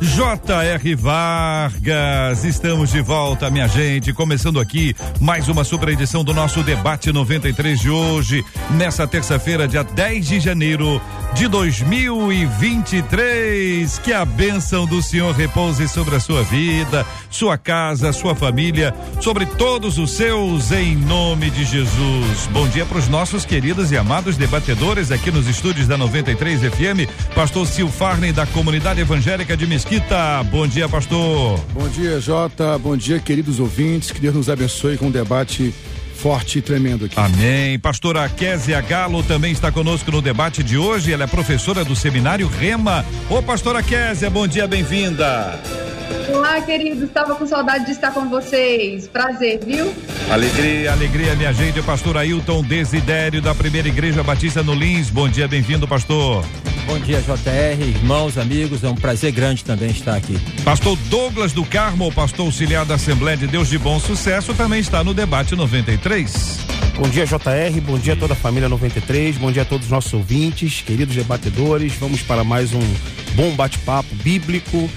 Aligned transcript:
J.R. 0.00 0.94
Vargas, 0.94 2.44
estamos 2.44 2.92
de 2.92 3.00
volta, 3.00 3.50
minha 3.50 3.66
gente. 3.66 4.12
Começando 4.12 4.60
aqui 4.60 4.94
mais 5.20 5.48
uma 5.48 5.64
super 5.64 5.88
edição 5.88 6.22
do 6.22 6.32
nosso 6.32 6.62
Debate 6.62 7.12
93 7.12 7.80
de 7.80 7.90
hoje, 7.90 8.44
nessa 8.70 9.08
terça-feira, 9.08 9.66
dia 9.66 9.82
10 9.82 10.28
de 10.28 10.38
janeiro 10.38 11.02
de 11.34 11.48
2023. 11.48 13.98
Que 13.98 14.12
a 14.12 14.24
bênção 14.24 14.86
do 14.86 15.02
Senhor 15.02 15.34
repouse 15.34 15.88
sobre 15.88 16.14
a 16.14 16.20
sua 16.20 16.44
vida, 16.44 17.04
sua 17.28 17.58
casa, 17.58 18.12
sua 18.12 18.36
família, 18.36 18.94
sobre 19.20 19.46
todos 19.46 19.98
os 19.98 20.12
seus, 20.12 20.70
em 20.70 20.94
nome 20.94 21.50
de 21.50 21.64
Jesus. 21.64 22.46
Bom 22.52 22.68
dia 22.68 22.86
para 22.86 22.98
os 22.98 23.08
nossos 23.08 23.44
queridos 23.44 23.90
e 23.90 23.96
amados 23.96 24.36
debatedores 24.36 25.10
aqui 25.10 25.32
nos 25.32 25.48
estúdios 25.48 25.88
da 25.88 25.96
93 25.96 26.60
FM. 26.60 27.10
Pastor 27.34 27.66
Silfarney, 27.66 28.32
da 28.32 28.46
comunidade 28.46 29.00
evangélica 29.00 29.56
de 29.56 29.66
Mesquita 29.66 29.87
Mesquita. 29.88 30.42
Bom 30.50 30.66
dia, 30.66 30.86
pastor. 30.86 31.58
Bom 31.72 31.88
dia, 31.88 32.20
Jota. 32.20 32.76
Bom 32.76 32.94
dia, 32.94 33.18
queridos 33.18 33.58
ouvintes. 33.58 34.10
Que 34.10 34.20
Deus 34.20 34.34
nos 34.34 34.50
abençoe 34.50 34.98
com 34.98 35.06
um 35.06 35.10
debate 35.10 35.74
forte 36.14 36.58
e 36.58 36.62
tremendo 36.62 37.06
aqui. 37.06 37.18
Amém. 37.18 37.78
Pastora 37.78 38.28
Késia 38.28 38.82
Galo 38.82 39.22
também 39.22 39.50
está 39.50 39.72
conosco 39.72 40.10
no 40.10 40.20
debate 40.20 40.62
de 40.62 40.76
hoje. 40.76 41.10
Ela 41.10 41.24
é 41.24 41.26
professora 41.26 41.86
do 41.86 41.96
seminário 41.96 42.46
Rema. 42.46 43.02
Ô, 43.30 43.42
pastora 43.42 43.82
Késia, 43.82 44.28
bom 44.28 44.46
dia, 44.46 44.66
bem-vinda. 44.66 45.58
Olá, 46.32 46.60
querido. 46.60 47.04
Estava 47.04 47.34
com 47.34 47.46
saudade 47.46 47.86
de 47.86 47.92
estar 47.92 48.12
com 48.12 48.28
vocês. 48.28 49.06
Prazer, 49.08 49.60
viu? 49.64 49.92
Alegria, 50.30 50.92
alegria, 50.92 51.34
minha 51.34 51.52
gente. 51.52 51.82
Pastor 51.82 52.16
Ailton 52.16 52.62
Desidério, 52.62 53.40
da 53.42 53.54
Primeira 53.54 53.88
Igreja 53.88 54.22
Batista 54.22 54.62
no 54.62 54.74
Lins. 54.74 55.10
Bom 55.10 55.28
dia, 55.28 55.46
bem-vindo, 55.46 55.86
pastor. 55.86 56.44
Bom 56.86 56.98
dia, 57.00 57.20
JR, 57.20 57.82
irmãos, 57.82 58.38
amigos, 58.38 58.82
é 58.82 58.88
um 58.88 58.94
prazer 58.94 59.30
grande 59.30 59.62
também 59.62 59.90
estar 59.90 60.16
aqui. 60.16 60.38
Pastor 60.64 60.96
Douglas 61.10 61.52
do 61.52 61.62
Carmo, 61.62 62.10
pastor 62.10 62.46
auxiliar 62.46 62.86
da 62.86 62.94
Assembleia 62.94 63.36
de 63.36 63.46
Deus 63.46 63.68
de 63.68 63.76
Bom 63.76 64.00
Sucesso, 64.00 64.54
também 64.54 64.80
está 64.80 65.04
no 65.04 65.12
debate 65.12 65.54
93. 65.54 66.60
Bom 66.96 67.08
dia, 67.10 67.26
JR, 67.26 67.80
bom 67.82 67.98
dia 67.98 68.14
a 68.14 68.16
toda 68.16 68.32
a 68.32 68.36
família 68.36 68.70
93, 68.70 69.36
bom 69.36 69.52
dia 69.52 69.62
a 69.62 69.64
todos 69.66 69.84
os 69.84 69.92
nossos 69.92 70.14
ouvintes, 70.14 70.80
queridos 70.80 71.14
debatedores. 71.14 71.92
Vamos 71.94 72.22
para 72.22 72.42
mais 72.42 72.72
um 72.72 72.80
bom 73.34 73.54
bate-papo 73.54 74.14
bíblico 74.14 74.88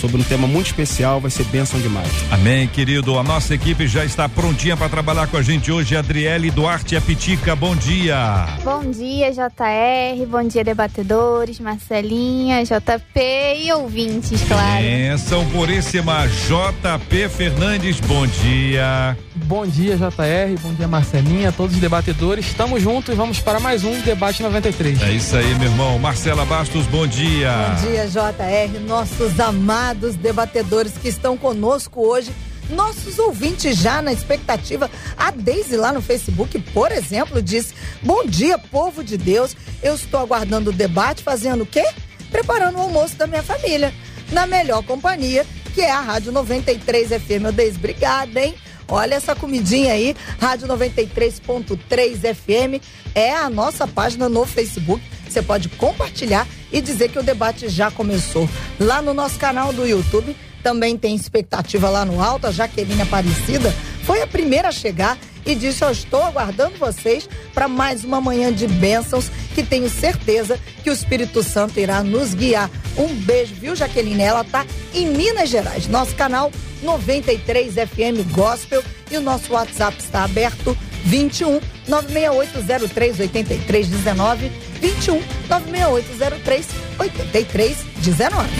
sobre 0.00 0.16
um 0.16 0.24
tema 0.24 0.46
muito 0.46 0.66
especial, 0.66 1.20
vai 1.20 1.30
ser 1.30 1.44
bênção 1.44 1.78
demais. 1.78 2.08
Amém, 2.30 2.66
querido. 2.66 3.18
A 3.18 3.22
nossa 3.22 3.54
equipe 3.54 3.86
já 3.86 4.04
está 4.04 4.28
prontinha 4.28 4.76
para 4.76 4.88
trabalhar 4.88 5.26
com 5.26 5.36
a 5.36 5.42
gente 5.42 5.70
hoje. 5.70 5.94
Adriele 5.94 6.50
Duarte 6.50 6.96
Apitica, 6.96 7.54
bom 7.54 7.76
dia. 7.76 8.46
Bom 8.64 8.90
dia, 8.90 9.30
JR, 9.30 10.26
bom 10.26 10.42
dia, 10.42 10.64
debatedores, 10.64 11.60
Marcelinha, 11.60 12.64
JP 12.64 13.20
e 13.62 13.72
ouvintes, 13.72 14.42
claro. 14.48 14.82
Bênção 14.82 15.46
puríssima, 15.50 16.26
JP 16.26 17.28
Fernandes, 17.28 18.00
bom 18.00 18.26
dia. 18.26 19.16
Bom 19.50 19.66
dia, 19.66 19.96
JR, 19.96 20.60
bom 20.62 20.72
dia, 20.72 20.86
Marcelinha, 20.86 21.50
todos 21.50 21.74
os 21.74 21.80
debatedores. 21.80 22.46
Estamos 22.46 22.80
juntos 22.80 23.12
e 23.12 23.16
vamos 23.16 23.40
para 23.40 23.58
mais 23.58 23.82
um 23.82 24.00
Debate 24.02 24.44
93. 24.44 25.02
É 25.02 25.10
isso 25.10 25.34
aí, 25.34 25.52
meu 25.56 25.68
irmão. 25.68 25.98
Marcela 25.98 26.44
Bastos, 26.44 26.86
bom 26.86 27.04
dia. 27.04 27.50
Bom 27.50 27.90
dia, 27.90 28.06
JR, 28.06 28.78
nossos 28.86 29.40
amados 29.40 30.14
debatedores 30.14 30.92
que 30.92 31.08
estão 31.08 31.36
conosco 31.36 32.00
hoje, 32.00 32.30
nossos 32.70 33.18
ouvintes 33.18 33.76
já 33.76 34.00
na 34.00 34.12
expectativa. 34.12 34.88
A 35.18 35.32
Deise 35.32 35.76
lá 35.76 35.92
no 35.92 36.00
Facebook, 36.00 36.56
por 36.72 36.92
exemplo, 36.92 37.42
disse: 37.42 37.74
Bom 38.00 38.24
dia, 38.24 38.56
povo 38.56 39.02
de 39.02 39.16
Deus. 39.16 39.56
Eu 39.82 39.96
estou 39.96 40.20
aguardando 40.20 40.70
o 40.70 40.72
debate, 40.72 41.24
fazendo 41.24 41.64
o 41.64 41.66
quê? 41.66 41.84
Preparando 42.30 42.78
o 42.78 42.82
almoço 42.82 43.16
da 43.16 43.26
minha 43.26 43.42
família. 43.42 43.92
Na 44.30 44.46
melhor 44.46 44.84
companhia, 44.84 45.44
que 45.74 45.80
é 45.80 45.90
a 45.90 46.00
Rádio 46.00 46.30
93 46.30 47.08
FM. 47.08 47.42
Meu 47.42 47.52
Deus, 47.52 47.74
obrigada, 47.74 48.40
hein? 48.40 48.54
Olha 48.90 49.14
essa 49.14 49.36
comidinha 49.36 49.92
aí, 49.92 50.16
Rádio 50.40 50.66
93.3 50.66 52.34
FM 52.34 52.82
é 53.14 53.32
a 53.32 53.48
nossa 53.48 53.86
página 53.86 54.28
no 54.28 54.44
Facebook. 54.44 55.00
Você 55.28 55.40
pode 55.40 55.68
compartilhar 55.68 56.46
e 56.72 56.80
dizer 56.80 57.08
que 57.08 57.18
o 57.18 57.22
debate 57.22 57.68
já 57.68 57.88
começou. 57.88 58.48
Lá 58.80 59.00
no 59.00 59.14
nosso 59.14 59.38
canal 59.38 59.72
do 59.72 59.86
YouTube 59.86 60.36
também 60.60 60.96
tem 60.96 61.14
expectativa 61.14 61.88
lá 61.88 62.04
no 62.04 62.20
alto. 62.20 62.48
A 62.48 62.50
Jaqueline 62.50 63.02
Aparecida 63.02 63.72
foi 64.02 64.22
a 64.22 64.26
primeira 64.26 64.68
a 64.68 64.72
chegar 64.72 65.16
e 65.44 65.54
disse: 65.54 65.82
Eu 65.82 65.90
estou 65.90 66.22
aguardando 66.22 66.76
vocês 66.76 67.28
para 67.54 67.68
mais 67.68 68.04
uma 68.04 68.20
manhã 68.20 68.52
de 68.52 68.66
bênçãos 68.66 69.30
que 69.54 69.62
tenho 69.62 69.88
certeza 69.88 70.58
que 70.82 70.90
o 70.90 70.92
Espírito 70.92 71.42
Santo 71.42 71.78
irá 71.78 72.02
nos 72.02 72.34
guiar. 72.34 72.70
Um 72.96 73.14
beijo, 73.14 73.54
viu, 73.54 73.74
Jaqueline? 73.74 74.22
Ela 74.22 74.44
tá 74.44 74.66
em 74.94 75.06
Minas 75.06 75.48
Gerais. 75.48 75.88
Nosso 75.88 76.14
canal 76.14 76.50
93 76.82 77.74
FM 77.74 78.32
Gospel 78.32 78.82
e 79.10 79.16
o 79.16 79.20
nosso 79.20 79.52
WhatsApp 79.52 79.96
está 79.98 80.24
aberto 80.24 80.76
21 81.04 81.60
96803 81.88 83.20
8319 83.20 84.50
21 84.80 85.22
96803 85.48 86.66
8319. 86.98 88.50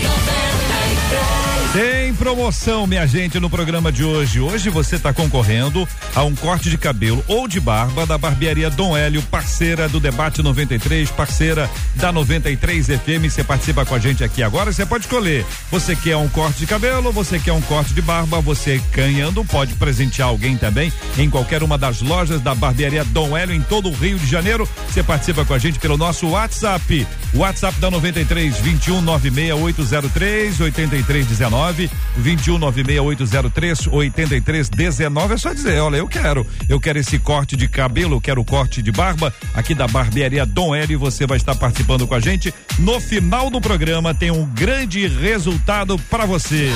Tem 1.73 2.13
promoção, 2.15 2.85
minha 2.85 3.07
gente, 3.07 3.39
no 3.39 3.49
programa 3.49 3.93
de 3.93 4.03
hoje. 4.03 4.41
Hoje 4.41 4.69
você 4.69 4.97
está 4.97 5.13
concorrendo 5.13 5.87
a 6.17 6.25
um 6.25 6.35
corte 6.35 6.69
de 6.69 6.77
cabelo 6.77 7.25
ou 7.29 7.47
de 7.47 7.61
barba 7.61 8.05
da 8.05 8.19
barbearia 8.19 8.69
Dom 8.69 8.97
Hélio, 8.97 9.23
parceira 9.23 9.89
do 9.89 10.01
Debate 10.01 10.43
93, 10.43 11.09
parceira 11.13 11.71
da 11.95 12.11
93 12.11 12.87
FM. 12.87 13.31
Você 13.31 13.45
participa 13.45 13.85
com 13.87 13.95
a 13.95 14.01
gente 14.01 14.25
aqui 14.25 14.43
agora, 14.43 14.73
você 14.73 14.85
pode 14.85 15.05
escolher. 15.05 15.47
Você 15.71 15.95
quer 15.95 16.17
um 16.17 16.29
corte 16.29 16.59
de 16.59 16.67
cabelo, 16.67 17.13
você 17.13 17.39
quer 17.39 17.53
um 17.53 17.61
corte 17.61 17.95
de 17.95 18.03
barba, 18.03 18.41
você 18.41 18.83
ganhando 18.91 19.45
pode 19.45 19.75
presentear 19.75 20.27
alguém 20.27 20.57
também 20.57 20.93
em 21.17 21.31
qualquer 21.31 21.63
uma 21.63 21.79
das 21.79 22.03
lojas 22.03 22.41
da 22.41 22.53
barbearia 22.53 23.05
Dom 23.05 23.37
Hélio 23.37 23.55
em 23.55 23.63
todo 23.63 23.91
o 23.91 23.95
Rio 23.95 24.19
de 24.19 24.27
Janeiro. 24.27 24.69
Você 24.89 25.05
participa 25.05 25.45
com 25.45 25.55
a 25.55 25.59
gente 25.59 25.79
pelo 25.79 25.97
nosso 25.97 26.31
WhatsApp. 26.31 27.07
WhatsApp 27.33 27.79
da 27.79 27.93
93 27.93 28.59
21 28.59 29.03
96803 29.03 30.61
8319 30.61 31.60
nove 31.61 31.91
vinte 32.17 32.51
um 32.51 32.57
nove 32.57 32.83
meia 32.83 33.03
oito 33.03 33.27
zero 33.27 33.51
três 33.51 33.87
oitenta 33.87 34.35
e 34.35 34.41
três 34.41 34.71
dezenove. 34.71 35.35
É 35.35 35.37
só 35.37 35.53
dizer, 35.53 35.79
olha, 35.79 35.99
eu 35.99 36.09
quero, 36.09 36.47
eu 36.71 36.81
quero 36.81 36.99
esse 36.99 37.19
corte 37.19 37.55
de 37.55 37.69
cabelo, 37.69 38.17
eu 38.17 38.21
quero 38.21 38.43
corte 38.43 38.81
de 38.81 38.91
barba 38.91 39.33
aqui 39.53 39.75
da 39.75 39.87
barbearia 39.87 40.47
Dom 40.47 40.75
L. 40.75 40.97
Você 40.97 41.27
vai 41.27 41.37
estar 41.37 41.55
participando 41.55 42.07
com 42.07 42.15
a 42.15 42.21
gente. 42.21 42.55
No 42.79 42.99
final 42.99 43.51
do 43.51 43.61
programa 43.61 44.15
tem 44.15 44.31
um 44.31 44.47
grande 44.47 45.07
resultado 45.07 45.99
para 46.09 46.25
você. 46.25 46.71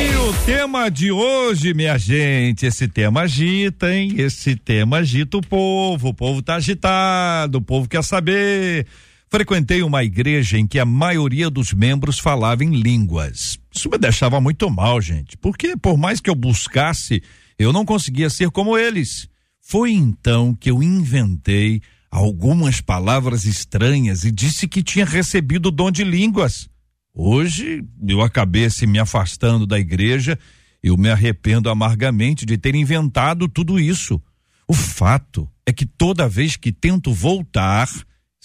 E 0.00 0.16
o 0.16 0.32
tema 0.46 0.88
de 0.88 1.10
hoje, 1.10 1.74
minha 1.74 1.98
gente, 1.98 2.66
esse 2.66 2.86
tema 2.86 3.22
agita, 3.22 3.92
hein? 3.92 4.14
Esse 4.16 4.54
tema 4.54 4.98
agita 4.98 5.38
o 5.38 5.40
povo. 5.40 6.10
O 6.10 6.14
povo 6.14 6.40
tá 6.40 6.54
agitado, 6.54 7.58
o 7.58 7.62
povo 7.62 7.88
quer 7.88 8.04
saber. 8.04 8.86
Frequentei 9.34 9.82
uma 9.82 10.04
igreja 10.04 10.56
em 10.56 10.64
que 10.64 10.78
a 10.78 10.84
maioria 10.84 11.50
dos 11.50 11.72
membros 11.72 12.20
falava 12.20 12.62
em 12.62 12.70
línguas. 12.70 13.58
Isso 13.74 13.90
me 13.90 13.98
deixava 13.98 14.40
muito 14.40 14.70
mal, 14.70 15.00
gente, 15.00 15.36
porque 15.36 15.76
por 15.76 15.98
mais 15.98 16.20
que 16.20 16.30
eu 16.30 16.36
buscasse, 16.36 17.20
eu 17.58 17.72
não 17.72 17.84
conseguia 17.84 18.30
ser 18.30 18.52
como 18.52 18.78
eles. 18.78 19.28
Foi 19.60 19.90
então 19.90 20.54
que 20.54 20.70
eu 20.70 20.80
inventei 20.80 21.82
algumas 22.12 22.80
palavras 22.80 23.44
estranhas 23.44 24.22
e 24.22 24.30
disse 24.30 24.68
que 24.68 24.84
tinha 24.84 25.04
recebido 25.04 25.66
o 25.66 25.72
dom 25.72 25.90
de 25.90 26.04
línguas. 26.04 26.68
Hoje 27.12 27.84
eu 28.06 28.22
acabei 28.22 28.70
se 28.70 28.86
me 28.86 29.00
afastando 29.00 29.66
da 29.66 29.80
igreja, 29.80 30.38
eu 30.80 30.96
me 30.96 31.10
arrependo 31.10 31.68
amargamente 31.68 32.46
de 32.46 32.56
ter 32.56 32.76
inventado 32.76 33.48
tudo 33.48 33.80
isso. 33.80 34.22
O 34.68 34.74
fato 34.74 35.50
é 35.66 35.72
que 35.72 35.86
toda 35.86 36.28
vez 36.28 36.54
que 36.54 36.70
tento 36.70 37.12
voltar, 37.12 37.88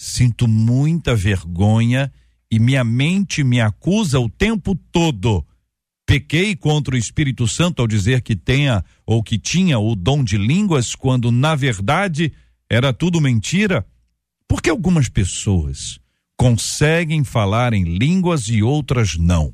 Sinto 0.02 0.48
muita 0.48 1.14
vergonha 1.14 2.10
e 2.50 2.58
minha 2.58 2.82
mente 2.82 3.44
me 3.44 3.60
acusa 3.60 4.18
o 4.18 4.30
tempo 4.30 4.74
todo. 4.90 5.46
Pequei 6.06 6.56
contra 6.56 6.94
o 6.94 6.98
Espírito 6.98 7.46
Santo 7.46 7.82
ao 7.82 7.86
dizer 7.86 8.22
que 8.22 8.34
tenha 8.34 8.82
ou 9.04 9.22
que 9.22 9.38
tinha 9.38 9.78
o 9.78 9.94
dom 9.94 10.24
de 10.24 10.38
línguas, 10.38 10.94
quando 10.94 11.30
na 11.30 11.54
verdade 11.54 12.32
era 12.66 12.94
tudo 12.94 13.20
mentira. 13.20 13.86
Porque 14.48 14.70
algumas 14.70 15.10
pessoas 15.10 16.00
conseguem 16.34 17.22
falar 17.22 17.74
em 17.74 17.84
línguas 17.84 18.48
e 18.48 18.62
outras 18.62 19.18
não. 19.18 19.52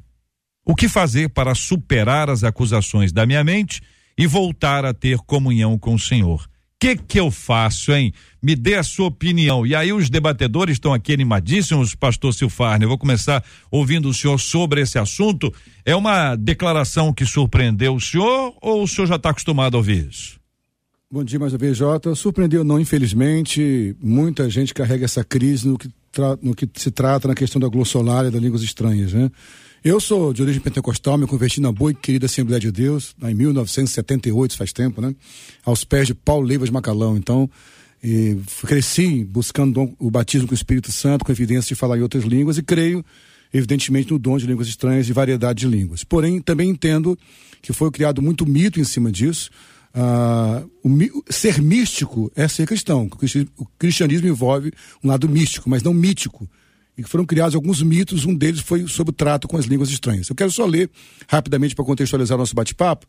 O 0.65 0.77
que 0.77 0.89
fazer 0.89 1.31
para 1.31 1.57
superar 1.57 2.31
as 2.31 2.45
acusações 2.45 3.11
da 3.11 3.27
minha 3.27 3.43
mente 3.43 3.83
e 4.17 4.29
voltar 4.29 4.85
a 4.85 4.95
ter 4.95 5.19
comunhão 5.19 5.77
com 5.77 5.95
o 5.95 5.99
Senhor? 5.99 6.49
Que 6.79 6.97
que 6.97 7.19
eu 7.19 7.31
faço, 7.31 7.93
hein? 7.93 8.13
Me 8.43 8.55
dê 8.55 8.75
a 8.75 8.83
sua 8.83 9.07
opinião. 9.07 9.67
E 9.67 9.75
aí 9.75 9.93
os 9.93 10.11
debatedores 10.11 10.75
estão 10.75 10.93
aqui 10.93 11.13
animadíssimos, 11.13 11.95
pastor 11.95 12.35
Silfarne. 12.35 12.85
Eu 12.85 12.89
vou 12.89 12.99
começar 12.99 13.45
ouvindo 13.71 14.09
o 14.09 14.15
senhor 14.15 14.39
sobre 14.39 14.83
esse 14.83 14.99
assunto. 14.99 15.53
É 15.85 15.97
uma 15.97 16.37
declaração 16.37 17.13
que 17.13 17.25
surpreendeu 17.25 17.95
o 17.95 18.01
senhor 18.01 18.55
ou 18.61 18.83
o 18.83 18.89
senhor 18.89 19.07
já 19.07 19.17
está 19.17 19.31
acostumado 19.31 19.75
a 19.75 19.79
ouvir 19.79 20.09
isso? 20.09 20.39
Bom 21.11 21.25
dia 21.25 21.39
mais 21.39 21.53
uma 21.53 21.59
vez, 21.59 21.77
Jota. 21.77 22.15
Surpreendeu 22.15 22.63
não, 22.63 22.79
infelizmente. 22.79 23.97
Muita 24.01 24.51
gente 24.51 24.75
carrega 24.75 25.05
essa 25.05 25.25
crise 25.25 25.67
no 25.67 25.79
que, 25.79 25.89
no 26.43 26.55
que 26.55 26.69
se 26.75 26.91
trata 26.91 27.29
na 27.29 27.35
questão 27.35 27.61
da 27.61 27.69
glossolária 27.69 28.31
das 28.31 28.43
línguas 28.43 28.63
estranhas, 28.63 29.13
né? 29.13 29.31
Eu 29.87 30.01
sou 30.01 30.33
de 30.33 30.43
origem 30.43 30.61
pentecostal, 30.61 31.17
me 31.17 31.29
converti 31.29 31.61
na 31.61 31.71
boa 31.71 31.93
e 31.93 31.95
querida 31.95 32.27
Assembleia 32.27 32.59
de 32.59 32.73
Deus, 32.73 33.15
em 33.23 33.33
1978, 33.33 34.57
faz 34.57 34.73
tempo, 34.73 35.01
né? 35.01 35.15
Aos 35.65 35.85
pés 35.85 36.09
de 36.09 36.13
Paulo 36.13 36.45
Leivas 36.45 36.71
Macalão. 36.71 37.17
Então, 37.17 37.49
cresci 38.67 39.23
buscando 39.23 39.95
o 39.97 40.11
batismo 40.11 40.49
com 40.49 40.55
o 40.55 40.57
Espírito 40.57 40.91
Santo, 40.91 41.25
com 41.25 41.31
evidência 41.31 41.69
de 41.69 41.77
falar 41.77 41.99
em 41.99 42.01
outras 42.01 42.25
línguas, 42.25 42.59
e 42.59 42.65
creio, 42.65 43.05
evidentemente, 43.55 44.11
no 44.11 44.19
dom 44.19 44.37
de 44.39 44.49
línguas 44.49 44.67
estranhas 44.67 45.09
e 45.09 45.13
variedade 45.13 45.61
de 45.61 45.69
línguas. 45.69 46.03
Porém, 46.03 46.41
também 46.41 46.69
entendo 46.69 47.17
que 47.63 47.73
foi 47.73 47.89
criado 47.93 48.21
muito 48.21 48.45
mito 48.45 48.81
em 48.81 48.85
cima 48.85 49.13
disso. 49.13 49.51
Ah, 49.95 50.65
o, 50.83 50.91
ser 51.31 51.63
místico 51.63 52.29
é 52.35 52.49
ser 52.49 52.67
cristão. 52.67 53.09
O 53.57 53.67
cristianismo 53.79 54.27
envolve 54.27 54.73
um 55.05 55.07
lado 55.07 55.29
místico, 55.29 55.71
mas 55.71 55.81
não 55.81 55.95
mítico 55.95 56.51
e 56.97 57.03
foram 57.03 57.27
criados 57.27 57.55
alguns 57.55 57.83
mitos, 57.83 58.25
um 58.25 58.35
deles 58.35 58.61
foi 58.61 58.87
sobre 58.87 59.11
o 59.11 59.15
trato 59.15 59.47
com 59.47 59.57
as 59.57 59.67
línguas 59.67 59.91
estranhas. 59.91 60.29
Eu 60.29 60.37
quero 60.37 60.51
só 60.51 60.65
ler 60.65 60.91
rapidamente 61.29 61.75
para 61.75 61.85
contextualizar 61.85 62.39
nosso 62.39 62.55
bate-papo. 62.55 63.07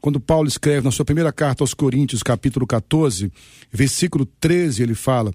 Quando 0.00 0.20
Paulo 0.20 0.48
escreve 0.48 0.84
na 0.84 0.90
sua 0.90 1.04
primeira 1.04 1.32
carta 1.32 1.62
aos 1.62 1.74
Coríntios, 1.74 2.22
capítulo 2.22 2.66
14, 2.66 3.32
versículo 3.72 4.26
13, 4.26 4.82
ele 4.82 4.94
fala: 4.94 5.32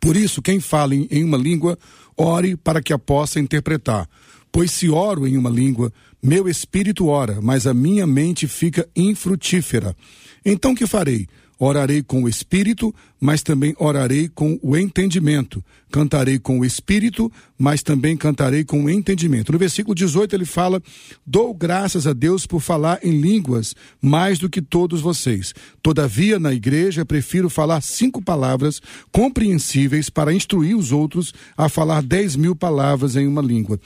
Por 0.00 0.16
isso, 0.16 0.40
quem 0.40 0.60
fala 0.60 0.94
em, 0.94 1.06
em 1.10 1.24
uma 1.24 1.36
língua, 1.36 1.78
ore 2.16 2.56
para 2.56 2.80
que 2.80 2.92
a 2.92 2.98
possa 2.98 3.40
interpretar. 3.40 4.08
Pois 4.50 4.70
se 4.70 4.88
oro 4.88 5.26
em 5.26 5.36
uma 5.36 5.50
língua, 5.50 5.92
meu 6.22 6.48
espírito 6.48 7.08
ora, 7.08 7.40
mas 7.42 7.66
a 7.66 7.74
minha 7.74 8.06
mente 8.06 8.48
fica 8.48 8.88
infrutífera. 8.96 9.96
Então 10.44 10.74
que 10.74 10.86
farei? 10.86 11.26
Orarei 11.58 12.02
com 12.02 12.22
o 12.22 12.28
espírito, 12.28 12.94
mas 13.18 13.42
também 13.42 13.74
orarei 13.78 14.28
com 14.28 14.58
o 14.62 14.76
entendimento. 14.76 15.64
Cantarei 15.90 16.38
com 16.38 16.60
o 16.60 16.64
espírito, 16.64 17.32
mas 17.56 17.82
também 17.82 18.14
cantarei 18.14 18.62
com 18.62 18.84
o 18.84 18.90
entendimento. 18.90 19.52
No 19.52 19.58
versículo 19.58 19.94
18 19.94 20.36
ele 20.36 20.44
fala: 20.44 20.82
Dou 21.26 21.54
graças 21.54 22.06
a 22.06 22.12
Deus 22.12 22.46
por 22.46 22.60
falar 22.60 22.98
em 23.02 23.18
línguas 23.18 23.74
mais 24.02 24.38
do 24.38 24.50
que 24.50 24.60
todos 24.60 25.00
vocês. 25.00 25.54
Todavia, 25.82 26.38
na 26.38 26.52
igreja, 26.52 27.06
prefiro 27.06 27.48
falar 27.48 27.80
cinco 27.80 28.22
palavras 28.22 28.82
compreensíveis 29.10 30.10
para 30.10 30.34
instruir 30.34 30.76
os 30.76 30.92
outros 30.92 31.32
a 31.56 31.70
falar 31.70 32.02
dez 32.02 32.36
mil 32.36 32.54
palavras 32.54 33.16
em 33.16 33.26
uma 33.26 33.40
língua. 33.40 33.80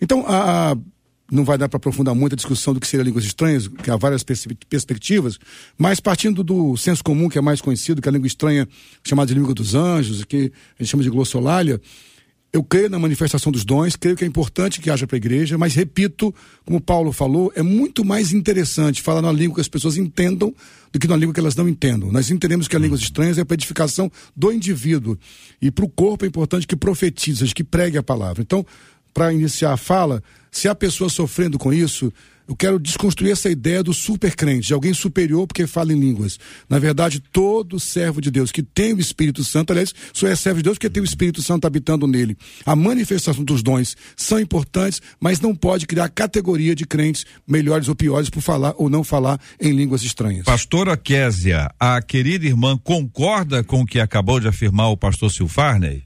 Então, 0.00 0.24
a, 0.28 0.72
a 0.72 0.76
não 1.30 1.44
vai 1.44 1.58
dar 1.58 1.68
para 1.68 1.76
aprofundar 1.76 2.14
muito 2.14 2.34
a 2.34 2.36
discussão 2.36 2.72
do 2.72 2.80
que 2.80 2.86
seria 2.86 3.04
línguas 3.04 3.24
estranhas, 3.24 3.68
que 3.68 3.90
há 3.90 3.96
várias 3.96 4.22
pers 4.22 4.46
perspectivas, 4.68 5.38
mas 5.76 6.00
partindo 6.00 6.44
do 6.44 6.76
senso 6.76 7.02
comum, 7.02 7.28
que 7.28 7.38
é 7.38 7.40
mais 7.40 7.60
conhecido, 7.60 8.00
que 8.00 8.08
é 8.08 8.10
a 8.10 8.12
língua 8.12 8.26
estranha, 8.26 8.68
chamada 9.04 9.28
de 9.28 9.34
língua 9.34 9.54
dos 9.54 9.74
anjos, 9.74 10.24
que 10.24 10.52
a 10.78 10.82
gente 10.82 10.90
chama 10.90 11.02
de 11.02 11.10
glossolalia, 11.10 11.80
eu 12.56 12.64
creio 12.64 12.88
na 12.88 12.98
manifestação 12.98 13.52
dos 13.52 13.64
dons, 13.64 13.96
creio 13.96 14.16
que 14.16 14.24
é 14.24 14.26
importante 14.26 14.80
que 14.80 14.88
haja 14.88 15.06
para 15.06 15.16
a 15.16 15.18
igreja, 15.18 15.58
mas 15.58 15.74
repito, 15.74 16.34
como 16.64 16.80
Paulo 16.80 17.12
falou, 17.12 17.52
é 17.54 17.62
muito 17.62 18.02
mais 18.02 18.32
interessante 18.32 19.02
falar 19.02 19.20
na 19.20 19.30
língua 19.30 19.56
que 19.56 19.60
as 19.60 19.68
pessoas 19.68 19.98
entendam 19.98 20.54
do 20.90 20.98
que 20.98 21.06
na 21.06 21.16
língua 21.16 21.34
que 21.34 21.40
elas 21.40 21.54
não 21.54 21.68
entendam. 21.68 22.10
Nós 22.10 22.30
entendemos 22.30 22.66
que 22.66 22.74
a 22.74 22.78
línguas 22.78 23.00
estranhas 23.00 23.36
é 23.36 23.44
para 23.44 23.54
edificação 23.54 24.10
do 24.34 24.50
indivíduo 24.50 25.18
e 25.60 25.70
para 25.70 25.84
o 25.84 25.88
corpo 25.88 26.24
é 26.24 26.28
importante 26.28 26.66
que 26.66 26.76
profetize, 26.76 27.44
que 27.52 27.62
pregue 27.62 27.98
a 27.98 28.02
palavra. 28.02 28.42
Então, 28.42 28.64
para 29.16 29.32
iniciar 29.32 29.72
a 29.72 29.76
fala, 29.78 30.22
se 30.52 30.68
a 30.68 30.74
pessoa 30.74 31.08
sofrendo 31.08 31.58
com 31.58 31.72
isso, 31.72 32.12
eu 32.46 32.54
quero 32.54 32.78
desconstruir 32.78 33.32
essa 33.32 33.48
ideia 33.48 33.82
do 33.82 33.94
super 33.94 34.36
crente, 34.36 34.66
de 34.66 34.74
alguém 34.74 34.92
superior 34.92 35.46
porque 35.46 35.66
fala 35.66 35.90
em 35.90 35.98
línguas. 35.98 36.38
Na 36.68 36.78
verdade, 36.78 37.18
todo 37.32 37.80
servo 37.80 38.20
de 38.20 38.30
Deus 38.30 38.52
que 38.52 38.62
tem 38.62 38.92
o 38.92 39.00
Espírito 39.00 39.42
Santo, 39.42 39.70
aliás, 39.70 39.94
só 40.12 40.28
é 40.28 40.36
servo 40.36 40.58
de 40.58 40.64
Deus 40.64 40.76
porque 40.76 40.90
tem 40.90 41.02
o 41.02 41.06
Espírito 41.06 41.40
Santo 41.40 41.66
habitando 41.66 42.06
nele. 42.06 42.36
A 42.66 42.76
manifestação 42.76 43.42
dos 43.42 43.62
dons 43.62 43.96
são 44.14 44.38
importantes, 44.38 45.00
mas 45.18 45.40
não 45.40 45.56
pode 45.56 45.86
criar 45.86 46.10
categoria 46.10 46.74
de 46.74 46.84
crentes 46.86 47.24
melhores 47.48 47.88
ou 47.88 47.96
piores 47.96 48.28
por 48.28 48.42
falar 48.42 48.74
ou 48.76 48.90
não 48.90 49.02
falar 49.02 49.40
em 49.58 49.72
línguas 49.72 50.02
estranhas. 50.02 50.44
Pastora 50.44 50.94
Késia, 50.94 51.70
a 51.80 52.02
querida 52.02 52.44
irmã 52.44 52.76
concorda 52.76 53.64
com 53.64 53.80
o 53.80 53.86
que 53.86 53.98
acabou 53.98 54.38
de 54.38 54.46
afirmar 54.46 54.90
o 54.90 54.96
pastor 54.96 55.32
Silfarney? 55.32 56.05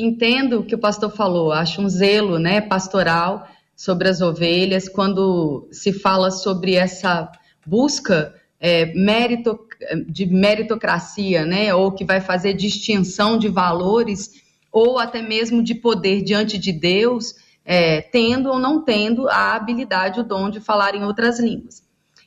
Entendo 0.00 0.60
o 0.60 0.64
que 0.64 0.74
o 0.74 0.78
pastor 0.78 1.10
falou, 1.10 1.52
acho 1.52 1.80
um 1.80 1.88
zelo 1.88 2.38
né, 2.38 2.60
pastoral 2.60 3.46
sobre 3.76 4.08
as 4.08 4.20
ovelhas, 4.20 4.88
quando 4.88 5.68
se 5.70 5.92
fala 5.92 6.30
sobre 6.30 6.74
essa 6.74 7.30
busca 7.66 8.34
é, 8.60 8.92
de 10.06 10.26
meritocracia, 10.26 11.44
né, 11.44 11.74
ou 11.74 11.92
que 11.92 12.04
vai 12.04 12.20
fazer 12.20 12.52
distinção 12.54 13.38
de 13.38 13.48
valores, 13.48 14.42
ou 14.72 14.98
até 14.98 15.22
mesmo 15.22 15.62
de 15.62 15.74
poder 15.74 16.22
diante 16.22 16.58
de 16.58 16.72
Deus, 16.72 17.34
é, 17.64 18.00
tendo 18.00 18.50
ou 18.50 18.58
não 18.58 18.84
tendo 18.84 19.28
a 19.28 19.54
habilidade, 19.54 20.20
o 20.20 20.24
dom 20.24 20.50
de 20.50 20.60
falar 20.60 20.94
em 20.94 21.04
outras 21.04 21.38
línguas. 21.38 21.82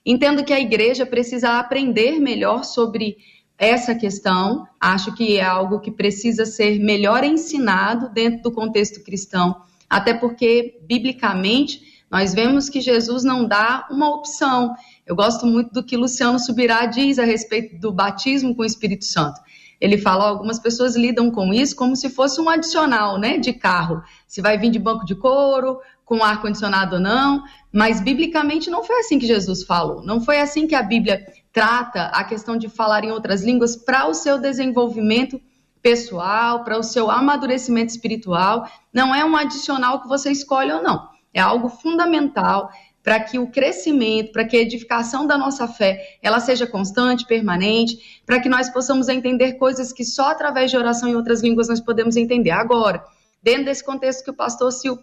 Entendo 0.05 0.43
que 0.43 0.51
a 0.51 0.59
igreja 0.59 1.05
precisa 1.05 1.59
aprender 1.59 2.19
melhor 2.19 2.63
sobre 2.63 3.17
essa 3.57 3.95
questão. 3.95 4.67
Acho 4.79 5.13
que 5.13 5.37
é 5.37 5.43
algo 5.43 5.79
que 5.79 5.91
precisa 5.91 6.45
ser 6.45 6.79
melhor 6.79 7.23
ensinado 7.23 8.09
dentro 8.09 8.43
do 8.43 8.51
contexto 8.51 9.03
cristão, 9.03 9.61
até 9.89 10.13
porque, 10.13 10.79
biblicamente, 10.83 12.03
nós 12.09 12.33
vemos 12.33 12.69
que 12.69 12.79
Jesus 12.79 13.23
não 13.23 13.47
dá 13.47 13.87
uma 13.89 14.13
opção. 14.15 14.75
Eu 15.05 15.15
gosto 15.15 15.45
muito 15.45 15.73
do 15.73 15.83
que 15.83 15.97
Luciano 15.97 16.39
Subirá 16.39 16.85
diz 16.85 17.17
a 17.17 17.23
respeito 17.23 17.79
do 17.79 17.91
batismo 17.91 18.55
com 18.55 18.61
o 18.61 18.65
Espírito 18.65 19.05
Santo. 19.05 19.41
Ele 19.81 19.97
fala, 19.97 20.25
algumas 20.25 20.59
pessoas 20.59 20.95
lidam 20.95 21.29
com 21.31 21.53
isso 21.53 21.75
como 21.75 21.95
se 21.95 22.09
fosse 22.09 22.39
um 22.39 22.47
adicional, 22.47 23.19
né, 23.19 23.37
de 23.37 23.51
carro. 23.51 24.01
Se 24.27 24.41
vai 24.41 24.57
vir 24.57 24.69
de 24.69 24.79
banco 24.79 25.05
de 25.05 25.15
couro, 25.15 25.79
com 26.05 26.23
ar 26.23 26.41
condicionado 26.41 26.95
ou 26.95 27.01
não, 27.01 27.43
mas 27.71 27.99
biblicamente 27.99 28.69
não 28.69 28.83
foi 28.83 28.99
assim 28.99 29.17
que 29.17 29.25
Jesus 29.25 29.63
falou. 29.63 30.03
Não 30.03 30.21
foi 30.21 30.39
assim 30.39 30.67
que 30.67 30.75
a 30.75 30.83
Bíblia 30.83 31.25
trata 31.53 32.05
a 32.07 32.23
questão 32.23 32.57
de 32.57 32.67
falar 32.67 33.03
em 33.05 33.11
outras 33.11 33.43
línguas 33.43 33.75
para 33.75 34.07
o 34.07 34.13
seu 34.13 34.39
desenvolvimento 34.39 35.39
pessoal, 35.83 36.63
para 36.63 36.79
o 36.79 36.83
seu 36.83 37.11
amadurecimento 37.11 37.91
espiritual. 37.91 38.67
Não 38.91 39.13
é 39.13 39.23
um 39.23 39.37
adicional 39.37 40.01
que 40.01 40.07
você 40.07 40.31
escolhe 40.31 40.71
ou 40.71 40.81
não. 40.81 41.07
É 41.31 41.39
algo 41.39 41.69
fundamental 41.69 42.71
para 43.03 43.19
que 43.19 43.37
o 43.37 43.51
crescimento, 43.51 44.31
para 44.31 44.45
que 44.45 44.55
a 44.55 44.61
edificação 44.61 45.27
da 45.27 45.37
nossa 45.37 45.67
fé, 45.67 46.17
ela 46.21 46.39
seja 46.39 46.65
constante, 46.65 47.27
permanente, 47.27 48.21
para 48.25 48.39
que 48.39 48.47
nós 48.47 48.69
possamos 48.69 49.09
entender 49.09 49.53
coisas 49.53 49.91
que 49.91 50.05
só 50.05 50.31
através 50.31 50.71
de 50.71 50.77
oração 50.77 51.09
em 51.09 51.15
outras 51.15 51.43
línguas 51.43 51.67
nós 51.67 51.81
podemos 51.81 52.15
entender. 52.15 52.51
Agora, 52.51 53.03
dentro 53.43 53.65
desse 53.65 53.83
contexto 53.83 54.23
que 54.23 54.31
o 54.31 54.35
pastor 54.35 54.71
Sil 54.71 54.95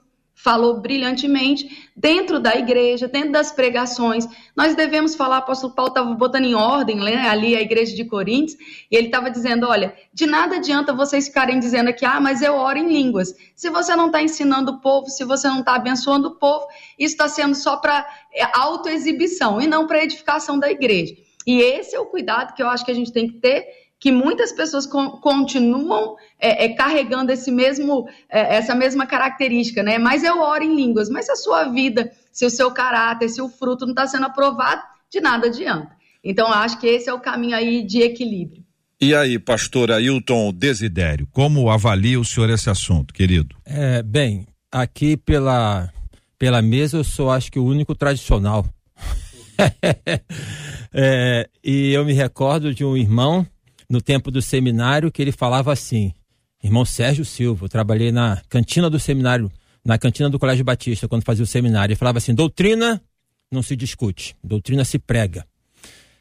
falou 0.42 0.80
brilhantemente 0.80 1.90
dentro 1.94 2.40
da 2.40 2.56
igreja, 2.56 3.06
dentro 3.06 3.32
das 3.32 3.52
pregações. 3.52 4.26
Nós 4.56 4.74
devemos 4.74 5.14
falar, 5.14 5.36
o 5.36 5.38
apóstolo 5.40 5.74
Paulo 5.74 5.90
estava 5.90 6.14
botando 6.14 6.46
em 6.46 6.54
ordem 6.54 6.96
né, 6.96 7.28
ali 7.28 7.54
a 7.54 7.60
igreja 7.60 7.94
de 7.94 8.04
Coríntios, 8.04 8.58
e 8.90 8.96
ele 8.96 9.06
estava 9.06 9.30
dizendo: 9.30 9.66
olha, 9.66 9.94
de 10.12 10.26
nada 10.26 10.56
adianta 10.56 10.94
vocês 10.94 11.28
ficarem 11.28 11.58
dizendo 11.58 11.88
aqui, 11.88 12.04
ah, 12.06 12.20
mas 12.20 12.40
eu 12.40 12.54
oro 12.54 12.78
em 12.78 12.88
línguas. 12.88 13.34
Se 13.54 13.68
você 13.68 13.94
não 13.94 14.06
está 14.06 14.22
ensinando 14.22 14.72
o 14.72 14.80
povo, 14.80 15.08
se 15.08 15.24
você 15.24 15.46
não 15.48 15.60
está 15.60 15.74
abençoando 15.74 16.28
o 16.28 16.36
povo, 16.36 16.66
isso 16.98 17.14
está 17.14 17.28
sendo 17.28 17.54
só 17.54 17.76
para 17.76 18.06
é, 18.32 18.42
autoexibição 18.54 19.60
e 19.60 19.66
não 19.66 19.86
para 19.86 20.02
edificação 20.02 20.58
da 20.58 20.70
igreja. 20.70 21.14
E 21.46 21.60
esse 21.60 21.94
é 21.94 22.00
o 22.00 22.06
cuidado 22.06 22.54
que 22.54 22.62
eu 22.62 22.68
acho 22.68 22.84
que 22.84 22.90
a 22.90 22.94
gente 22.94 23.12
tem 23.12 23.26
que 23.26 23.38
ter 23.38 23.66
que 24.00 24.10
muitas 24.10 24.50
pessoas 24.50 24.86
continuam 24.86 26.16
é, 26.38 26.64
é, 26.64 26.68
carregando 26.70 27.30
esse 27.30 27.50
mesmo, 27.52 28.08
é, 28.30 28.56
essa 28.56 28.74
mesma 28.74 29.06
característica, 29.06 29.82
né? 29.82 29.98
Mas 29.98 30.24
eu 30.24 30.40
oro 30.40 30.64
em 30.64 30.74
línguas, 30.74 31.10
mas 31.10 31.26
se 31.26 31.32
a 31.32 31.36
sua 31.36 31.64
vida, 31.64 32.10
se 32.32 32.46
o 32.46 32.50
seu 32.50 32.70
caráter, 32.70 33.28
se 33.28 33.42
o 33.42 33.48
fruto 33.50 33.84
não 33.84 33.92
está 33.92 34.06
sendo 34.06 34.24
aprovado, 34.24 34.80
de 35.12 35.20
nada 35.20 35.48
adianta. 35.48 35.90
Então, 36.24 36.50
acho 36.50 36.80
que 36.80 36.86
esse 36.86 37.10
é 37.10 37.12
o 37.12 37.20
caminho 37.20 37.54
aí 37.54 37.82
de 37.82 38.00
equilíbrio. 38.00 38.64
E 38.98 39.14
aí, 39.14 39.38
pastor 39.38 39.90
Ailton 39.90 40.52
Desidério, 40.52 41.28
como 41.30 41.70
avalia 41.70 42.18
o 42.18 42.24
senhor 42.24 42.48
esse 42.48 42.70
assunto, 42.70 43.12
querido? 43.12 43.54
É, 43.66 44.02
bem, 44.02 44.46
aqui 44.72 45.16
pela, 45.16 45.92
pela 46.38 46.62
mesa 46.62 46.96
eu 46.96 47.04
sou 47.04 47.30
acho 47.30 47.52
que 47.52 47.58
o 47.58 47.64
único 47.64 47.94
tradicional. 47.94 48.66
é, 50.92 51.48
e 51.62 51.92
eu 51.92 52.04
me 52.04 52.14
recordo 52.14 52.74
de 52.74 52.84
um 52.84 52.96
irmão 52.96 53.46
no 53.90 54.00
tempo 54.00 54.30
do 54.30 54.40
seminário 54.40 55.10
que 55.10 55.20
ele 55.20 55.32
falava 55.32 55.72
assim: 55.72 56.14
irmão 56.62 56.84
Sérgio 56.84 57.24
Silva. 57.24 57.64
Eu 57.64 57.68
trabalhei 57.68 58.12
na 58.12 58.40
cantina 58.48 58.88
do 58.88 59.00
seminário, 59.00 59.50
na 59.84 59.98
cantina 59.98 60.30
do 60.30 60.38
Colégio 60.38 60.64
Batista, 60.64 61.08
quando 61.08 61.24
fazia 61.24 61.42
o 61.42 61.46
seminário. 61.46 61.92
Ele 61.92 61.98
falava 61.98 62.18
assim: 62.18 62.32
doutrina 62.32 63.02
não 63.50 63.62
se 63.62 63.74
discute, 63.74 64.36
doutrina 64.44 64.84
se 64.84 64.96
prega. 64.96 65.44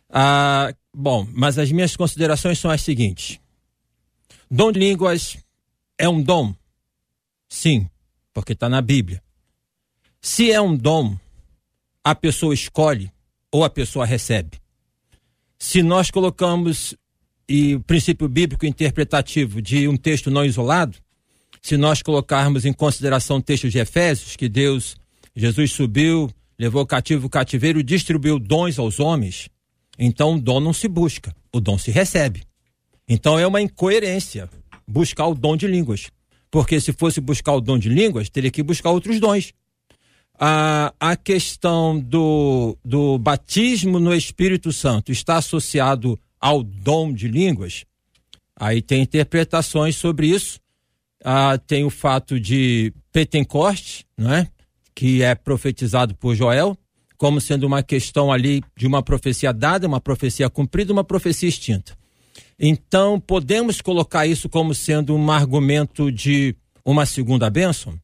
Ah, 0.09 0.73
bom, 0.91 1.27
mas 1.31 1.59
as 1.59 1.71
minhas 1.71 1.95
considerações 1.95 2.57
são 2.57 2.71
as 2.71 2.81
seguintes: 2.81 3.39
dom 4.49 4.71
de 4.71 4.79
línguas 4.79 5.37
é 5.95 6.09
um 6.09 6.21
dom? 6.21 6.55
Sim, 7.47 7.87
porque 8.33 8.53
está 8.53 8.67
na 8.67 8.81
Bíblia. 8.81 9.21
Se 10.19 10.51
é 10.51 10.59
um 10.59 10.75
dom, 10.75 11.17
a 12.03 12.15
pessoa 12.15 12.53
escolhe 12.53 13.11
ou 13.51 13.63
a 13.63 13.69
pessoa 13.69 14.05
recebe. 14.05 14.59
Se 15.57 15.83
nós 15.83 16.09
colocamos 16.09 16.95
e 17.49 17.75
o 17.75 17.79
princípio 17.81 18.29
bíblico 18.29 18.63
interpretativo 18.63 19.59
de 19.59 19.87
um 19.87 19.97
texto 19.97 20.29
não 20.29 20.45
isolado, 20.45 20.95
se 21.59 21.75
nós 21.75 22.03
colocarmos 22.03 22.63
em 22.63 22.71
consideração 22.71 23.37
o 23.37 23.41
texto 23.41 23.67
de 23.67 23.79
Efésios, 23.79 24.35
que 24.35 24.47
Deus, 24.47 24.95
Jesus 25.35 25.71
subiu, 25.71 26.29
levou 26.59 26.85
cativo 26.85 27.25
o 27.25 27.29
cativeiro 27.29 27.81
distribuiu 27.81 28.37
dons 28.37 28.77
aos 28.77 28.99
homens, 28.99 29.49
então 29.97 30.35
o 30.35 30.41
dom 30.41 30.59
não 30.59 30.73
se 30.73 30.87
busca, 30.87 31.35
o 31.51 31.59
dom 31.59 31.77
se 31.77 31.89
recebe. 31.89 32.43
Então 33.07 33.39
é 33.39 33.47
uma 33.47 33.59
incoerência 33.59 34.47
buscar 34.87 35.25
o 35.25 35.33
dom 35.33 35.57
de 35.57 35.65
línguas. 35.65 36.11
Porque 36.51 36.79
se 36.79 36.93
fosse 36.93 37.19
buscar 37.19 37.53
o 37.53 37.61
dom 37.61 37.77
de 37.77 37.89
línguas, 37.89 38.29
teria 38.29 38.49
que 38.51 38.63
buscar 38.63 38.91
outros 38.91 39.19
dons. 39.19 39.53
A, 40.39 40.93
a 40.99 41.15
questão 41.15 41.99
do, 41.99 42.77
do 42.83 43.17
batismo 43.17 43.99
no 43.99 44.13
Espírito 44.13 44.71
Santo 44.71 45.11
está 45.11 45.37
associado 45.37 46.17
ao 46.39 46.63
dom 46.63 47.13
de 47.13 47.27
línguas, 47.27 47.85
aí 48.55 48.81
tem 48.81 49.01
interpretações 49.01 49.95
sobre 49.95 50.27
isso. 50.27 50.59
Ah, 51.23 51.57
tem 51.57 51.83
o 51.83 51.89
fato 51.89 52.39
de 52.39 52.93
Pentecoste, 53.11 54.05
não 54.17 54.33
é? 54.33 54.47
que 54.95 55.21
é 55.21 55.33
profetizado 55.33 56.13
por 56.15 56.35
Joel, 56.35 56.77
como 57.17 57.39
sendo 57.39 57.65
uma 57.65 57.81
questão 57.81 58.31
ali 58.31 58.61
de 58.75 58.85
uma 58.85 59.01
profecia 59.01 59.53
dada, 59.53 59.87
uma 59.87 60.01
profecia 60.01 60.49
cumprida, 60.49 60.91
uma 60.91 61.03
profecia 61.03 61.47
extinta. 61.47 61.97
Então, 62.59 63.17
podemos 63.17 63.79
colocar 63.79 64.27
isso 64.27 64.49
como 64.49 64.75
sendo 64.75 65.15
um 65.15 65.31
argumento 65.31 66.11
de 66.11 66.53
uma 66.83 67.05
segunda 67.05 67.49
bênção? 67.49 67.97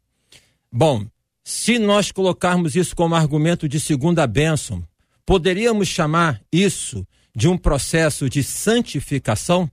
Bom, 0.72 1.06
se 1.44 1.78
nós 1.78 2.12
colocarmos 2.12 2.76
isso 2.76 2.96
como 2.96 3.14
argumento 3.14 3.68
de 3.68 3.80
segunda 3.80 4.26
bênção, 4.26 4.82
poderíamos 5.26 5.90
chamar 5.90 6.42
isso 6.52 7.06
de 7.36 7.48
um 7.48 7.58
processo 7.58 8.30
de 8.30 8.42
santificação, 8.42 9.70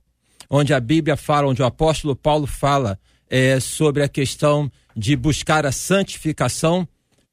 onde 0.49 0.73
a 0.73 0.79
Bíblia 0.79 1.15
fala, 1.15 1.47
onde 1.47 1.61
o 1.61 1.65
apóstolo 1.65 2.15
Paulo 2.15 2.45
fala 2.45 2.99
é, 3.29 3.59
sobre 3.59 4.03
a 4.03 4.07
questão 4.07 4.71
de 4.95 5.15
buscar 5.15 5.65
a 5.65 5.71
santificação, 5.71 6.87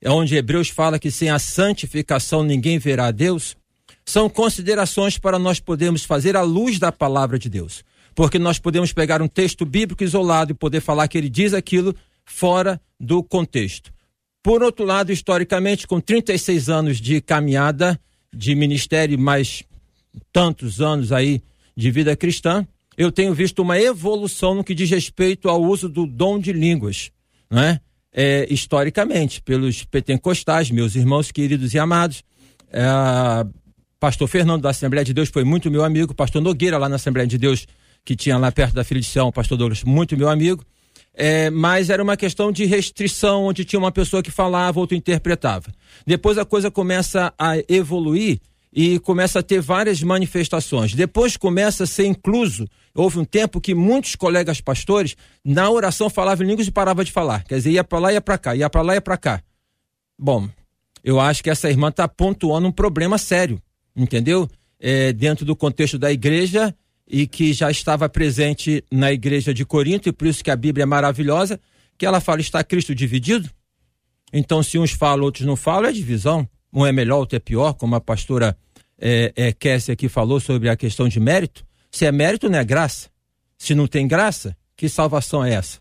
onde 0.07 0.37
Hebreus 0.37 0.69
fala 0.69 0.99
que 0.99 1.11
sem 1.11 1.29
a 1.29 1.39
santificação 1.39 2.43
ninguém 2.43 2.79
verá 2.79 3.07
a 3.07 3.11
Deus, 3.11 3.57
são 4.05 4.31
considerações 4.31 5.19
para 5.19 5.39
nós 5.39 5.61
podermos 5.61 6.05
fazer 6.05 6.37
à 6.37 6.43
luz 6.43 6.79
da 6.79 6.91
palavra 6.91 7.39
de 7.39 7.49
Deus. 7.49 7.85
Porque 8.15 8.39
nós 8.39 8.59
podemos 8.59 8.93
pegar 8.93 9.21
um 9.21 9.29
texto 9.29 9.65
bíblico 9.65 10.03
isolado 10.03 10.53
e 10.53 10.55
poder 10.55 10.81
falar 10.81 11.07
que 11.09 11.19
ele 11.19 11.29
diz 11.29 11.53
aquilo 11.53 11.95
fora 12.25 12.81
do 12.99 13.23
contexto. 13.23 13.93
Por 14.43 14.63
outro 14.63 14.85
lado, 14.85 15.13
historicamente, 15.13 15.87
com 15.87 16.01
36 16.01 16.69
anos 16.69 17.01
de 17.01 17.21
caminhada 17.21 18.01
de 18.33 18.55
ministério, 18.55 19.19
mais 19.19 19.63
tantos 20.33 20.81
anos 20.81 21.13
aí 21.13 21.43
de 21.77 21.91
vida 21.91 22.15
cristã, 22.17 22.67
eu 22.97 23.11
tenho 23.11 23.33
visto 23.33 23.61
uma 23.61 23.79
evolução 23.81 24.55
no 24.55 24.65
que 24.65 24.75
diz 24.75 24.91
respeito 24.91 25.49
ao 25.49 25.63
uso 25.63 25.89
do 25.89 26.07
dom 26.07 26.39
de 26.39 26.53
línguas, 26.53 27.11
né? 27.51 27.81
É, 28.13 28.47
historicamente, 28.53 29.41
pelos 29.41 29.85
pentecostais, 29.85 30.71
meus 30.71 30.97
irmãos 30.97 31.31
queridos 31.31 31.73
e 31.73 31.79
amados. 31.79 32.25
É, 32.73 32.83
pastor 34.01 34.29
Fernando 34.29 34.63
da 34.63 34.71
Assembleia 34.71 35.05
de 35.05 35.15
Deus 35.15 35.29
foi 35.29 35.45
muito 35.45 35.71
meu 35.71 35.85
amigo, 35.85 36.15
pastor 36.15 36.43
Nogueira 36.43 36.77
lá 36.77 36.89
na 36.89 36.97
Assembleia 36.97 37.27
de 37.27 37.39
Deus, 37.39 37.67
que 38.05 38.17
tinha 38.17 38.37
lá 38.37 38.51
perto 38.51 38.75
da 38.75 38.83
Filha 38.83 39.01
de 39.01 39.07
Sião, 39.07 39.31
pastor 39.31 39.57
Douglas, 39.57 39.85
muito 39.85 40.17
meu 40.17 40.29
amigo. 40.29 40.65
É, 41.15 41.51
mas 41.51 41.91
era 41.91 42.03
uma 42.03 42.17
questão 42.17 42.53
de 42.53 42.65
restrição, 42.65 43.45
onde 43.45 43.65
tinha 43.65 43.79
uma 43.79 43.93
pessoa 43.93 44.23
que 44.23 44.31
falava, 44.31 44.81
outro 44.81 44.97
interpretava. 44.97 45.73
Depois 46.07 46.39
a 46.39 46.45
coisa 46.45 46.71
começa 46.71 47.33
a 47.39 47.55
evoluir 47.69 48.41
e 48.73 48.99
começa 49.01 49.41
a 49.41 49.43
ter 49.43 49.61
várias 49.61 50.03
manifestações. 50.03 50.95
Depois 50.95 51.37
começa 51.37 51.85
a 51.85 51.87
ser 51.87 52.07
incluso. 52.07 52.69
Houve 52.95 53.19
um 53.19 53.25
tempo 53.25 53.61
que 53.61 53.75
muitos 53.75 54.15
colegas 54.15 54.61
pastores, 54.61 55.17
na 55.45 55.69
oração, 55.69 56.09
falavam 56.09 56.45
em 56.45 56.51
línguas 56.51 56.69
e 56.69 56.71
paravam 56.71 57.03
de 57.03 57.13
falar. 57.13 57.45
Quer 57.45 57.57
dizer, 57.57 57.71
ia 57.71 57.85
para 57.85 57.99
lá, 57.99 58.13
ia 58.13 58.21
para 58.21 58.39
cá, 58.39 58.55
ia 58.55 58.71
para 58.71 58.83
lá, 58.83 58.95
ia 58.95 59.01
para 59.01 59.17
cá. 59.17 59.43
Bom, 60.19 60.49
eu 61.03 61.19
acho 61.19 61.43
que 61.43 61.51
essa 61.51 61.69
irmã 61.69 61.89
está 61.89 62.07
pontuando 62.07 62.69
um 62.69 62.73
problema 62.73 63.19
sério, 63.19 63.61
entendeu? 63.97 64.49
É, 64.79 65.13
dentro 65.13 65.45
do 65.45 65.57
contexto 65.57 65.99
da 65.99 66.13
igreja 66.13 66.75
e 67.07 67.27
que 67.27 67.53
já 67.53 67.71
estava 67.71 68.09
presente 68.09 68.85
na 68.91 69.13
igreja 69.13 69.53
de 69.53 69.65
Corinto, 69.65 70.09
e 70.09 70.13
por 70.13 70.29
isso 70.29 70.45
que 70.45 70.51
a 70.51 70.57
Bíblia 70.57 70.85
é 70.85 70.87
maravilhosa, 70.87 71.61
que 71.99 72.07
ela 72.07 72.21
fala, 72.21 72.41
está 72.41 72.63
Cristo 72.63 72.95
dividido? 72.95 73.51
Então, 74.33 74.63
se 74.63 74.79
uns 74.79 74.93
falam, 74.93 75.25
outros 75.25 75.45
não 75.45 75.57
falam, 75.57 75.91
é 75.91 75.93
divisão 75.93 76.49
um 76.73 76.87
é 76.87 76.93
melhor, 76.93 77.19
outro 77.19 77.37
é 77.37 77.41
pior, 77.41 77.75
como 77.75 77.95
a 77.95 78.01
pastora 78.01 78.57
é, 78.99 79.33
é, 79.35 79.53
Kessia 79.53 79.95
aqui 79.95 80.09
falou 80.09 80.39
sobre 80.39 80.69
a 80.69 80.77
questão 80.77 81.09
de 81.09 81.19
mérito. 81.19 81.65
Se 81.91 82.07
é 82.07 82.13
mérito, 82.13 82.49
não 82.49 82.59
é 82.59 82.65
graça. 82.65 83.09
Se 83.59 83.75
não 83.75 83.87
tem 83.87 84.07
graça, 84.07 84.57
que 84.77 84.89
salvação 84.89 85.45
é 85.45 85.55
essa? 85.55 85.81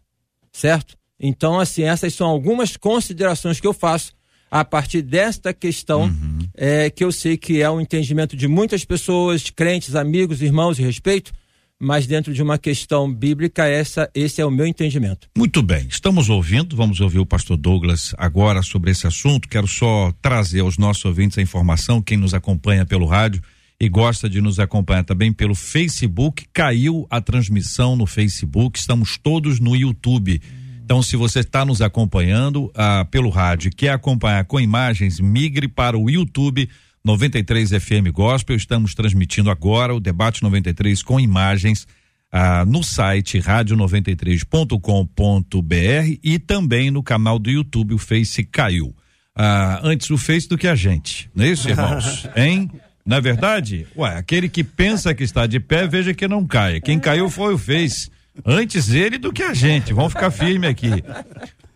Certo? 0.52 0.98
Então, 1.20 1.60
assim, 1.60 1.84
essas 1.84 2.14
são 2.14 2.28
algumas 2.28 2.78
considerações 2.78 3.60
que 3.60 3.68
eu 3.68 3.74
faço 3.74 4.14
a 4.50 4.66
partir 4.66 5.02
desta 5.02 5.54
questão, 5.54 6.04
uhum. 6.04 6.40
é, 6.56 6.90
que 6.90 7.04
eu 7.04 7.12
sei 7.12 7.38
que 7.38 7.62
é 7.62 7.70
o 7.70 7.80
entendimento 7.80 8.36
de 8.36 8.48
muitas 8.48 8.84
pessoas, 8.84 9.50
crentes, 9.50 9.96
amigos, 9.96 10.42
irmãos 10.42 10.80
e 10.80 10.82
respeito, 10.82 11.32
mas 11.80 12.06
dentro 12.06 12.34
de 12.34 12.44
uma 12.44 12.58
questão 12.58 13.12
bíblica, 13.12 13.66
essa, 13.66 14.10
esse 14.14 14.42
é 14.42 14.46
o 14.46 14.52
meu 14.52 14.68
entendimento. 14.68 15.30
Muito 15.38 15.62
bem, 15.62 15.88
estamos 15.90 16.30
ouvindo, 16.30 16.76
vamos 16.76 17.00
ouvir 17.00 17.20
o 17.20 17.26
pastor 17.26 17.56
Douglas 17.56 18.14
agora 18.18 18.62
sobre 18.62 18.92
esse 18.92 19.08
assunto. 19.08 19.48
Quero 19.48 19.68
só 19.68 20.12
trazer 20.22 20.60
aos 20.60 20.78
nossos 20.78 21.06
ouvintes 21.06 21.38
a 21.38 21.42
informação, 21.42 22.02
quem 22.02 22.18
nos 22.18 22.34
acompanha 22.34 22.86
pelo 22.86 23.06
rádio 23.06 23.42
e 23.80 23.88
gosta 23.88 24.30
de 24.30 24.42
nos 24.42 24.60
acompanhar 24.60 25.06
também 25.06 25.32
pelo 25.32 25.56
Facebook, 25.56 26.46
caiu 26.52 27.08
a 27.10 27.22
transmissão 27.22 27.96
no 27.96 28.06
Facebook, 28.06 28.78
estamos 28.78 29.18
todos 29.18 29.62
no 29.62 29.74
YouTube. 29.74 30.42
Então, 30.84 31.02
se 31.02 31.16
você 31.16 31.40
está 31.40 31.64
nos 31.64 31.82
acompanhando 31.82 32.70
ah, 32.76 33.06
pelo 33.10 33.30
rádio, 33.30 33.72
quer 33.74 33.92
acompanhar 33.92 34.44
com 34.44 34.60
imagens, 34.60 35.20
migre 35.22 35.70
para 35.70 35.98
o 35.98 36.10
YouTube 36.10 36.68
93 37.04 37.72
FM 37.72 38.12
Gospel. 38.12 38.56
Estamos 38.56 38.94
transmitindo 38.94 39.50
agora 39.50 39.94
o 39.94 40.00
debate 40.00 40.44
93 40.44 41.02
com 41.02 41.20
imagens 41.20 41.88
ah, 42.32 42.64
no 42.66 42.84
site 42.84 43.40
rádio93.com.br 43.40 46.20
e 46.24 46.40
também 46.40 46.92
no 46.92 47.02
canal 47.02 47.40
do 47.40 47.50
YouTube, 47.50 47.96
o 47.96 47.98
Face 47.98 48.44
caiu. 48.44 48.96
Ah, 49.36 49.80
antes 49.84 50.10
o 50.10 50.18
Face 50.18 50.48
do 50.48 50.58
que 50.58 50.68
a 50.68 50.76
gente, 50.76 51.30
não 51.34 51.46
é 51.46 51.50
isso, 51.50 51.70
irmãos? 51.70 52.28
hein? 52.36 52.70
Na 53.06 53.18
é 53.18 53.22
verdade, 53.22 53.88
ué, 53.98 54.18
aquele 54.18 54.48
que 54.48 54.64
pensa 54.64 55.16
que 55.16 55.24
está 55.24 55.48
de 55.48 55.60
pé, 55.60 55.88
veja 55.88 56.14
que 56.14 56.28
não 56.28 56.46
cai. 56.46 56.80
Quem 56.80 57.00
caiu 57.00 57.30
foi 57.30 57.56
o 57.56 57.58
Face. 57.58 58.12
Antes 58.46 58.90
ele 58.90 59.18
do 59.18 59.34
que 59.34 59.42
a 59.42 59.54
gente. 59.54 59.94
Vamos 59.94 60.14
ficar 60.14 60.30
firme 60.30 60.68
aqui. 60.68 61.04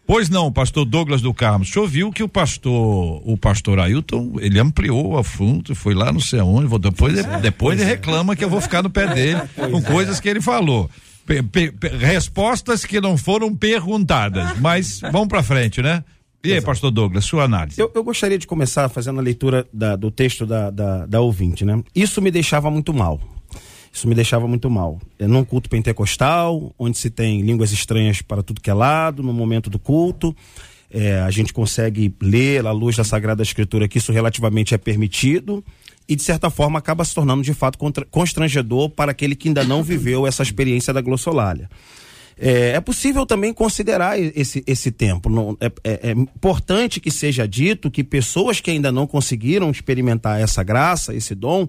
Pois 0.06 0.30
não, 0.30 0.52
pastor 0.52 0.86
Douglas 0.86 1.22
do 1.22 1.34
Carmo. 1.34 1.64
O 1.64 1.68
senhor 1.68 1.88
viu 1.88 2.12
que 2.12 2.22
o 2.22 2.28
pastor, 2.28 3.22
o 3.26 3.38
pastor 3.38 3.80
Ailton, 3.80 4.34
ele 4.40 4.60
ampliou 4.60 5.14
o 5.14 5.18
assunto, 5.18 5.74
foi 5.74 5.94
lá 5.94 6.12
no 6.12 6.20
sei 6.20 6.42
onde, 6.42 6.68
depois, 6.80 7.18
é, 7.18 7.40
depois 7.40 7.80
ele 7.80 7.90
é. 7.90 7.94
reclama 7.94 8.36
que 8.36 8.44
eu 8.44 8.50
vou 8.50 8.60
ficar 8.60 8.84
no 8.84 8.90
pé 8.90 9.08
dele 9.14 9.42
com 9.56 9.78
é. 9.78 9.82
coisas 9.82 10.20
que 10.20 10.28
ele 10.28 10.42
falou. 10.42 10.90
Pe, 11.26 11.42
pe, 11.42 11.72
pe, 11.72 11.88
respostas 11.88 12.84
que 12.84 13.00
não 13.00 13.18
foram 13.18 13.56
perguntadas, 13.56 14.60
mas 14.60 15.00
vamos 15.00 15.30
para 15.30 15.42
frente, 15.42 15.82
né? 15.82 16.04
E 16.44 16.52
aí, 16.52 16.60
pastor 16.60 16.92
Douglas, 16.92 17.24
sua 17.24 17.46
análise? 17.46 17.80
Eu, 17.80 17.90
eu 17.96 18.04
gostaria 18.04 18.38
de 18.38 18.46
começar 18.46 18.90
fazendo 18.90 19.20
a 19.20 19.24
leitura 19.24 19.66
da, 19.72 19.96
do 19.96 20.12
texto 20.12 20.46
da, 20.46 20.70
da, 20.70 21.06
da 21.06 21.22
ouvinte, 21.22 21.64
né? 21.64 21.82
Isso 21.96 22.22
me 22.22 22.30
deixava 22.30 22.70
muito 22.70 22.94
mal. 22.94 23.22
Isso 23.94 24.08
me 24.08 24.16
deixava 24.16 24.48
muito 24.48 24.72
mal. 24.72 25.00
É 25.20 25.28
num 25.28 25.46
culto 25.46 25.70
pentecostal, 25.70 26.74
onde 26.80 26.98
se 26.98 27.12
tem 27.12 27.42
línguas 27.42 27.72
estranhas 27.72 28.24
para 28.24 28.42
tudo 28.42 28.60
que 28.60 28.72
é 28.72 28.74
lado, 28.74 29.22
no 29.22 29.32
momento 29.32 29.70
do 29.70 29.78
culto. 29.78 30.36
É, 30.90 31.22
a 31.22 31.30
gente 31.30 31.54
consegue 31.54 32.14
ler 32.20 32.66
à 32.66 32.72
luz 32.72 32.96
da 32.96 33.04
Sagrada 33.04 33.44
Escritura 33.44 33.88
que 33.88 34.00
isso 34.00 34.12
relativamente 34.12 34.74
é 34.74 34.78
permitido 34.80 35.64
e, 36.08 36.16
de 36.16 36.24
certa 36.24 36.50
forma, 36.50 36.80
acaba 36.80 37.06
se 37.06 37.14
tornando 37.14 37.44
de 37.44 37.54
fato 37.54 37.78
constrangedor 38.10 38.90
para 38.90 39.12
aquele 39.12 39.36
que 39.36 39.48
ainda 39.48 39.64
não 39.64 39.84
viveu 39.84 40.26
essa 40.26 40.42
experiência 40.42 40.92
da 40.92 41.00
glossolalia. 41.02 41.70
É, 42.38 42.72
é, 42.72 42.82
possível 42.82 43.26
também 43.28 43.54
considerar 43.54 44.20
esse, 44.20 44.64
esse 44.66 44.92
tempo. 44.92 45.30
Não, 45.30 45.56
é, 45.62 45.72
é, 45.84 46.10
é, 46.10 46.12
importante 46.12 47.00
que 47.00 47.12
seja 47.12 47.48
dito 47.48 47.92
que 47.92 48.04
pessoas 48.04 48.60
que 48.60 48.72
ainda 48.72 48.92
não 48.92 49.06
conseguiram 49.06 49.70
experimentar 49.70 50.42
essa 50.42 50.64
graça, 50.64 51.14
esse 51.14 51.36
dom, 51.36 51.68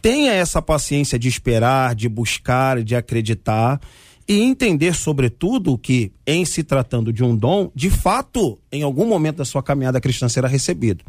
tenha 0.00 0.32
essa 0.32 0.60
paciência 0.60 1.18
de 1.18 1.28
esperar, 1.28 1.94
de 1.94 2.08
buscar, 2.08 2.82
de 2.82 2.94
acreditar 2.94 3.80
e 4.28 4.40
entender, 4.42 4.94
sobretudo, 4.94 5.78
que 5.78 6.12
em 6.26 6.44
se 6.44 6.62
tratando 6.62 7.10
de 7.10 7.24
um 7.24 7.34
dom, 7.34 7.70
de 7.74 7.88
fato, 7.88 8.58
em 8.70 8.82
algum 8.82 9.06
momento 9.06 9.36
da 9.36 9.44
sua 9.44 9.62
caminhada 9.62 10.00
cristã 10.00 10.28
será 10.28 10.46
recebido. 10.46 11.02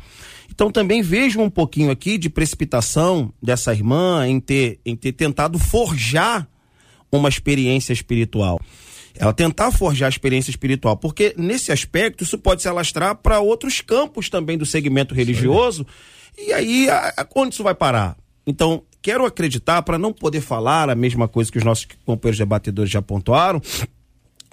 Então 0.50 0.72
também 0.72 1.02
vejo 1.02 1.42
um 1.42 1.50
pouquinho 1.50 1.92
aqui 1.92 2.18
de 2.18 2.30
precipitação 2.30 3.34
dessa 3.44 3.74
irmã 3.74 4.26
em 4.26 4.40
ter, 4.40 4.80
em 4.86 4.96
ter 4.96 5.12
tentado 5.12 5.60
forjar 5.60 6.48
uma 7.12 7.28
experiência 7.28 7.92
espiritual. 7.92 8.58
Ela 9.18 9.34
tentar 9.34 9.72
forjar 9.72 10.08
a 10.08 10.10
experiência 10.10 10.50
espiritual, 10.50 10.96
porque 10.96 11.36
nesse 11.38 11.74
aspecto 11.74 12.24
isso 12.24 12.38
pode 12.38 12.62
se 12.62 12.70
alastrar 12.70 13.16
para 13.16 13.42
outros 13.42 13.82
campos 13.82 14.30
também 14.30 14.58
do 14.58 14.66
segmento 14.66 15.14
religioso. 15.14 15.86
E 16.38 16.54
aí, 16.54 16.90
a, 16.90 17.14
a, 17.18 17.28
onde 17.36 17.54
isso 17.54 17.64
vai 17.64 17.76
parar? 17.76 18.16
Então, 18.50 18.84
quero 19.02 19.26
acreditar, 19.26 19.82
para 19.84 19.98
não 19.98 20.12
poder 20.12 20.42
falar 20.42 20.90
a 20.90 20.96
mesma 20.96 21.28
coisa 21.28 21.52
que 21.52 21.58
os 21.58 21.64
nossos 21.64 21.88
companheiros 22.06 22.40
debatedores 22.40 22.92
já 22.92 23.02
pontuaram, 23.02 23.62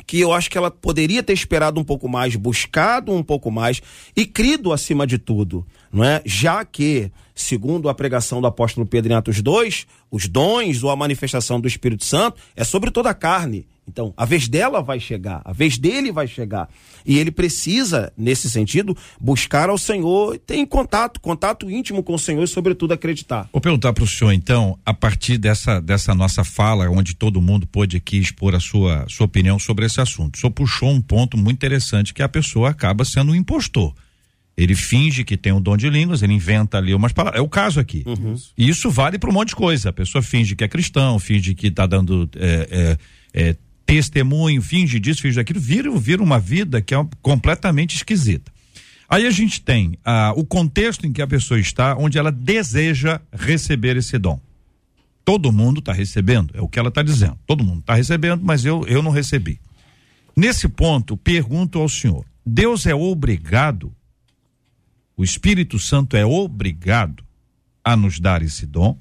que 0.06 0.20
eu 0.20 0.32
acho 0.32 0.50
que 0.50 0.56
ela 0.56 0.70
poderia 0.70 1.22
ter 1.22 1.32
esperado 1.32 1.80
um 1.80 1.84
pouco 1.84 2.08
mais, 2.08 2.36
buscado 2.36 3.12
um 3.12 3.22
pouco 3.22 3.50
mais 3.50 3.82
e 4.14 4.24
crido 4.24 4.72
acima 4.72 5.06
de 5.06 5.18
tudo, 5.18 5.66
não 5.92 6.04
é? 6.04 6.22
Já 6.24 6.64
que, 6.64 7.10
segundo 7.34 7.88
a 7.88 7.94
pregação 7.94 8.40
do 8.40 8.46
apóstolo 8.46 8.86
Pedro 8.86 9.12
em 9.12 9.16
Atos 9.16 9.42
2, 9.42 9.86
os 10.10 10.28
dons 10.28 10.82
ou 10.84 10.90
a 10.90 10.96
manifestação 10.96 11.60
do 11.60 11.66
Espírito 11.66 12.04
Santo 12.04 12.40
é 12.54 12.62
sobre 12.62 12.90
toda 12.90 13.10
a 13.10 13.14
carne. 13.14 13.66
Então, 13.88 14.12
a 14.16 14.24
vez 14.24 14.48
dela 14.48 14.82
vai 14.82 14.98
chegar, 14.98 15.40
a 15.44 15.52
vez 15.52 15.78
dele 15.78 16.10
vai 16.10 16.26
chegar. 16.26 16.68
E 17.04 17.18
ele 17.18 17.30
precisa, 17.30 18.12
nesse 18.16 18.50
sentido, 18.50 18.96
buscar 19.20 19.70
ao 19.70 19.78
Senhor 19.78 20.34
e 20.34 20.38
ter 20.38 20.66
contato, 20.66 21.20
contato 21.20 21.70
íntimo 21.70 22.02
com 22.02 22.14
o 22.14 22.18
Senhor 22.18 22.42
e, 22.42 22.48
sobretudo, 22.48 22.92
acreditar. 22.92 23.48
Vou 23.52 23.60
perguntar 23.60 23.92
para 23.92 24.02
o 24.02 24.06
senhor, 24.06 24.32
então, 24.32 24.78
a 24.84 24.92
partir 24.92 25.38
dessa, 25.38 25.80
dessa 25.80 26.14
nossa 26.14 26.42
fala, 26.42 26.90
onde 26.90 27.14
todo 27.14 27.40
mundo 27.40 27.66
pôde 27.66 27.96
aqui 27.96 28.18
expor 28.18 28.54
a 28.54 28.60
sua, 28.60 29.06
sua 29.08 29.26
opinião 29.26 29.58
sobre 29.58 29.86
esse 29.86 30.00
assunto. 30.00 30.34
O 30.34 30.38
senhor 30.38 30.50
puxou 30.50 30.90
um 30.90 31.00
ponto 31.00 31.36
muito 31.36 31.56
interessante 31.56 32.12
que 32.12 32.22
a 32.22 32.28
pessoa 32.28 32.70
acaba 32.70 33.04
sendo 33.04 33.32
um 33.32 33.34
impostor. 33.34 33.94
Ele 34.56 34.74
finge 34.74 35.22
que 35.22 35.36
tem 35.36 35.52
um 35.52 35.60
dom 35.60 35.76
de 35.76 35.90
línguas, 35.90 36.22
ele 36.22 36.32
inventa 36.32 36.78
ali 36.78 36.94
umas 36.94 37.12
palavras. 37.12 37.38
É 37.38 37.42
o 37.42 37.48
caso 37.48 37.78
aqui. 37.78 38.02
Uhum. 38.06 38.34
E 38.56 38.68
isso 38.68 38.90
vale 38.90 39.18
para 39.18 39.28
um 39.28 39.32
monte 39.32 39.48
de 39.48 39.56
coisa. 39.56 39.90
A 39.90 39.92
pessoa 39.92 40.22
finge 40.22 40.56
que 40.56 40.64
é 40.64 40.68
cristão, 40.68 41.18
finge 41.18 41.54
que 41.54 41.66
está 41.66 41.86
dando. 41.86 42.28
É, 42.36 42.96
é, 43.34 43.48
é, 43.48 43.56
testemunho, 43.86 44.60
finge 44.60 44.98
disso, 44.98 45.22
finge 45.22 45.36
daquilo, 45.36 45.60
vira, 45.60 45.90
vira 45.96 46.22
uma 46.22 46.40
vida 46.40 46.82
que 46.82 46.94
é 46.94 47.06
completamente 47.22 47.96
esquisita. 47.96 48.52
Aí 49.08 49.24
a 49.24 49.30
gente 49.30 49.60
tem 49.60 49.96
ah, 50.04 50.32
o 50.36 50.44
contexto 50.44 51.06
em 51.06 51.12
que 51.12 51.22
a 51.22 51.26
pessoa 51.26 51.60
está, 51.60 51.96
onde 51.96 52.18
ela 52.18 52.32
deseja 52.32 53.20
receber 53.32 53.96
esse 53.96 54.18
dom. 54.18 54.40
Todo 55.24 55.52
mundo 55.52 55.78
está 55.78 55.92
recebendo, 55.92 56.52
é 56.54 56.60
o 56.60 56.68
que 56.68 56.78
ela 56.78 56.88
está 56.88 57.02
dizendo. 57.02 57.38
Todo 57.46 57.64
mundo 57.64 57.80
está 57.80 57.94
recebendo, 57.94 58.44
mas 58.44 58.64
eu, 58.64 58.84
eu 58.88 59.02
não 59.02 59.12
recebi. 59.12 59.60
Nesse 60.36 60.68
ponto, 60.68 61.16
pergunto 61.16 61.78
ao 61.78 61.88
senhor: 61.88 62.24
Deus 62.44 62.86
é 62.86 62.94
obrigado, 62.94 63.94
o 65.16 65.22
Espírito 65.22 65.78
Santo 65.78 66.16
é 66.16 66.26
obrigado 66.26 67.24
a 67.84 67.96
nos 67.96 68.18
dar 68.18 68.42
esse 68.42 68.66
dom? 68.66 68.96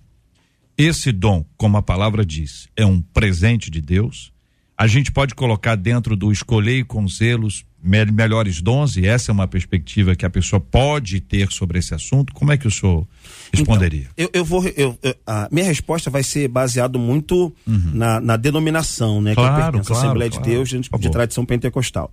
Esse 0.78 1.12
dom, 1.12 1.46
como 1.58 1.78
a 1.78 1.82
palavra 1.82 2.26
diz, 2.26 2.68
é 2.76 2.86
um 2.86 3.02
presente 3.02 3.72
de 3.72 3.82
Deus 3.82 4.32
a 4.78 4.88
gente 4.88 5.12
pode 5.12 5.34
colocar 5.34 5.76
dentro 5.76 6.16
do 6.16 6.32
escolher 6.32 6.86
com 6.86 7.08
zelos 7.08 7.66
me 7.82 8.04
melhores 8.06 8.62
dons, 8.62 8.98
e 8.98 9.06
essa 9.06 9.32
é 9.32 9.34
uma 9.34 9.48
perspectiva 9.48 10.16
que 10.16 10.26
a 10.26 10.30
pessoa 10.30 10.60
pode 10.60 11.20
ter 11.20 11.52
sobre 11.52 11.78
esse 11.78 11.94
assunto. 11.94 12.34
Como 12.34 12.52
é 12.52 12.58
que 12.58 12.68
o 12.68 12.72
senhor 12.72 13.08
responderia? 13.54 14.10
Então, 14.18 14.26
eu, 14.26 14.30
eu, 14.34 14.44
vou. 14.44 14.66
Eu, 14.76 14.98
eu, 15.04 15.16
a 15.26 15.48
minha 15.52 15.66
resposta 15.66 16.10
vai 16.10 16.24
ser 16.24 16.48
baseado 16.48 16.98
muito 16.98 17.54
uhum. 17.68 17.92
na, 17.94 18.20
na, 18.20 18.38
denominação, 18.38 19.22
né? 19.22 19.36
Claro, 19.36 19.56
que 19.56 19.62
pertence 19.62 19.88
claro, 19.88 20.06
Assembleia 20.06 20.32
claro. 20.32 20.44
de 20.44 20.50
Deus 20.50 20.70
de, 20.70 20.80
de 20.80 21.12
tradição 21.12 21.46
pentecostal. 21.46 22.12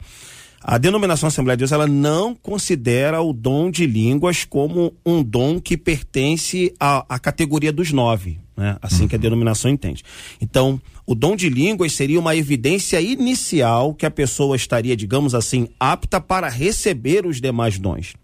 A 0.65 0.79
denominação 0.79 1.27
Assembleia 1.27 1.57
de 1.57 1.63
Deus 1.63 1.73
ela 1.73 1.87
não 1.87 2.35
considera 2.35 3.21
o 3.21 3.33
dom 3.33 3.71
de 3.71 3.85
línguas 3.85 4.45
como 4.45 4.95
um 5.05 5.23
dom 5.23 5.61
que 5.61 5.77
pertence 5.77 6.73
à, 6.79 7.05
à 7.09 7.19
categoria 7.19 7.73
dos 7.73 7.91
nove, 7.91 8.39
né? 8.57 8.77
assim 8.81 9.03
uhum. 9.03 9.09
que 9.09 9.17
a 9.17 9.19
denominação 9.19 9.71
entende. 9.71 10.05
Então, 10.41 10.81
o 11.05 11.15
dom 11.15 11.35
de 11.35 11.49
línguas 11.49 11.93
seria 11.93 12.21
uma 12.21 12.37
evidência 12.37 13.01
inicial 13.01 13.93
que 13.93 14.07
a 14.07 14.11
pessoa 14.11 14.55
estaria, 14.55 14.97
digamos 14.97 15.35
assim, 15.35 15.69
apta 15.81 16.21
para 16.21 16.49
receber 16.49 17.27
os 17.27 17.41
demais 17.41 17.79
dons. 17.79 18.15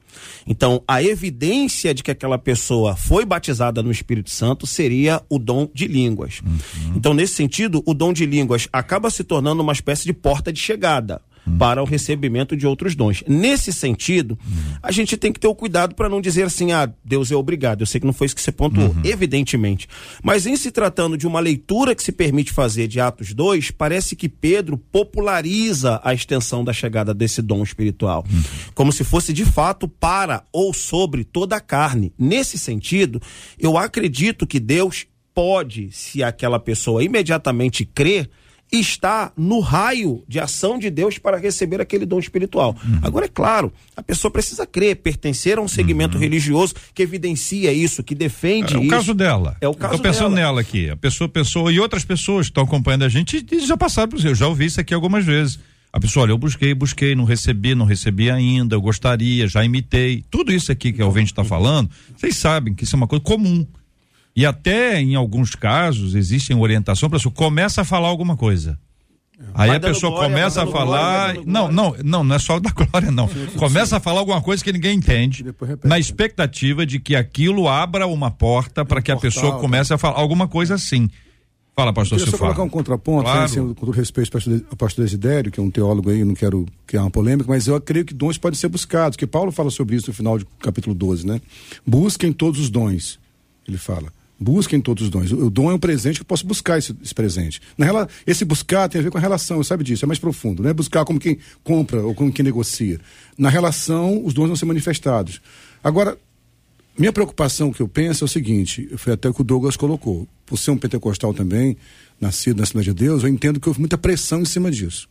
Então, 0.46 0.83
a 0.87 1.03
evidência 1.03 1.92
de 1.92 2.03
que 2.03 2.11
aquela 2.11 2.38
pessoa 2.38 2.96
foi 2.96 3.24
batizada 3.24 3.83
no 3.83 3.90
Espírito 3.90 4.31
Santo 4.31 4.66
seria 4.66 5.22
o 5.29 5.38
dom 5.38 5.68
de 5.74 5.87
línguas. 5.87 6.40
Uhum. 6.40 6.94
Então, 6.96 7.14
nesse 7.14 7.35
sentido, 7.35 7.83
o 7.85 7.92
dom 7.92 8.12
de 8.12 8.27
línguas 8.27 8.68
acaba 8.72 9.11
se 9.11 9.24
tornando 9.24 9.62
uma 9.62 9.72
espécie 9.72 10.05
de 10.05 10.12
porta 10.12 10.53
de 10.53 10.61
chegada 10.61 11.20
para 11.59 11.83
o 11.83 11.87
recebimento 11.87 12.57
de 12.57 12.66
outros 12.66 12.94
dons. 12.94 13.22
Nesse 13.27 13.72
sentido, 13.72 14.38
a 14.83 14.92
gente 14.92 15.16
tem 15.16 15.33
que 15.33 15.40
ter 15.40 15.48
o 15.48 15.55
cuidado 15.55 15.94
para 15.94 16.09
não 16.09 16.20
dizer 16.20 16.44
assim, 16.44 16.72
ah, 16.72 16.90
Deus 17.05 17.31
é 17.31 17.37
obrigado. 17.37 17.83
Eu 17.83 17.87
sei 17.87 18.01
que 18.01 18.07
não 18.07 18.12
foi 18.12 18.27
isso 18.27 18.35
que 18.35 18.42
você 18.42 18.53
pontuou, 18.53 18.88
uhum. 18.88 19.03
evidentemente. 19.05 19.88
Mas 20.22 20.46
em 20.46 20.57
se 20.57 20.70
tratando 20.70 21.16
de 21.16 21.27
uma 21.27 21.40
leitura 21.40 21.94
que 21.94 22.03
se 22.03 22.12
permite 22.12 22.53
fazer 22.53 22.88
de 22.88 23.01
Atos 23.01 23.33
2, 23.33 23.70
parece 23.70 24.16
que 24.16 24.29
Pedro 24.29 24.77
populariza 24.77 26.01
a 26.05 26.12
extensão 26.12 26.64
da 26.64 26.72
chegada 26.72 27.14
desse 27.14 27.40
dom 27.40 27.62
espiritual, 27.62 28.24
uhum. 28.31 28.42
como 28.74 28.92
se 28.92 29.05
fosse 29.05 29.33
de 29.33 29.44
fato 29.44 29.88
para 29.88 30.44
ou 30.53 30.72
sobre 30.74 31.24
toda 31.24 31.57
a 31.57 31.61
carne. 31.61 32.12
Nesse 32.18 32.59
sentido, 32.59 33.20
eu 33.59 33.77
acredito 33.77 34.46
que 34.46 34.61
Deus 34.61 35.07
pode, 35.35 35.90
se 35.92 36.22
aquela 36.22 36.59
pessoa 36.59 37.05
imediatamente 37.05 37.85
crer, 37.85 38.29
está 38.70 39.33
no 39.37 39.61
raio 39.61 40.22
de 40.28 40.38
ação 40.38 40.78
de 40.78 40.90
Deus 40.90 41.18
para 41.18 41.38
receber 41.38 41.81
aquele 41.81 42.04
dom 42.04 42.18
espiritual. 42.18 42.76
Uhum. 42.85 43.00
Agora, 43.02 43.26
é 43.26 43.28
claro, 43.28 43.72
a 43.96 44.02
pessoa 44.02 44.31
precisa 44.31 44.66
crer, 44.66 44.96
pertencer 44.96 45.59
a 45.59 45.62
um 45.62 45.68
segmento 45.68 46.16
uhum. 46.16 46.22
religioso 46.22 46.74
que 46.94 47.02
evidencia 47.02 47.72
isso, 47.72 48.02
que 48.02 48.14
defende 48.14 48.74
é, 48.74 48.78
o 48.78 48.83
isso. 48.83 48.90
caso 48.90 49.14
dela. 49.14 49.57
É 49.61 49.68
o 49.68 49.74
caso 49.74 49.94
Estou 49.94 50.11
pensando 50.11 50.35
dela. 50.35 50.48
nela 50.48 50.61
aqui. 50.61 50.90
A 50.90 50.96
pessoa 50.96 51.28
pensou, 51.28 51.70
e 51.70 51.81
outras 51.81 52.04
pessoas 52.04 52.46
que 52.46 52.50
estão 52.50 52.64
acompanhando 52.64 53.04
a 53.04 53.09
gente 53.09 53.44
já 53.66 53.76
passaram 53.76 54.09
por 54.09 54.18
isso. 54.18 54.28
Eu 54.28 54.35
já 54.35 54.46
ouvi 54.46 54.66
isso 54.66 54.81
aqui 54.81 54.92
algumas 54.92 55.24
vezes. 55.24 55.59
A 55.90 55.98
pessoa, 55.98 56.24
olha, 56.24 56.33
eu 56.33 56.38
busquei, 56.38 56.74
busquei, 56.74 57.14
não 57.14 57.24
recebi, 57.24 57.74
não 57.74 57.87
recebi 57.87 58.31
ainda, 58.31 58.76
eu 58.76 58.81
gostaria, 58.81 59.48
já 59.48 59.64
imitei. 59.64 60.22
Tudo 60.31 60.52
isso 60.52 60.70
aqui 60.70 60.92
que 60.92 61.02
o 61.02 61.07
ouvinte 61.07 61.33
está 61.33 61.42
falando, 61.42 61.90
vocês 62.14 62.37
sabem 62.37 62.74
que 62.74 62.85
isso 62.85 62.94
é 62.94 62.98
uma 62.98 63.07
coisa 63.07 63.24
comum. 63.24 63.66
E 64.36 64.46
até 64.46 65.00
em 65.00 65.14
alguns 65.14 65.54
casos 65.54 66.14
existem 66.14 66.56
orientação 66.56 67.08
para 67.10 67.18
pessoa 67.18 67.34
começa 67.34 67.80
a 67.80 67.84
falar 67.84 68.08
alguma 68.08 68.36
coisa. 68.36 68.78
Aí 69.54 69.68
Vai 69.68 69.76
a 69.76 69.80
pessoa 69.80 70.10
glória, 70.10 70.28
começa 70.30 70.62
a 70.62 70.66
falar. 70.66 71.34
glória, 71.34 71.42
não, 71.46 71.70
não, 71.70 71.96
não, 72.04 72.24
não 72.24 72.34
é 72.34 72.38
só 72.40 72.58
da 72.58 72.70
glória, 72.74 73.10
não. 73.10 73.28
Começa 73.56 73.96
a 73.96 74.00
falar 74.00 74.18
alguma 74.20 74.40
coisa 74.42 74.62
que 74.64 74.72
ninguém 74.72 74.96
entende, 74.98 75.44
na 75.84 75.96
expectativa 75.98 76.84
de 76.84 76.98
que 76.98 77.14
aquilo 77.14 77.68
abra 77.68 78.06
uma 78.08 78.30
porta 78.32 78.84
para 78.84 79.00
que 79.00 79.12
a 79.12 79.16
pessoa 79.16 79.58
comece 79.60 79.94
a 79.94 79.98
falar 79.98 80.18
alguma 80.18 80.48
coisa 80.48 80.74
assim. 80.74 81.08
Fala, 81.76 81.92
pastor 81.92 82.18
Queria 82.18 82.32
só 82.32 82.36
Silvano. 82.36 82.54
colocar 82.56 82.66
um 82.66 82.68
contraponto, 82.76 83.22
Claro. 83.22 83.38
né, 83.38 83.44
assim, 83.44 83.60
com 83.60 83.74
todo 83.74 83.92
respeito 83.92 84.26
ao 84.26 84.32
pastor, 84.40 84.62
ao 84.72 84.76
pastor 84.76 85.04
Desidério, 85.04 85.52
que 85.52 85.60
é 85.60 85.62
um 85.62 85.70
teólogo 85.70 86.10
aí, 86.10 86.24
não 86.24 86.34
quero 86.34 86.66
criar 86.84 87.02
uma 87.02 87.10
polêmica, 87.10 87.48
mas 87.48 87.68
eu 87.68 87.80
creio 87.80 88.04
que 88.04 88.12
dons 88.12 88.36
podem 88.36 88.58
ser 88.58 88.66
buscados, 88.68 89.16
que 89.16 89.24
Paulo 89.28 89.52
fala 89.52 89.70
sobre 89.70 89.94
isso 89.94 90.08
no 90.08 90.14
final 90.14 90.36
do 90.36 90.46
capítulo 90.58 90.92
12, 90.92 91.24
né? 91.24 91.40
Busquem 91.86 92.32
todos 92.32 92.58
os 92.60 92.68
dons, 92.68 93.20
ele 93.68 93.78
fala. 93.78 94.12
Busquem 94.40 94.81
todos 94.81 95.05
os 95.05 95.11
dons. 95.11 95.33
O, 95.33 95.51
dom 95.51 95.70
é 95.70 95.74
um 95.74 95.79
presente 95.79 96.16
que 96.16 96.22
eu 96.22 96.27
posso 96.27 96.46
buscar 96.46 96.79
esse, 96.79 96.94
esse 97.03 97.14
presente. 97.14 97.61
Na 97.77 97.85
rela, 97.85 98.09
esse 98.24 98.44
buscar 98.44 98.88
tem 98.88 99.01
a 99.01 99.03
ver 99.03 99.11
com 99.11 99.18
a 99.18 99.20
relação, 99.20 99.62
sabe 99.64 99.83
disso, 99.83 100.05
é 100.05 100.07
mais 100.07 100.18
profundo. 100.18 100.62
Não 100.62 100.70
é 100.70 100.72
buscar 100.72 101.05
como 101.05 101.18
quem 101.18 101.38
compra 101.64 102.01
ou 102.03 102.14
como 102.14 102.33
quem 102.33 102.44
negocia. 102.44 103.01
Na 103.37 103.48
relação, 103.48 104.24
os 104.24 104.33
dons 104.33 104.46
vão 104.46 104.57
ser 104.57 104.66
manifestados. 104.66 105.40
Agora, 105.83 106.16
minha 106.96 107.12
preocupação 107.12 107.72
que 107.72 107.81
eu 107.81 107.88
penso 107.88 108.24
é 108.24 108.27
o 108.27 108.29
seguinte, 108.29 108.88
foi 108.96 109.12
até 109.12 109.29
o 109.29 109.35
que 109.35 109.40
o 109.40 109.44
Douglas 109.44 109.77
colocou. 109.77 110.27
Por 110.44 110.57
ser 110.57 110.70
um 110.70 110.77
pentecostal 110.77 111.33
também, 111.35 111.77
nascido 112.20 112.59
na 112.59 112.66
Cidade 112.66 112.87
de 112.87 112.94
Deus, 112.94 113.22
eu 113.22 113.29
entendo 113.29 113.61
que 113.61 113.68
houve 113.68 113.81
muita 113.81 113.98
pressão 113.98 114.40
em 114.42 114.44
cima 114.44 114.70
disso. 114.70 115.09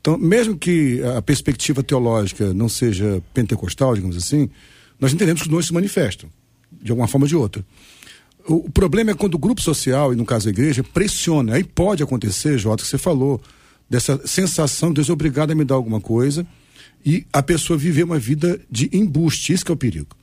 Então, 0.00 0.18
mesmo 0.18 0.56
que 0.56 1.02
a 1.16 1.22
perspectiva 1.22 1.82
teológica 1.82 2.52
não 2.52 2.68
seja 2.68 3.22
pentecostal, 3.32 3.94
digamos 3.94 4.16
assim, 4.16 4.50
nós 5.00 5.12
entendemos 5.12 5.42
que 5.42 5.48
os 5.48 5.50
dons 5.50 5.66
se 5.66 5.72
manifestam, 5.72 6.30
de 6.70 6.90
alguma 6.90 7.08
forma 7.08 7.24
ou 7.24 7.28
de 7.28 7.36
outra. 7.36 7.64
O, 8.48 8.70
problema 8.70 9.10
é 9.10 9.14
quando 9.14 9.34
o 9.34 9.38
grupo 9.38 9.60
social, 9.60 10.12
e 10.12 10.16
no 10.16 10.24
caso 10.24 10.48
a 10.48 10.50
igreja, 10.50 10.82
pressiona. 10.82 11.54
Aí 11.54 11.64
pode 11.64 12.02
acontecer, 12.02 12.58
Jota, 12.58 12.82
que 12.82 12.88
você 12.88 12.96
falou, 12.96 13.40
dessa 13.88 14.20
sensação 14.26 14.88
de 14.88 14.96
Deus 14.96 15.10
é 15.10 15.12
obrigado 15.12 15.50
a 15.50 15.54
me 15.54 15.64
dar 15.64 15.74
alguma 15.74 16.00
coisa 16.00 16.46
e 17.04 17.26
a 17.32 17.42
pessoa 17.42 17.78
viver 17.78 18.04
uma 18.04 18.18
vida 18.18 18.60
de 18.70 18.88
embuste. 18.92 19.52
Isso 19.52 19.64
que 19.64 19.70
é 19.70 19.74
o 19.74 19.76
perigo. 19.76 20.16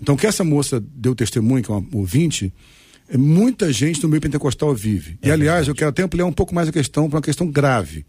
Então, 0.00 0.14
o 0.14 0.18
que 0.18 0.26
essa 0.26 0.42
moça 0.42 0.82
deu 0.94 1.14
testemunho, 1.14 1.62
que 1.62 1.70
é 1.70 1.74
uma 1.74 1.86
ouvinte, 1.92 2.52
é, 3.08 3.16
muita 3.16 3.72
gente 3.72 4.02
no 4.02 4.08
meio 4.08 4.20
pentecostal 4.20 4.74
vive. 4.74 5.18
e, 5.22 5.30
aliás, 5.30 5.68
eu 5.68 5.74
quero 5.74 5.90
até 5.90 6.02
ampliar 6.02 6.26
um 6.26 6.32
pouco 6.32 6.54
mais 6.54 6.68
a 6.68 6.72
questão 6.72 7.08
para 7.08 7.18
uma 7.18 7.22
questão 7.22 7.46
grave. 7.46 8.04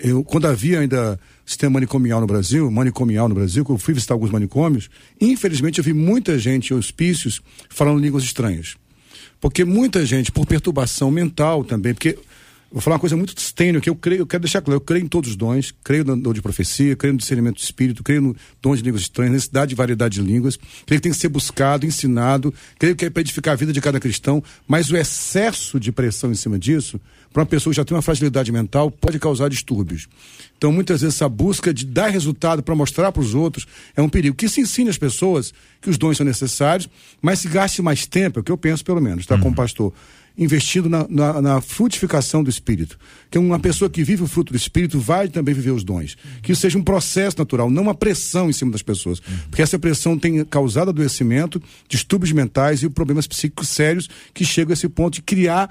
Eu, 0.00 0.22
quando 0.22 0.46
havia 0.46 0.80
ainda 0.80 1.18
sistema 1.44 1.74
manicomial 1.74 2.20
no 2.20 2.26
Brasil, 2.26 2.70
manicomial 2.70 3.28
no 3.28 3.34
Brasil, 3.34 3.64
quando 3.64 3.78
eu 3.78 3.84
fui 3.84 3.94
visitar 3.94 4.14
alguns 4.14 4.30
manicômios, 4.30 4.90
infelizmente 5.20 5.78
eu 5.78 5.84
vi 5.84 5.92
muita 5.92 6.38
gente 6.38 6.72
em 6.72 6.76
hospícios 6.76 7.40
falando 7.68 7.98
línguas 7.98 8.22
estranhas. 8.22 8.76
Porque 9.40 9.64
muita 9.64 10.04
gente, 10.04 10.30
por 10.30 10.46
perturbação 10.46 11.10
mental 11.10 11.64
também, 11.64 11.94
porque 11.94 12.18
Vou 12.70 12.82
falar 12.82 12.96
uma 12.96 13.00
coisa 13.00 13.16
muito 13.16 13.34
tênue 13.54 13.80
que 13.80 13.88
eu 13.88 13.96
creio, 13.96 14.20
eu 14.20 14.26
quero 14.26 14.42
deixar 14.42 14.60
claro, 14.60 14.76
eu 14.76 14.80
creio 14.80 15.02
em 15.02 15.08
todos 15.08 15.30
os 15.30 15.36
dons, 15.36 15.74
creio 15.82 16.04
no 16.04 16.14
dom 16.14 16.34
de 16.34 16.42
profecia, 16.42 16.94
creio 16.94 17.14
no 17.14 17.18
discernimento 17.18 17.56
do 17.56 17.62
espírito, 17.62 18.02
creio 18.02 18.20
no 18.20 18.36
dom 18.60 18.76
de 18.76 18.82
línguas 18.82 19.02
estranhas, 19.02 19.32
necessidade 19.32 19.70
de 19.70 19.74
variedade 19.74 20.20
de 20.20 20.26
línguas, 20.26 20.58
creio 20.84 21.00
que 21.00 21.04
tem 21.04 21.12
que 21.12 21.18
ser 21.18 21.30
buscado, 21.30 21.86
ensinado, 21.86 22.52
creio 22.78 22.94
que 22.94 23.06
é 23.06 23.10
para 23.10 23.22
edificar 23.22 23.54
a 23.54 23.56
vida 23.56 23.72
de 23.72 23.80
cada 23.80 23.98
cristão, 23.98 24.44
mas 24.66 24.90
o 24.90 24.96
excesso 24.98 25.80
de 25.80 25.90
pressão 25.90 26.30
em 26.30 26.34
cima 26.34 26.58
disso, 26.58 27.00
para 27.32 27.40
uma 27.40 27.46
pessoa 27.46 27.72
que 27.72 27.76
já 27.78 27.84
tem 27.84 27.96
uma 27.96 28.02
fragilidade 28.02 28.52
mental, 28.52 28.90
pode 28.90 29.18
causar 29.18 29.48
distúrbios. 29.48 30.06
Então, 30.56 30.70
muitas 30.70 31.00
vezes, 31.00 31.16
essa 31.16 31.28
busca 31.28 31.72
de 31.72 31.86
dar 31.86 32.08
resultado 32.08 32.62
para 32.62 32.74
mostrar 32.74 33.12
para 33.12 33.22
os 33.22 33.34
outros 33.34 33.66
é 33.96 34.02
um 34.02 34.08
perigo. 34.08 34.34
Que 34.34 34.48
se 34.48 34.60
ensine 34.60 34.90
às 34.90 34.98
pessoas 34.98 35.54
que 35.80 35.88
os 35.88 35.96
dons 35.96 36.16
são 36.16 36.26
necessários, 36.26 36.88
mas 37.22 37.38
se 37.38 37.48
gaste 37.48 37.80
mais 37.80 38.06
tempo, 38.06 38.38
é 38.38 38.40
o 38.40 38.44
que 38.44 38.50
eu 38.50 38.58
penso, 38.58 38.84
pelo 38.84 39.00
menos, 39.00 39.24
tá? 39.24 39.38
Como 39.38 39.54
pastor 39.54 39.92
investindo 40.38 40.88
na, 40.88 41.04
na, 41.08 41.42
na, 41.42 41.60
frutificação 41.60 42.44
do 42.44 42.48
Espírito. 42.48 42.96
Que 43.28 43.38
uma 43.38 43.58
pessoa 43.58 43.90
que 43.90 44.04
vive 44.04 44.22
o 44.22 44.28
fruto 44.28 44.52
do 44.52 44.56
Espírito 44.56 45.00
vai 45.00 45.28
também 45.28 45.52
viver 45.52 45.72
os 45.72 45.82
dons. 45.82 46.16
Que 46.40 46.52
isso 46.52 46.60
seja 46.60 46.78
um 46.78 46.82
processo 46.82 47.36
natural, 47.38 47.68
não 47.68 47.82
uma 47.82 47.94
pressão 47.94 48.48
em 48.48 48.52
cima 48.52 48.70
das 48.70 48.82
pessoas. 48.82 49.18
Porque 49.50 49.60
essa 49.60 49.78
pressão 49.78 50.16
tem 50.16 50.44
causado 50.44 50.90
adoecimento, 50.90 51.60
distúrbios 51.88 52.30
mentais 52.30 52.82
e 52.82 52.88
problemas 52.88 53.26
psíquicos 53.26 53.68
sérios 53.68 54.08
que 54.32 54.44
chegam 54.44 54.70
a 54.70 54.74
esse 54.74 54.88
ponto 54.88 55.14
de 55.14 55.22
criar 55.22 55.68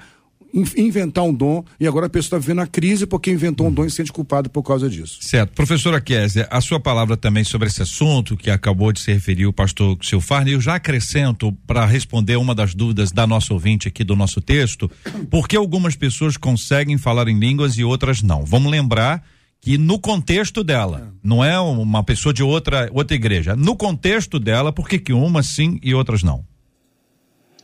inventar 0.76 1.24
um 1.24 1.32
dom 1.32 1.64
e 1.78 1.86
agora 1.86 2.06
a 2.06 2.08
pessoa 2.08 2.28
está 2.28 2.38
vivendo 2.38 2.60
a 2.60 2.66
crise 2.66 3.06
porque 3.06 3.30
inventou 3.30 3.66
um 3.66 3.72
dom 3.72 3.84
e 3.84 3.90
se 3.90 3.96
sente 3.96 4.12
culpado 4.12 4.48
por 4.48 4.62
causa 4.62 4.88
disso. 4.88 5.18
Certo. 5.20 5.52
Professora 5.54 6.00
Kézia, 6.00 6.48
a 6.50 6.60
sua 6.60 6.80
palavra 6.80 7.16
também 7.16 7.44
sobre 7.44 7.68
esse 7.68 7.82
assunto 7.82 8.36
que 8.36 8.50
acabou 8.50 8.92
de 8.92 9.00
se 9.00 9.12
referir 9.12 9.46
o 9.46 9.52
pastor 9.52 9.96
Silfarne, 10.02 10.52
eu 10.52 10.60
já 10.60 10.76
acrescento 10.76 11.52
para 11.66 11.84
responder 11.84 12.36
uma 12.36 12.54
das 12.54 12.74
dúvidas 12.74 13.12
da 13.12 13.26
nossa 13.26 13.52
ouvinte 13.52 13.88
aqui 13.88 14.02
do 14.02 14.16
nosso 14.16 14.40
texto, 14.40 14.90
por 15.30 15.46
que 15.46 15.56
algumas 15.56 15.96
pessoas 15.96 16.36
conseguem 16.36 16.98
falar 16.98 17.28
em 17.28 17.38
línguas 17.38 17.76
e 17.76 17.84
outras 17.84 18.22
não? 18.22 18.44
Vamos 18.44 18.70
lembrar 18.70 19.22
que 19.60 19.76
no 19.76 19.98
contexto 19.98 20.62
dela, 20.62 21.12
não 21.22 21.44
é 21.44 21.58
uma 21.58 22.04
pessoa 22.04 22.32
de 22.32 22.42
outra 22.42 22.88
outra 22.92 23.14
igreja, 23.14 23.56
no 23.56 23.76
contexto 23.76 24.38
dela, 24.38 24.72
por 24.72 24.88
que 24.88 24.98
que 24.98 25.12
umas 25.12 25.46
sim 25.46 25.78
e 25.82 25.94
outras 25.94 26.22
não? 26.22 26.44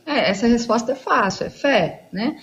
É, 0.05 0.29
essa 0.29 0.45
resposta 0.45 0.91
é 0.91 0.95
fácil, 0.95 1.47
é 1.47 1.49
fé, 1.49 2.07
né? 2.13 2.35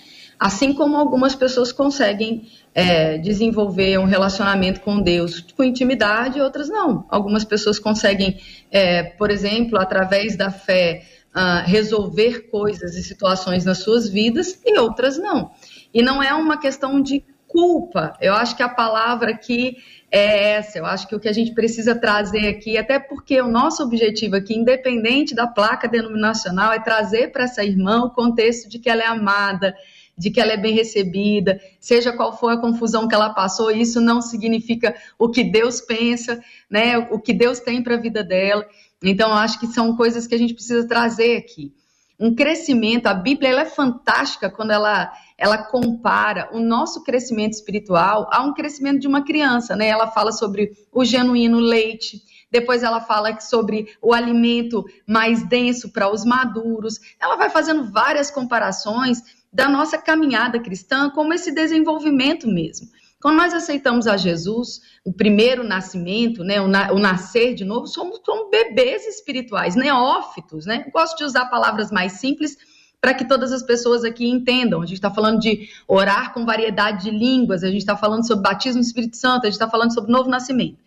Assim 0.43 0.73
como 0.73 0.97
algumas 0.97 1.33
pessoas 1.33 1.71
conseguem 1.71 2.49
é, 2.75 3.17
desenvolver 3.17 3.97
um 3.97 4.03
relacionamento 4.03 4.81
com 4.81 5.01
Deus 5.01 5.39
com 5.39 5.63
intimidade, 5.63 6.41
outras 6.41 6.67
não. 6.67 7.05
Algumas 7.07 7.45
pessoas 7.45 7.79
conseguem, 7.79 8.41
é, 8.69 9.03
por 9.03 9.31
exemplo, 9.31 9.79
através 9.79 10.35
da 10.35 10.51
fé, 10.51 11.05
uh, 11.33 11.65
resolver 11.65 12.49
coisas 12.51 12.93
e 12.97 13.03
situações 13.03 13.63
nas 13.63 13.77
suas 13.77 14.09
vidas 14.09 14.59
e 14.65 14.77
outras 14.77 15.17
não. 15.17 15.51
E 15.93 16.01
não 16.01 16.21
é 16.21 16.33
uma 16.33 16.59
questão 16.59 17.01
de 17.01 17.23
culpa. 17.47 18.13
Eu 18.19 18.33
acho 18.33 18.57
que 18.57 18.63
a 18.63 18.67
palavra 18.67 19.31
aqui 19.31 19.77
é 20.11 20.55
essa. 20.55 20.77
Eu 20.77 20.85
acho 20.85 21.07
que 21.07 21.15
o 21.15 21.21
que 21.21 21.29
a 21.29 21.33
gente 21.33 21.53
precisa 21.53 21.95
trazer 21.95 22.49
aqui, 22.49 22.77
até 22.77 22.99
porque 22.99 23.39
o 23.39 23.47
nosso 23.47 23.81
objetivo 23.81 24.35
aqui, 24.35 24.55
independente 24.55 25.33
da 25.33 25.47
placa 25.47 25.87
denominacional, 25.87 26.73
é 26.73 26.79
trazer 26.79 27.31
para 27.31 27.45
essa 27.45 27.63
irmã 27.63 28.01
o 28.01 28.09
contexto 28.09 28.67
de 28.67 28.77
que 28.77 28.89
ela 28.89 29.03
é 29.03 29.07
amada, 29.07 29.73
de 30.17 30.29
que 30.29 30.39
ela 30.39 30.53
é 30.53 30.57
bem 30.57 30.73
recebida, 30.73 31.59
seja 31.79 32.13
qual 32.13 32.37
for 32.37 32.49
a 32.49 32.61
confusão 32.61 33.07
que 33.07 33.15
ela 33.15 33.33
passou, 33.33 33.71
isso 33.71 33.99
não 33.99 34.21
significa 34.21 34.95
o 35.17 35.29
que 35.29 35.43
Deus 35.43 35.81
pensa, 35.81 36.41
né? 36.69 36.97
O 36.97 37.19
que 37.19 37.33
Deus 37.33 37.59
tem 37.59 37.81
para 37.81 37.95
a 37.95 37.99
vida 37.99 38.23
dela. 38.23 38.65
Então, 39.01 39.29
eu 39.29 39.35
acho 39.35 39.59
que 39.59 39.67
são 39.67 39.95
coisas 39.95 40.27
que 40.27 40.35
a 40.35 40.37
gente 40.37 40.53
precisa 40.53 40.87
trazer 40.87 41.37
aqui. 41.37 41.73
Um 42.19 42.33
crescimento, 42.33 43.07
a 43.07 43.13
Bíblia 43.13 43.49
ela 43.49 43.61
é 43.61 43.65
fantástica 43.65 44.49
quando 44.49 44.71
ela, 44.71 45.11
ela 45.37 45.57
compara 45.57 46.47
o 46.53 46.59
nosso 46.59 47.03
crescimento 47.03 47.53
espiritual 47.53 48.29
a 48.31 48.43
um 48.43 48.53
crescimento 48.53 48.99
de 48.99 49.07
uma 49.07 49.25
criança, 49.25 49.75
né? 49.75 49.87
Ela 49.87 50.07
fala 50.07 50.31
sobre 50.31 50.71
o 50.91 51.03
genuíno 51.03 51.59
leite, 51.59 52.21
depois 52.51 52.83
ela 52.83 53.01
fala 53.01 53.39
sobre 53.41 53.87
o 53.99 54.13
alimento 54.13 54.85
mais 55.07 55.43
denso 55.43 55.91
para 55.91 56.09
os 56.09 56.23
maduros. 56.23 56.99
Ela 57.19 57.35
vai 57.35 57.49
fazendo 57.49 57.91
várias 57.91 58.29
comparações 58.29 59.23
da 59.53 59.69
nossa 59.69 59.97
caminhada 59.97 60.59
cristã 60.59 61.09
como 61.11 61.33
esse 61.33 61.53
desenvolvimento 61.53 62.47
mesmo. 62.47 62.87
Quando 63.21 63.37
nós 63.37 63.53
aceitamos 63.53 64.05
a 64.05 64.17
Jesus, 64.17 64.81
o 65.05 65.13
primeiro 65.13 65.63
nascimento, 65.63 66.43
né, 66.43 66.59
o, 66.59 66.67
na, 66.67 66.91
o 66.91 66.99
nascer 66.99 67.53
de 67.53 67.63
novo, 67.63 67.87
somos 67.87 68.19
como 68.19 68.49
bebês 68.49 69.07
espirituais, 69.07 69.75
neófitos, 69.75 70.65
né? 70.65 70.85
Gosto 70.91 71.19
de 71.19 71.23
usar 71.23 71.45
palavras 71.45 71.89
mais 71.89 72.13
simples 72.13 72.57
para 72.99 73.13
que 73.13 73.25
todas 73.25 73.53
as 73.53 73.63
pessoas 73.63 74.03
aqui 74.03 74.27
entendam. 74.27 74.81
A 74.81 74.85
gente 74.85 74.97
está 74.97 75.11
falando 75.11 75.39
de 75.39 75.69
orar 75.87 76.33
com 76.33 76.45
variedade 76.45 77.03
de 77.03 77.11
línguas, 77.11 77.63
a 77.63 77.67
gente 77.67 77.77
está 77.77 77.95
falando 77.95 78.27
sobre 78.27 78.43
batismo 78.43 78.81
do 78.81 78.85
Espírito 78.85 79.15
Santo, 79.15 79.43
a 79.43 79.45
gente 79.45 79.53
está 79.53 79.69
falando 79.69 79.93
sobre 79.93 80.11
novo 80.11 80.29
nascimento. 80.29 80.77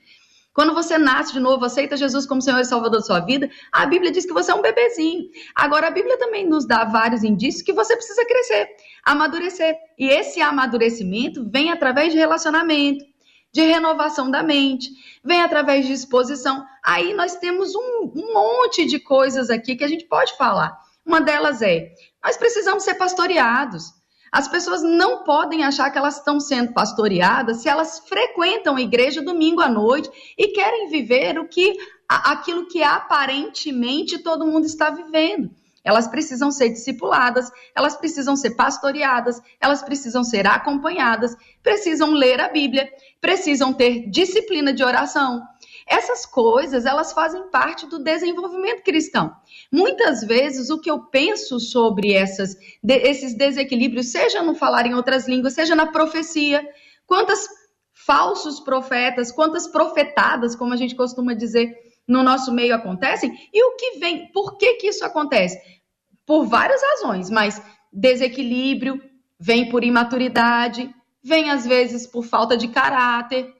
Quando 0.57 0.73
você 0.73 0.97
nasce 0.97 1.35
de 1.35 1.39
novo, 1.39 1.67
aceita 1.67 1.99
Jesus 1.99 2.25
como 2.25 2.41
Senhor 2.41 2.59
e 2.59 2.65
Salvador 2.65 2.99
da 2.99 3.05
sua 3.05 3.21
vida, 3.21 3.51
a 3.71 3.85
Bíblia 3.85 4.11
diz 4.11 4.25
que 4.25 4.33
você 4.33 4.51
é 4.51 4.55
um 4.55 4.63
bebezinho. 4.63 5.29
Agora, 5.55 5.89
a 5.89 5.91
Bíblia 5.91 6.19
também 6.19 6.49
nos 6.49 6.67
dá 6.67 6.83
vários 6.83 7.23
indícios 7.23 7.63
que 7.63 7.75
você 7.75 7.95
precisa 7.95 8.25
crescer, 8.25 8.71
amadurecer. 9.05 9.77
E 9.99 10.09
esse 10.09 10.41
amadurecimento 10.41 11.47
vem 11.47 11.71
através 11.71 12.11
de 12.11 12.19
relacionamento, 12.19 13.05
de 13.53 13.61
renovação 13.61 14.31
da 14.31 14.43
mente, 14.43 14.89
vem 15.23 15.43
através 15.43 15.87
de 15.87 15.93
exposição. 15.93 16.65
Aí 16.83 17.13
nós 17.13 17.37
temos 17.37 17.75
um, 17.75 18.13
um 18.17 18.33
monte 18.33 18.87
de 18.87 18.99
coisas 18.99 19.51
aqui 19.51 19.77
que 19.77 19.85
a 19.85 19.89
gente 19.89 20.07
pode 20.07 20.39
falar. 20.39 20.75
Uma 21.05 21.21
delas 21.21 21.61
é: 21.61 21.93
nós 22.25 22.39
precisamos 22.39 22.83
ser 22.83 22.95
pastoreados. 22.95 23.93
As 24.31 24.49
pessoas 24.49 24.83
não 24.83 25.25
podem 25.25 25.65
achar 25.65 25.91
que 25.91 25.99
elas 25.99 26.19
estão 26.19 26.41
sendo 26.41 26.73
pastoreadas 26.73 27.59
se 27.59 27.69
elas 27.69 28.01
frequentam 28.01 28.77
a 28.77 28.81
igreja 28.81 29.23
domingo 29.23 29.61
à 29.61 29.69
noite 29.69 30.11
e 30.37 30.49
querem 30.49 30.89
viver 30.89 31.39
o 31.39 31.49
que 31.49 31.77
aquilo 32.09 32.67
que 32.67 32.83
aparentemente 32.83 34.19
todo 34.19 34.47
mundo 34.47 34.67
está 34.67 34.91
vivendo. 34.91 35.51
Elas 35.87 36.09
precisam 36.09 36.51
ser 36.51 36.71
discipuladas, 36.71 37.49
elas 37.73 37.97
precisam 37.97 38.35
ser 38.35 38.57
pastoreadas, 38.57 39.41
elas 39.61 39.85
precisam 39.85 40.25
ser 40.25 40.45
acompanhadas, 40.45 41.37
precisam 41.63 42.11
ler 42.11 42.41
a 42.41 42.49
Bíblia, 42.49 42.91
precisam 43.21 43.73
ter 43.73 44.11
disciplina 44.11 44.73
de 44.73 44.83
oração, 44.83 45.41
essas 45.87 46.27
coisas, 46.27 46.85
elas 46.85 47.13
fazem 47.13 47.49
parte 47.49 47.87
do 47.87 47.99
desenvolvimento 47.99 48.83
cristão. 48.83 49.35
Muitas 49.73 50.23
vezes, 50.25 50.69
o 50.69 50.81
que 50.81 50.91
eu 50.91 51.05
penso 51.05 51.61
sobre 51.61 52.13
essas, 52.13 52.57
de, 52.83 52.95
esses 52.97 53.37
desequilíbrios, 53.37 54.11
seja 54.11 54.43
no 54.43 54.55
falar 54.55 54.87
em 54.87 54.95
outras 54.95 55.29
línguas, 55.29 55.55
seja 55.55 55.77
na 55.77 55.87
profecia, 55.87 56.67
quantas 57.07 57.47
falsos 57.95 58.59
profetas, 58.59 59.31
quantas 59.31 59.69
profetadas, 59.69 60.57
como 60.57 60.75
a 60.75 60.77
gente 60.77 60.97
costuma 60.97 61.35
dizer, 61.35 61.73
no 62.07 62.23
nosso 62.23 62.53
meio 62.53 62.75
acontecem, 62.75 63.33
e 63.53 63.65
o 63.65 63.77
que 63.77 63.99
vem, 63.99 64.31
por 64.33 64.57
que 64.57 64.75
que 64.75 64.89
isso 64.89 65.05
acontece? 65.05 65.59
Por 66.25 66.47
várias 66.47 66.81
razões, 66.83 67.31
mas 67.31 67.63
desequilíbrio 67.93 69.01
vem 69.39 69.69
por 69.69 69.85
imaturidade, 69.85 70.93
vem 71.23 71.51
às 71.51 71.67
vezes 71.67 72.07
por 72.07 72.25
falta 72.25 72.57
de 72.57 72.69
caráter, 72.69 73.56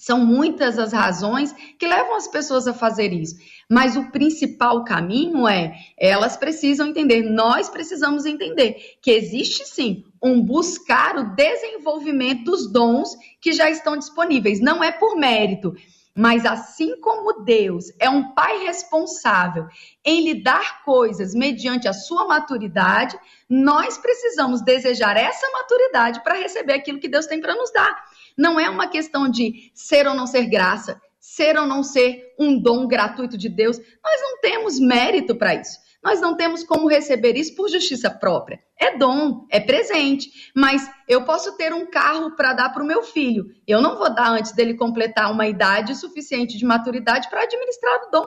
são 0.00 0.24
muitas 0.24 0.78
as 0.78 0.94
razões 0.94 1.54
que 1.78 1.86
levam 1.86 2.16
as 2.16 2.26
pessoas 2.26 2.66
a 2.66 2.72
fazer 2.72 3.12
isso. 3.12 3.36
Mas 3.68 3.96
o 3.96 4.10
principal 4.10 4.82
caminho 4.82 5.46
é 5.46 5.74
elas 5.98 6.38
precisam 6.38 6.88
entender, 6.88 7.20
nós 7.20 7.68
precisamos 7.68 8.24
entender 8.24 8.96
que 9.02 9.10
existe 9.10 9.66
sim 9.66 10.02
um 10.22 10.40
buscar 10.42 11.18
o 11.18 11.34
desenvolvimento 11.34 12.44
dos 12.44 12.72
dons 12.72 13.14
que 13.42 13.52
já 13.52 13.68
estão 13.68 13.94
disponíveis. 13.94 14.58
Não 14.58 14.82
é 14.82 14.90
por 14.90 15.16
mérito, 15.16 15.76
mas 16.14 16.46
assim 16.46 16.98
como 16.98 17.44
Deus 17.44 17.92
é 17.98 18.08
um 18.08 18.32
pai 18.32 18.64
responsável 18.64 19.66
em 20.02 20.22
lhe 20.24 20.42
dar 20.42 20.82
coisas 20.82 21.34
mediante 21.34 21.86
a 21.86 21.92
sua 21.92 22.26
maturidade, 22.26 23.18
nós 23.46 23.98
precisamos 23.98 24.62
desejar 24.62 25.18
essa 25.18 25.46
maturidade 25.50 26.22
para 26.24 26.38
receber 26.38 26.72
aquilo 26.72 26.98
que 26.98 27.08
Deus 27.08 27.26
tem 27.26 27.38
para 27.38 27.54
nos 27.54 27.70
dar. 27.70 28.09
Não 28.36 28.58
é 28.58 28.68
uma 28.68 28.88
questão 28.88 29.28
de 29.28 29.70
ser 29.74 30.06
ou 30.06 30.14
não 30.14 30.26
ser 30.26 30.46
graça, 30.46 31.00
ser 31.18 31.58
ou 31.58 31.66
não 31.66 31.82
ser 31.82 32.34
um 32.38 32.60
dom 32.60 32.86
gratuito 32.86 33.36
de 33.36 33.48
Deus. 33.48 33.78
Nós 33.78 34.20
não 34.22 34.40
temos 34.40 34.80
mérito 34.80 35.36
para 35.36 35.54
isso. 35.54 35.78
Nós 36.02 36.18
não 36.18 36.34
temos 36.34 36.64
como 36.64 36.88
receber 36.88 37.36
isso 37.36 37.54
por 37.54 37.68
justiça 37.68 38.10
própria. 38.10 38.58
É 38.78 38.96
dom, 38.96 39.46
é 39.50 39.60
presente. 39.60 40.50
Mas 40.56 40.90
eu 41.06 41.24
posso 41.24 41.56
ter 41.58 41.74
um 41.74 41.86
carro 41.86 42.34
para 42.34 42.54
dar 42.54 42.70
para 42.70 42.82
o 42.82 42.86
meu 42.86 43.02
filho. 43.02 43.46
Eu 43.66 43.82
não 43.82 43.98
vou 43.98 44.12
dar 44.12 44.30
antes 44.30 44.52
dele 44.52 44.74
completar 44.74 45.30
uma 45.30 45.46
idade 45.46 45.94
suficiente 45.94 46.56
de 46.56 46.64
maturidade 46.64 47.28
para 47.28 47.42
administrar 47.42 48.08
o 48.08 48.10
dom. 48.10 48.26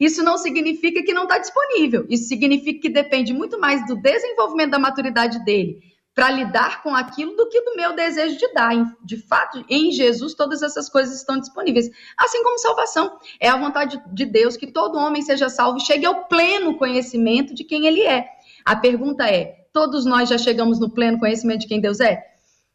Isso 0.00 0.24
não 0.24 0.36
significa 0.36 1.00
que 1.04 1.14
não 1.14 1.22
está 1.24 1.38
disponível. 1.38 2.04
Isso 2.10 2.26
significa 2.26 2.80
que 2.80 2.88
depende 2.88 3.32
muito 3.32 3.60
mais 3.60 3.86
do 3.86 3.94
desenvolvimento 3.94 4.70
da 4.70 4.78
maturidade 4.80 5.44
dele 5.44 5.91
para 6.14 6.30
lidar 6.30 6.82
com 6.82 6.94
aquilo 6.94 7.34
do 7.36 7.48
que 7.48 7.60
do 7.62 7.74
meu 7.74 7.94
desejo 7.94 8.36
de 8.36 8.52
dar. 8.52 8.72
De 9.02 9.16
fato, 9.16 9.64
em 9.68 9.90
Jesus, 9.90 10.34
todas 10.34 10.62
essas 10.62 10.88
coisas 10.88 11.16
estão 11.16 11.38
disponíveis. 11.38 11.90
Assim 12.18 12.42
como 12.42 12.58
salvação. 12.58 13.18
É 13.40 13.48
a 13.48 13.56
vontade 13.56 14.00
de 14.12 14.26
Deus 14.26 14.56
que 14.56 14.66
todo 14.66 14.98
homem 14.98 15.22
seja 15.22 15.48
salvo 15.48 15.78
e 15.78 15.84
chegue 15.84 16.04
ao 16.04 16.26
pleno 16.26 16.76
conhecimento 16.76 17.54
de 17.54 17.64
quem 17.64 17.86
ele 17.86 18.02
é. 18.02 18.26
A 18.64 18.76
pergunta 18.76 19.26
é: 19.26 19.66
todos 19.72 20.04
nós 20.04 20.28
já 20.28 20.36
chegamos 20.36 20.78
no 20.78 20.90
pleno 20.90 21.18
conhecimento 21.18 21.60
de 21.60 21.68
quem 21.68 21.80
Deus 21.80 21.98
é? 22.00 22.22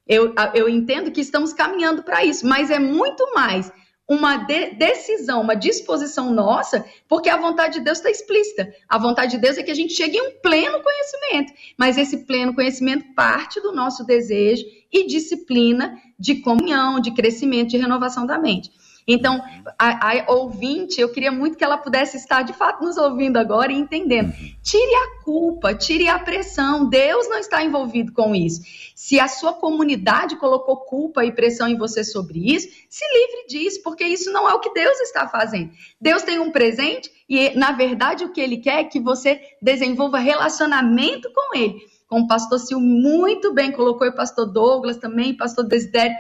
Eu, 0.08 0.34
eu 0.54 0.70
entendo 0.70 1.12
que 1.12 1.22
estamos 1.22 1.54
caminhando 1.54 2.02
para 2.02 2.24
isso, 2.24 2.48
mas 2.48 2.72
é 2.72 2.80
muito 2.80 3.34
mais 3.36 3.72
uma 4.08 4.38
de 4.38 4.72
decisão, 4.72 5.42
uma 5.42 5.56
disposição 5.56 6.32
nossa, 6.32 6.86
porque 7.10 7.30
a 7.30 7.36
vontade 7.36 7.80
de 7.80 7.84
Deus 7.84 7.98
está 7.98 8.10
explícita. 8.10 8.74
A 8.88 8.98
vontade 8.98 9.32
de 9.32 9.38
Deus 9.38 9.58
é 9.58 9.64
que 9.64 9.72
a 9.72 9.76
gente 9.76 9.94
chegue 9.94 10.18
em 10.18 10.22
um 10.22 10.40
pleno 10.42 10.82
conhecimento, 10.82 11.54
mas 11.78 11.98
esse 11.98 12.26
pleno 12.26 12.56
conhecimento 12.56 13.14
parte 13.14 13.60
do 13.60 13.74
nosso 13.74 14.06
desejo 14.06 14.66
e 14.92 15.06
disciplina 15.06 16.00
de 16.18 16.36
comunhão, 16.36 17.00
de 17.00 17.12
crescimento, 17.12 17.72
de 17.72 17.78
renovação 17.78 18.26
da 18.26 18.40
mente. 18.40 18.72
Então, 19.08 19.42
a, 19.80 20.12
a, 20.12 20.32
ouvinte, 20.34 21.00
eu 21.00 21.10
queria 21.10 21.32
muito 21.32 21.58
que 21.58 21.64
ela 21.64 21.78
pudesse 21.78 22.18
estar 22.18 22.42
de 22.42 22.52
fato 22.52 22.84
nos 22.84 22.98
ouvindo 22.98 23.38
agora 23.38 23.72
e 23.72 23.78
entendendo. 23.78 24.34
Tire 24.62 24.96
a 24.96 25.24
culpa, 25.24 25.74
tire 25.74 26.10
a 26.10 26.20
pressão. 26.20 26.90
Deus 26.90 27.30
não 27.30 27.38
está 27.38 27.64
envolvido 27.64 28.12
com 28.12 28.36
isso. 28.36 28.62
Se 28.94 29.18
a 29.18 29.30
sua 29.30 29.54
comunidade 29.54 30.36
colocou 30.36 30.76
culpa 30.76 31.24
e 31.24 31.32
pressão 31.32 31.70
em 31.70 31.78
você 31.78 32.04
sobre 32.04 32.54
isso, 32.54 32.68
se 32.90 33.06
livre 33.14 33.48
disso, 33.48 33.82
porque 33.82 34.04
isso 34.04 34.30
não 34.30 34.50
é 34.50 34.54
o 34.54 34.60
que 34.60 34.74
Deus 34.74 35.00
está 35.00 35.26
fazendo. 35.26 35.72
Deus 36.02 36.24
tem 36.24 36.40
um 36.40 36.52
presente 36.52 37.10
e, 37.30 37.52
na 37.58 37.72
verdade, 37.72 38.26
o 38.26 38.34
que 38.34 38.42
ele 38.42 38.58
quer 38.58 38.82
é 38.82 38.84
que 38.84 39.00
você 39.00 39.40
desenvolva 39.62 40.18
relacionamento 40.18 41.32
com 41.34 41.58
ele. 41.58 41.80
Como 42.10 42.26
o 42.26 42.28
pastor 42.28 42.60
Sil 42.60 42.80
muito 42.80 43.54
bem 43.54 43.72
colocou, 43.72 44.06
e 44.06 44.10
o 44.10 44.16
pastor 44.16 44.52
Douglas 44.52 44.98
também, 44.98 45.32
o 45.32 45.38
pastor 45.38 45.66
Desidério 45.66 46.16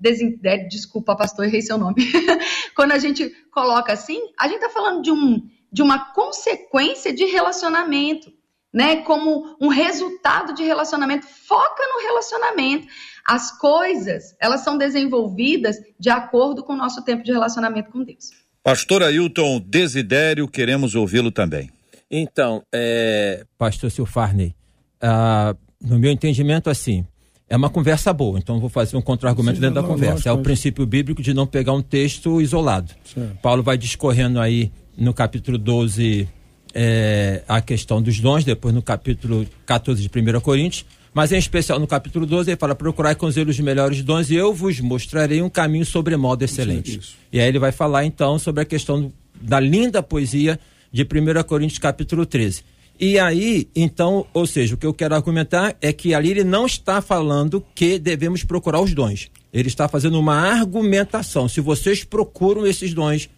Desidério, 0.00 0.68
desculpa, 0.68 1.14
pastor, 1.14 1.44
errei 1.44 1.60
seu 1.60 1.76
nome. 1.76 2.10
Quando 2.74 2.92
a 2.92 2.98
gente 2.98 3.28
coloca 3.52 3.92
assim, 3.92 4.18
a 4.38 4.48
gente 4.48 4.56
está 4.56 4.70
falando 4.70 5.02
de, 5.02 5.10
um, 5.10 5.46
de 5.70 5.82
uma 5.82 6.12
consequência 6.12 7.12
de 7.12 7.24
relacionamento, 7.26 8.32
né? 8.72 9.02
Como 9.02 9.56
um 9.60 9.68
resultado 9.68 10.54
de 10.54 10.62
relacionamento. 10.62 11.26
Foca 11.26 11.82
no 11.94 12.02
relacionamento. 12.02 12.86
As 13.26 13.56
coisas, 13.58 14.34
elas 14.40 14.62
são 14.62 14.78
desenvolvidas 14.78 15.76
de 15.98 16.08
acordo 16.08 16.64
com 16.64 16.72
o 16.72 16.76
nosso 16.76 17.04
tempo 17.04 17.22
de 17.22 17.32
relacionamento 17.32 17.90
com 17.90 18.02
Deus. 18.02 18.30
Pastor 18.62 19.02
Ailton 19.02 19.60
Desidério, 19.60 20.48
queremos 20.48 20.94
ouvi-lo 20.94 21.30
também. 21.30 21.70
Então, 22.10 22.62
é, 22.72 23.44
pastor 23.56 23.90
Silfarney, 23.90 24.54
ah, 25.00 25.54
no 25.80 25.98
meu 25.98 26.10
entendimento, 26.10 26.68
assim, 26.68 27.06
é 27.50 27.56
uma 27.56 27.68
conversa 27.68 28.12
boa, 28.12 28.38
então 28.38 28.60
vou 28.60 28.68
fazer 28.68 28.96
um 28.96 29.02
contra-argumento 29.02 29.60
dentro 29.60 29.74
da 29.74 29.82
conversa. 29.82 30.12
Lógico, 30.12 30.28
é 30.28 30.32
o 30.32 30.38
princípio 30.38 30.86
bíblico 30.86 31.20
de 31.20 31.34
não 31.34 31.48
pegar 31.48 31.72
um 31.72 31.82
texto 31.82 32.40
isolado. 32.40 32.92
Certo. 33.04 33.38
Paulo 33.42 33.60
vai 33.60 33.76
discorrendo 33.76 34.38
aí 34.38 34.70
no 34.96 35.12
capítulo 35.12 35.58
12 35.58 36.28
é, 36.72 37.42
a 37.48 37.60
questão 37.60 38.00
dos 38.00 38.20
dons, 38.20 38.44
depois 38.44 38.72
no 38.72 38.80
capítulo 38.80 39.44
14 39.66 40.00
de 40.00 40.08
1 40.08 40.40
Coríntios, 40.40 40.86
mas 41.12 41.32
em 41.32 41.38
especial 41.38 41.80
no 41.80 41.88
capítulo 41.88 42.24
12 42.24 42.50
ele 42.50 42.56
fala: 42.56 42.72
procurar 42.72 43.16
com 43.16 43.28
zelo 43.28 43.50
os 43.50 43.58
melhores 43.58 44.00
dons 44.04 44.30
e 44.30 44.36
eu 44.36 44.54
vos 44.54 44.78
mostrarei 44.78 45.42
um 45.42 45.50
caminho 45.50 45.84
sobremodo 45.84 46.44
excelente. 46.44 47.00
Isso. 47.00 47.16
E 47.32 47.40
aí 47.40 47.48
ele 47.48 47.58
vai 47.58 47.72
falar 47.72 48.04
então 48.04 48.38
sobre 48.38 48.62
a 48.62 48.64
questão 48.64 49.12
da 49.40 49.58
linda 49.58 50.00
poesia 50.04 50.56
de 50.92 51.02
1 51.02 51.42
Coríntios 51.42 51.80
capítulo 51.80 52.24
13. 52.24 52.62
E 53.00 53.18
aí, 53.18 53.66
então, 53.74 54.26
ou 54.34 54.46
seja, 54.46 54.74
o 54.74 54.76
que 54.76 54.84
eu 54.84 54.92
quero 54.92 55.14
argumentar 55.14 55.74
é 55.80 55.90
que 55.90 56.12
ali 56.12 56.32
ele 56.32 56.44
não 56.44 56.66
está 56.66 57.00
falando 57.00 57.64
que 57.74 57.98
devemos 57.98 58.44
procurar 58.44 58.78
os 58.78 58.92
dons. 58.92 59.30
Ele 59.50 59.68
está 59.68 59.88
fazendo 59.88 60.20
uma 60.20 60.34
argumentação. 60.34 61.48
Se 61.48 61.62
vocês 61.62 62.04
procuram 62.04 62.66
esses 62.66 62.92
dons, 62.92 63.30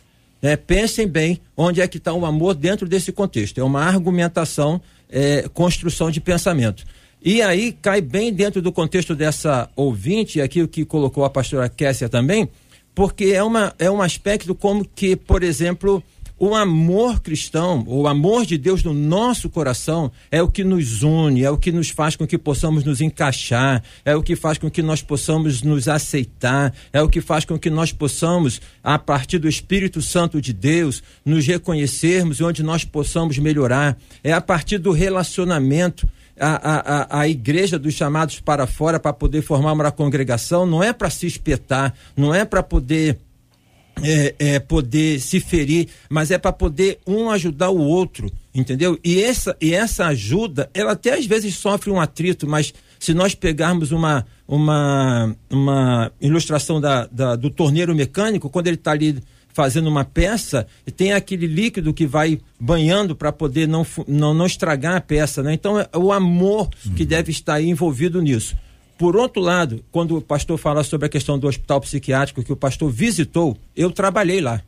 né, 0.43 0.57
pensem 0.57 1.07
bem 1.07 1.41
onde 1.57 1.81
é 1.81 1.87
que 1.87 1.99
está 1.99 2.13
o 2.13 2.27
amor 2.27 2.55
dentro 2.55 2.89
desse 2.89 3.13
contexto. 3.13 3.59
É 3.59 3.63
uma 3.63 3.85
argumentação, 3.85 4.81
é, 5.09 5.49
construção 5.55 6.11
de 6.11 6.21
pensamento. 6.21 6.85
E 7.25 7.41
aí 7.41 7.71
cai 7.71 8.01
bem 8.01 8.33
dentro 8.33 8.61
do 8.61 8.73
contexto 8.73 9.15
dessa 9.15 9.71
ouvinte, 9.77 10.41
aqui 10.41 10.61
o 10.61 10.67
que 10.67 10.85
colocou 10.85 11.25
a 11.25 11.31
pastora 11.31 11.69
Kessia 11.69 12.09
também, 12.09 12.49
porque 12.97 13.27
é, 13.27 13.45
uma, 13.45 13.73
é 13.79 13.89
um 13.89 14.03
aspecto 14.03 14.57
como 14.57 14.85
que, 14.85 15.15
por 15.15 15.45
exemplo, 15.45 16.03
o 16.43 16.57
amor 16.57 17.21
cristão, 17.21 17.85
o 17.87 18.09
amor 18.09 18.45
de 18.45 18.59
Deus 18.59 18.83
no 18.83 18.93
nosso 18.93 19.49
coração 19.49 20.11
é 20.29 20.43
o 20.43 20.49
que 20.49 20.65
nos 20.65 21.05
une, 21.05 21.45
é 21.45 21.49
o 21.49 21.57
que 21.57 21.71
nos 21.71 21.91
faz 21.91 22.17
com 22.17 22.27
que 22.27 22.37
possamos 22.37 22.83
nos 22.83 23.01
encaixar, 23.01 23.81
é 24.05 24.17
o 24.17 24.23
que 24.25 24.35
faz 24.35 24.59
com 24.59 24.69
que 24.69 24.83
nós 24.83 25.01
possamos 25.01 25.63
nos 25.63 25.87
aceitar, 25.87 26.75
é 26.93 27.01
o 27.01 27.09
que 27.09 27.21
faz 27.21 27.45
com 27.45 27.57
que 27.57 27.71
nós 27.71 27.93
possamos, 27.93 28.61
a 28.83 28.99
partir 28.99 29.39
do 29.39 29.49
Espírito 29.49 30.03
Santo 30.03 30.41
de 30.41 30.53
Deus, 30.53 31.01
nos 31.25 31.47
reconhecermos 31.47 32.41
e 32.41 32.43
onde 32.43 32.61
nós 32.61 32.85
possamos 32.85 33.39
melhorar. 33.39 33.97
É 34.25 34.33
a 34.33 34.41
partir 34.41 34.79
do 34.79 34.91
relacionamento. 34.91 36.09
A, 36.41 37.19
a, 37.19 37.21
a, 37.21 37.29
igreja 37.29 37.79
dos 37.79 37.95
chamados 37.95 38.41
para 38.41 38.67
fora 38.67 38.99
para 38.99 39.13
poder 39.13 39.43
formar 39.43 39.75
uma 39.75 39.93
congregação 39.93 40.65
não 40.65 40.83
é 40.83 40.93
para 40.93 41.11
se 41.11 41.27
espetar, 41.27 41.95
não 42.17 42.35
é 42.35 42.45
para 42.45 42.63
poder 42.63 43.19
é, 44.03 44.35
é, 44.39 44.59
poder 44.59 45.21
se 45.21 45.41
ferir, 45.41 45.89
mas 46.09 46.31
é 46.31 46.39
para 46.39 46.53
poder 46.53 46.99
um 47.07 47.31
ajudar 47.31 47.71
o 47.71 47.79
outro, 47.79 48.31
entendeu? 48.55 48.99
E 49.05 49.21
essa, 49.23 49.57
e 49.61 49.75
essa 49.75 50.07
ajuda, 50.07 50.71
ela 50.73 50.93
até 50.93 51.15
às 51.15 51.27
vezes 51.27 51.55
sofre 51.57 51.91
um 51.91 52.01
atrito, 52.01 52.47
mas 52.49 52.73
se 52.99 53.13
nós 53.13 53.35
pegarmos 53.35 53.91
uma, 53.93 54.27
uma, 54.47 55.35
uma 55.51 56.13
ilustração 56.21 56.81
da, 56.81 57.07
da 57.07 57.37
do 57.37 57.51
torneiro 57.51 57.95
mecânico, 57.95 58.49
quando 58.49 58.69
ele 58.69 58.77
está 58.77 58.93
ali 58.93 59.19
fazendo 59.53 59.89
uma 59.89 60.05
peça, 60.05 60.67
tem 60.97 61.13
aquele 61.13 61.47
líquido 61.47 61.93
que 61.93 62.07
vai 62.07 62.41
banhando 62.59 63.15
para 63.15 63.31
poder 63.31 63.69
não, 63.69 63.87
não, 64.09 64.33
não 64.33 64.47
estragar 64.47 64.97
a 64.97 65.01
peça, 65.01 65.43
né? 65.43 65.53
Então 65.53 65.79
é 65.79 65.89
o 65.95 66.11
amor 66.11 66.71
que 66.97 67.05
deve 67.05 67.31
estar 67.31 67.61
envolvido 67.61 68.23
nisso. 68.23 68.57
Por 69.03 69.17
outro 69.17 69.43
lado, 69.43 69.85
quando 69.91 70.17
o 70.17 70.23
pastor 70.23 70.57
fala 70.57 70.85
sobre 70.85 71.07
a 71.07 71.09
questão 71.09 71.37
do 71.37 71.49
hospital 71.49 71.81
psiquiátrico 71.81 72.41
que 72.41 72.53
o 72.53 72.57
pastor 72.57 72.89
visitou, 72.89 73.59
eu 73.75 73.91
trabalhei 73.91 74.41
lá. 74.41 74.63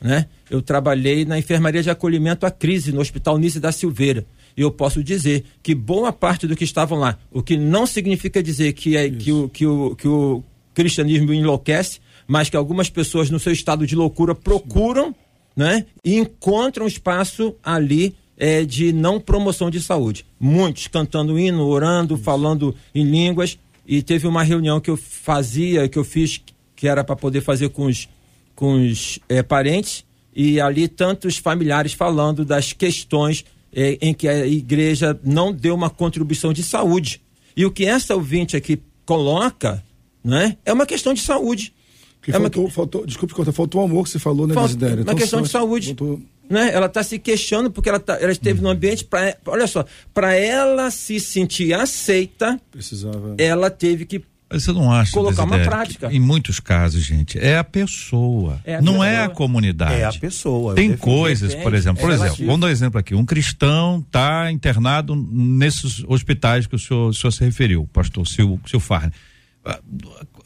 Né? 0.00 0.28
Eu 0.48 0.62
trabalhei 0.62 1.26
na 1.26 1.38
enfermaria 1.38 1.82
de 1.82 1.90
acolhimento 1.90 2.46
à 2.46 2.50
crise 2.50 2.90
no 2.90 3.02
Hospital 3.02 3.36
Nice 3.36 3.60
da 3.60 3.70
Silveira. 3.70 4.24
E 4.56 4.62
eu 4.62 4.70
posso 4.70 5.04
dizer 5.04 5.44
que 5.62 5.74
boa 5.74 6.10
parte 6.10 6.46
do 6.46 6.56
que 6.56 6.64
estavam 6.64 6.98
lá, 6.98 7.18
o 7.30 7.42
que 7.42 7.58
não 7.58 7.86
significa 7.86 8.42
dizer 8.42 8.72
que, 8.72 8.96
é, 8.96 9.10
que, 9.10 9.30
o, 9.30 9.46
que, 9.46 9.66
o, 9.66 9.94
que 9.94 10.08
o 10.08 10.42
cristianismo 10.72 11.34
enlouquece, 11.34 12.00
mas 12.26 12.48
que 12.48 12.56
algumas 12.56 12.88
pessoas 12.88 13.28
no 13.28 13.38
seu 13.38 13.52
estado 13.52 13.86
de 13.86 13.94
loucura 13.94 14.34
procuram 14.34 15.14
né, 15.54 15.84
e 16.02 16.16
encontram 16.16 16.86
espaço 16.86 17.54
ali 17.62 18.16
é, 18.36 18.64
de 18.64 18.92
não 18.92 19.18
promoção 19.18 19.70
de 19.70 19.80
saúde. 19.80 20.24
Muitos 20.38 20.86
cantando 20.86 21.38
hino, 21.38 21.66
orando, 21.66 22.16
falando 22.16 22.74
em 22.94 23.04
línguas, 23.04 23.58
e 23.86 24.02
teve 24.02 24.26
uma 24.26 24.42
reunião 24.42 24.80
que 24.80 24.90
eu 24.90 24.96
fazia, 24.96 25.88
que 25.88 25.98
eu 25.98 26.04
fiz, 26.04 26.42
que 26.74 26.88
era 26.88 27.04
para 27.04 27.16
poder 27.16 27.40
fazer 27.40 27.68
com 27.68 27.86
os, 27.86 28.08
com 28.54 28.86
os 28.86 29.18
é, 29.28 29.42
parentes, 29.42 30.04
e 30.34 30.60
ali 30.60 30.88
tantos 30.88 31.38
familiares 31.38 31.92
falando 31.92 32.44
das 32.44 32.72
questões 32.72 33.44
é, 33.72 33.98
em 34.00 34.12
que 34.12 34.28
a 34.28 34.46
igreja 34.46 35.18
não 35.24 35.52
deu 35.52 35.74
uma 35.74 35.88
contribuição 35.88 36.52
de 36.52 36.62
saúde. 36.62 37.22
E 37.56 37.64
o 37.64 37.70
que 37.70 37.86
essa 37.86 38.14
ouvinte 38.14 38.56
aqui 38.56 38.80
coloca 39.04 39.82
né, 40.22 40.56
é 40.64 40.72
uma 40.72 40.84
questão 40.84 41.14
de 41.14 41.20
saúde. 41.20 41.72
Que 42.20 42.32
é 42.32 42.34
faltou, 42.34 42.64
uma... 42.64 42.70
faltou, 42.70 43.06
desculpe, 43.06 43.52
faltou 43.52 43.82
o 43.82 43.84
amor 43.84 44.04
que 44.04 44.10
você 44.10 44.18
falou, 44.18 44.46
né, 44.46 44.54
Falt... 44.54 44.72
Uma 44.72 45.00
então, 45.00 45.14
questão 45.14 45.40
de 45.40 45.48
saúde. 45.48 45.88
Faltou... 45.88 46.20
Né? 46.48 46.70
Ela 46.72 46.86
está 46.86 47.02
se 47.02 47.18
questionando 47.18 47.70
porque 47.70 47.88
ela, 47.88 48.00
tá, 48.00 48.18
ela 48.20 48.32
esteve 48.32 48.60
hum. 48.60 48.64
no 48.64 48.70
ambiente 48.70 49.04
para, 49.04 49.36
olha 49.46 49.66
só, 49.66 49.84
para 50.14 50.34
ela 50.34 50.90
se 50.90 51.18
sentir 51.18 51.74
aceita, 51.74 52.60
Precisava. 52.70 53.34
ela 53.38 53.70
teve 53.70 54.06
que 54.06 54.22
você 54.48 54.70
não 54.70 54.92
acha, 54.92 55.10
colocar 55.10 55.42
uma 55.42 55.58
prática. 55.58 56.08
Em 56.12 56.20
muitos 56.20 56.60
casos, 56.60 57.02
gente, 57.02 57.36
é 57.36 57.58
a 57.58 57.64
pessoa, 57.64 58.60
é 58.64 58.76
a 58.76 58.80
não 58.80 58.92
pessoa. 58.92 59.08
é 59.08 59.24
a 59.24 59.28
comunidade. 59.28 59.94
É 59.94 60.04
a 60.04 60.12
pessoa. 60.12 60.72
Tem 60.76 60.96
coisas, 60.96 61.52
por 61.56 61.74
exemplo, 61.74 62.00
por 62.00 62.10
é 62.10 62.14
exemplo, 62.14 62.26
relativo. 62.26 62.46
vamos 62.46 62.60
dar 62.60 62.66
um 62.68 62.70
exemplo 62.70 63.00
aqui. 63.00 63.14
Um 63.16 63.24
cristão 63.24 63.98
está 64.06 64.52
internado 64.52 65.16
nesses 65.16 66.04
hospitais 66.06 66.64
que 66.68 66.76
o 66.76 66.78
senhor, 66.78 67.08
o 67.08 67.12
senhor 67.12 67.32
se 67.32 67.44
referiu, 67.44 67.88
pastor 67.92 68.24
Sil, 68.24 68.54
Sil 68.70 68.78
Farne 68.78 69.12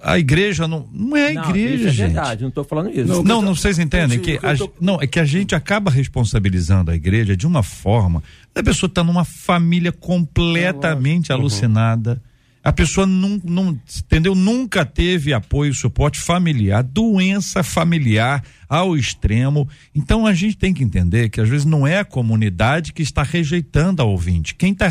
a 0.03 0.19
igreja 0.19 0.67
não, 0.67 0.89
não 0.93 1.17
é 1.17 1.31
a 1.31 1.35
não, 1.35 1.51
igreja, 1.51 1.89
é 1.89 1.93
gente. 1.93 2.13
verdade, 2.13 2.43
não 2.43 2.49
estou 2.49 2.65
falando 2.65 2.91
isso. 2.91 3.07
Não, 3.07 3.23
não, 3.23 3.43
não 3.43 3.55
vocês 3.55 3.79
entendem 3.79 4.19
que 4.19 4.37
a, 4.39 4.55
não 4.81 5.01
é 5.01 5.07
que 5.07 5.19
a 5.19 5.25
gente 5.25 5.55
acaba 5.55 5.91
responsabilizando 5.91 6.91
a 6.91 6.95
igreja 6.95 7.37
de 7.37 7.47
uma 7.47 7.63
forma. 7.63 8.23
A 8.55 8.63
pessoa 8.63 8.89
está 8.89 9.05
numa 9.05 9.25
família 9.25 9.93
completamente 9.93 11.31
uhum. 11.31 11.39
alucinada. 11.39 12.21
A 12.63 12.73
pessoa 12.73 13.07
não, 13.07 13.41
não, 13.43 13.81
entendeu? 14.05 14.35
Nunca 14.35 14.85
teve 14.85 15.33
apoio, 15.33 15.73
suporte 15.73 16.21
familiar, 16.21 16.83
doença 16.83 17.63
familiar 17.63 18.45
ao 18.69 18.95
extremo. 18.95 19.67
Então 19.95 20.27
a 20.27 20.35
gente 20.35 20.59
tem 20.59 20.75
que 20.75 20.85
entender 20.85 21.31
que 21.31 21.41
às 21.41 21.49
vezes 21.49 21.65
não 21.65 21.87
é 21.87 21.99
a 21.99 22.05
comunidade 22.05 22.93
que 22.93 23.03
está 23.03 23.23
rejeitando 23.23 24.03
a 24.03 24.05
ouvinte. 24.05 24.55
Quem 24.55 24.73
está 24.73 24.91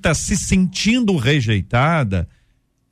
tá 0.00 0.14
se 0.14 0.36
sentindo 0.36 1.16
rejeitada 1.16 2.28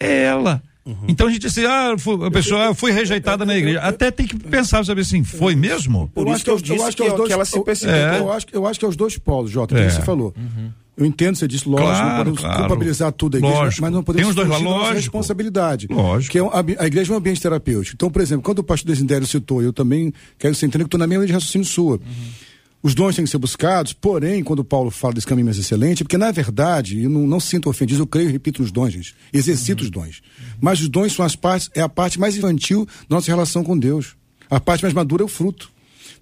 é 0.00 0.24
ela. 0.24 0.62
Uhum. 0.86 0.96
Então 1.08 1.26
a 1.26 1.30
gente 1.30 1.40
disse, 1.42 1.64
ah, 1.64 1.94
a 2.26 2.30
pessoa 2.30 2.74
foi 2.74 2.90
rejeitada 2.92 3.44
na 3.46 3.56
igreja. 3.56 3.80
Até 3.80 4.10
tem 4.10 4.26
que 4.26 4.36
pensar, 4.38 4.84
sabe 4.84 5.00
assim, 5.00 5.24
foi 5.24 5.54
mesmo? 5.56 6.10
Por 6.14 6.28
isso 6.28 6.44
que 6.44 6.50
eu, 6.50 6.56
disse 6.56 6.94
que, 6.94 7.32
ela 7.32 7.44
se 7.44 7.58
percebeu. 7.64 7.96
Eu 7.96 8.32
acho, 8.32 8.46
eu 8.52 8.66
acho 8.66 8.78
que 8.78 8.84
é 8.84 8.88
os 8.88 8.96
dois 8.96 9.16
polos, 9.16 9.50
Jota, 9.50 9.74
que 9.74 9.80
é. 9.80 9.88
você 9.90 10.02
falou. 10.02 10.34
Uhum. 10.36 10.70
Eu 10.96 11.04
entendo 11.06 11.34
você 11.36 11.48
disse, 11.48 11.68
lógico, 11.68 11.88
Claro, 11.90 12.06
não 12.08 12.16
podemos 12.18 12.40
claro. 12.40 12.58
culpabilizar 12.58 13.12
tudo 13.12 13.34
a 13.36 13.38
igreja, 13.38 13.56
Lógico. 13.56 13.82
mas 13.82 13.92
não 13.92 14.02
podemos 14.04 14.22
Tem 14.22 14.30
os 14.30 14.36
dois 14.36 14.46
fugir 14.46 14.62
da 14.62 14.64
lados, 14.70 14.78
nossa 14.78 14.94
lógico. 14.94 15.00
responsabilidade. 15.18 15.86
Lógico. 15.90 16.30
Que 16.32 16.38
é 16.38 16.42
um- 16.44 16.50
a, 16.50 16.58
a 16.78 16.86
igreja 16.86 17.12
é 17.12 17.14
um 17.14 17.18
ambiente 17.18 17.40
terapêutico. 17.40 17.96
Então, 17.96 18.10
por 18.10 18.22
exemplo, 18.22 18.44
quando 18.44 18.60
o 18.60 18.62
pastor 18.62 18.92
Desidério 18.92 19.26
citou, 19.26 19.60
eu 19.60 19.72
também 19.72 20.12
quero 20.38 20.54
que 20.54 20.60
você 20.60 20.66
entenda 20.66 20.84
que 20.84 20.86
estou 20.88 20.98
na 21.00 21.06
mesma 21.08 21.24
linha 21.24 21.26
de 21.28 21.32
raciocínio 21.32 21.66
sua. 21.66 21.98
Os 22.84 22.94
dons 22.94 23.16
têm 23.16 23.24
que 23.24 23.30
ser 23.30 23.38
buscados, 23.38 23.94
porém, 23.94 24.44
quando 24.44 24.62
Paulo 24.62 24.90
fala 24.90 25.14
desse 25.14 25.26
caminho 25.26 25.46
mais 25.46 25.56
excelente, 25.56 26.02
é 26.02 26.04
porque 26.04 26.18
na 26.18 26.30
verdade, 26.30 27.02
eu 27.02 27.08
não, 27.08 27.26
não 27.26 27.40
sinto 27.40 27.70
ofendido, 27.70 28.02
eu 28.02 28.06
creio 28.06 28.28
e 28.28 28.32
repito 28.32 28.60
nos 28.60 28.70
dons, 28.70 28.92
gente. 28.92 29.14
Exercito 29.32 29.82
os 29.82 29.88
dons. 29.88 30.20
Mas 30.60 30.82
os 30.82 30.88
dons 30.90 31.14
são 31.14 31.24
as 31.24 31.34
partes, 31.34 31.70
é 31.74 31.80
a 31.80 31.88
parte 31.88 32.20
mais 32.20 32.36
infantil 32.36 32.86
da 33.08 33.16
nossa 33.16 33.30
relação 33.30 33.64
com 33.64 33.78
Deus. 33.78 34.14
A 34.50 34.60
parte 34.60 34.82
mais 34.82 34.92
madura 34.92 35.22
é 35.22 35.24
o 35.24 35.28
fruto. 35.28 35.72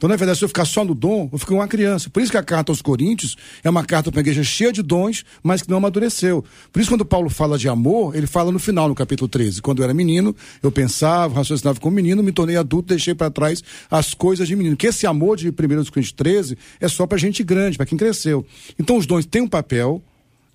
Então, 0.02 0.08
na 0.08 0.16
verdade, 0.16 0.36
se 0.36 0.44
eu 0.44 0.48
ficar 0.48 0.64
só 0.64 0.84
no 0.84 0.96
dom, 0.96 1.28
eu 1.32 1.38
fico 1.38 1.54
uma 1.54 1.68
criança. 1.68 2.10
Por 2.10 2.20
isso 2.20 2.32
que 2.32 2.36
a 2.36 2.42
carta 2.42 2.72
aos 2.72 2.82
Coríntios 2.82 3.36
é 3.62 3.70
uma 3.70 3.84
carta 3.84 4.10
para 4.10 4.18
uma 4.18 4.22
igreja 4.22 4.42
cheia 4.42 4.72
de 4.72 4.82
dons, 4.82 5.24
mas 5.44 5.62
que 5.62 5.70
não 5.70 5.76
amadureceu. 5.76 6.44
Por 6.72 6.80
isso, 6.80 6.90
quando 6.90 7.04
Paulo 7.04 7.30
fala 7.30 7.56
de 7.56 7.68
amor, 7.68 8.16
ele 8.16 8.26
fala 8.26 8.50
no 8.50 8.58
final, 8.58 8.88
no 8.88 8.96
capítulo 8.96 9.28
13. 9.28 9.62
Quando 9.62 9.78
eu 9.78 9.84
era 9.84 9.94
menino, 9.94 10.34
eu 10.60 10.72
pensava, 10.72 11.36
raciocinava 11.36 11.78
como 11.78 11.94
menino, 11.94 12.20
me 12.20 12.32
tornei 12.32 12.56
adulto, 12.56 12.88
deixei 12.88 13.14
para 13.14 13.30
trás 13.30 13.62
as 13.88 14.12
coisas 14.12 14.48
de 14.48 14.56
menino. 14.56 14.76
Que 14.76 14.88
esse 14.88 15.06
amor 15.06 15.36
de 15.36 15.50
1 15.50 15.52
Coríntios 15.52 16.10
13 16.10 16.58
é 16.80 16.88
só 16.88 17.06
para 17.06 17.16
gente 17.16 17.44
grande, 17.44 17.76
para 17.76 17.86
quem 17.86 17.96
cresceu. 17.96 18.44
Então, 18.76 18.96
os 18.96 19.06
dons 19.06 19.24
têm 19.24 19.42
um 19.42 19.48
papel, 19.48 20.02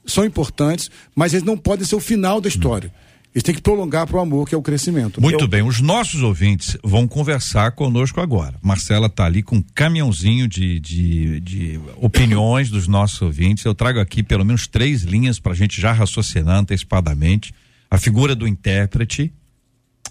são 0.05 0.25
importantes, 0.25 0.91
mas 1.15 1.33
eles 1.33 1.45
não 1.45 1.57
podem 1.57 1.86
ser 1.86 1.95
o 1.95 2.01
final 2.01 2.41
da 2.41 2.49
história. 2.49 2.93
Eles 3.38 3.43
têm 3.43 3.54
que 3.54 3.62
prolongar 3.62 4.08
para 4.08 4.17
o 4.17 4.19
amor, 4.19 4.50
que 4.50 4.56
é 4.56 4.58
o 4.58 4.63
crescimento. 4.63 5.21
Muito 5.21 5.43
Eu- 5.43 5.47
bem, 5.47 5.62
os 5.62 5.80
nossos 5.80 6.23
ouvintes 6.23 6.76
vão 6.84 7.08
conversar 7.08 7.71
conosco 7.73 8.19
agora. 8.19 8.56
Marcela 8.63 9.08
tá 9.08 9.26
ali 9.26 9.43
com 9.43 9.58
um 9.58 9.62
caminhãozinho 9.76 10.47
de, 10.47 10.80
de, 10.80 11.39
de 11.41 11.80
opiniões 11.97 12.71
dos 12.71 12.88
nossos 12.88 13.21
ouvintes. 13.21 13.63
Eu 13.63 13.76
trago 13.76 14.00
aqui 14.00 14.23
pelo 14.23 14.43
menos 14.43 14.65
três 14.65 15.04
linhas 15.04 15.38
para 15.39 15.52
a 15.52 15.56
gente 15.56 15.80
já 15.80 15.91
raciocinar 15.91 16.58
antecipadamente. 16.58 17.54
A 17.91 18.00
figura 18.00 18.36
do 18.36 18.47
intérprete, 18.47 19.32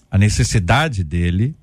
a 0.08 0.16
necessidade 0.16 1.02
dele, 1.02 1.56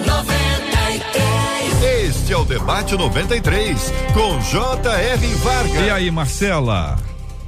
93. 0.07 2.09
Este 2.09 2.33
é 2.33 2.37
o 2.37 2.45
Debate 2.45 2.97
93, 2.97 3.93
com 4.13 4.41
J.R. 4.41 5.27
Vargas. 5.37 5.87
E 5.87 5.91
aí, 5.91 6.11
Marcela? 6.11 6.99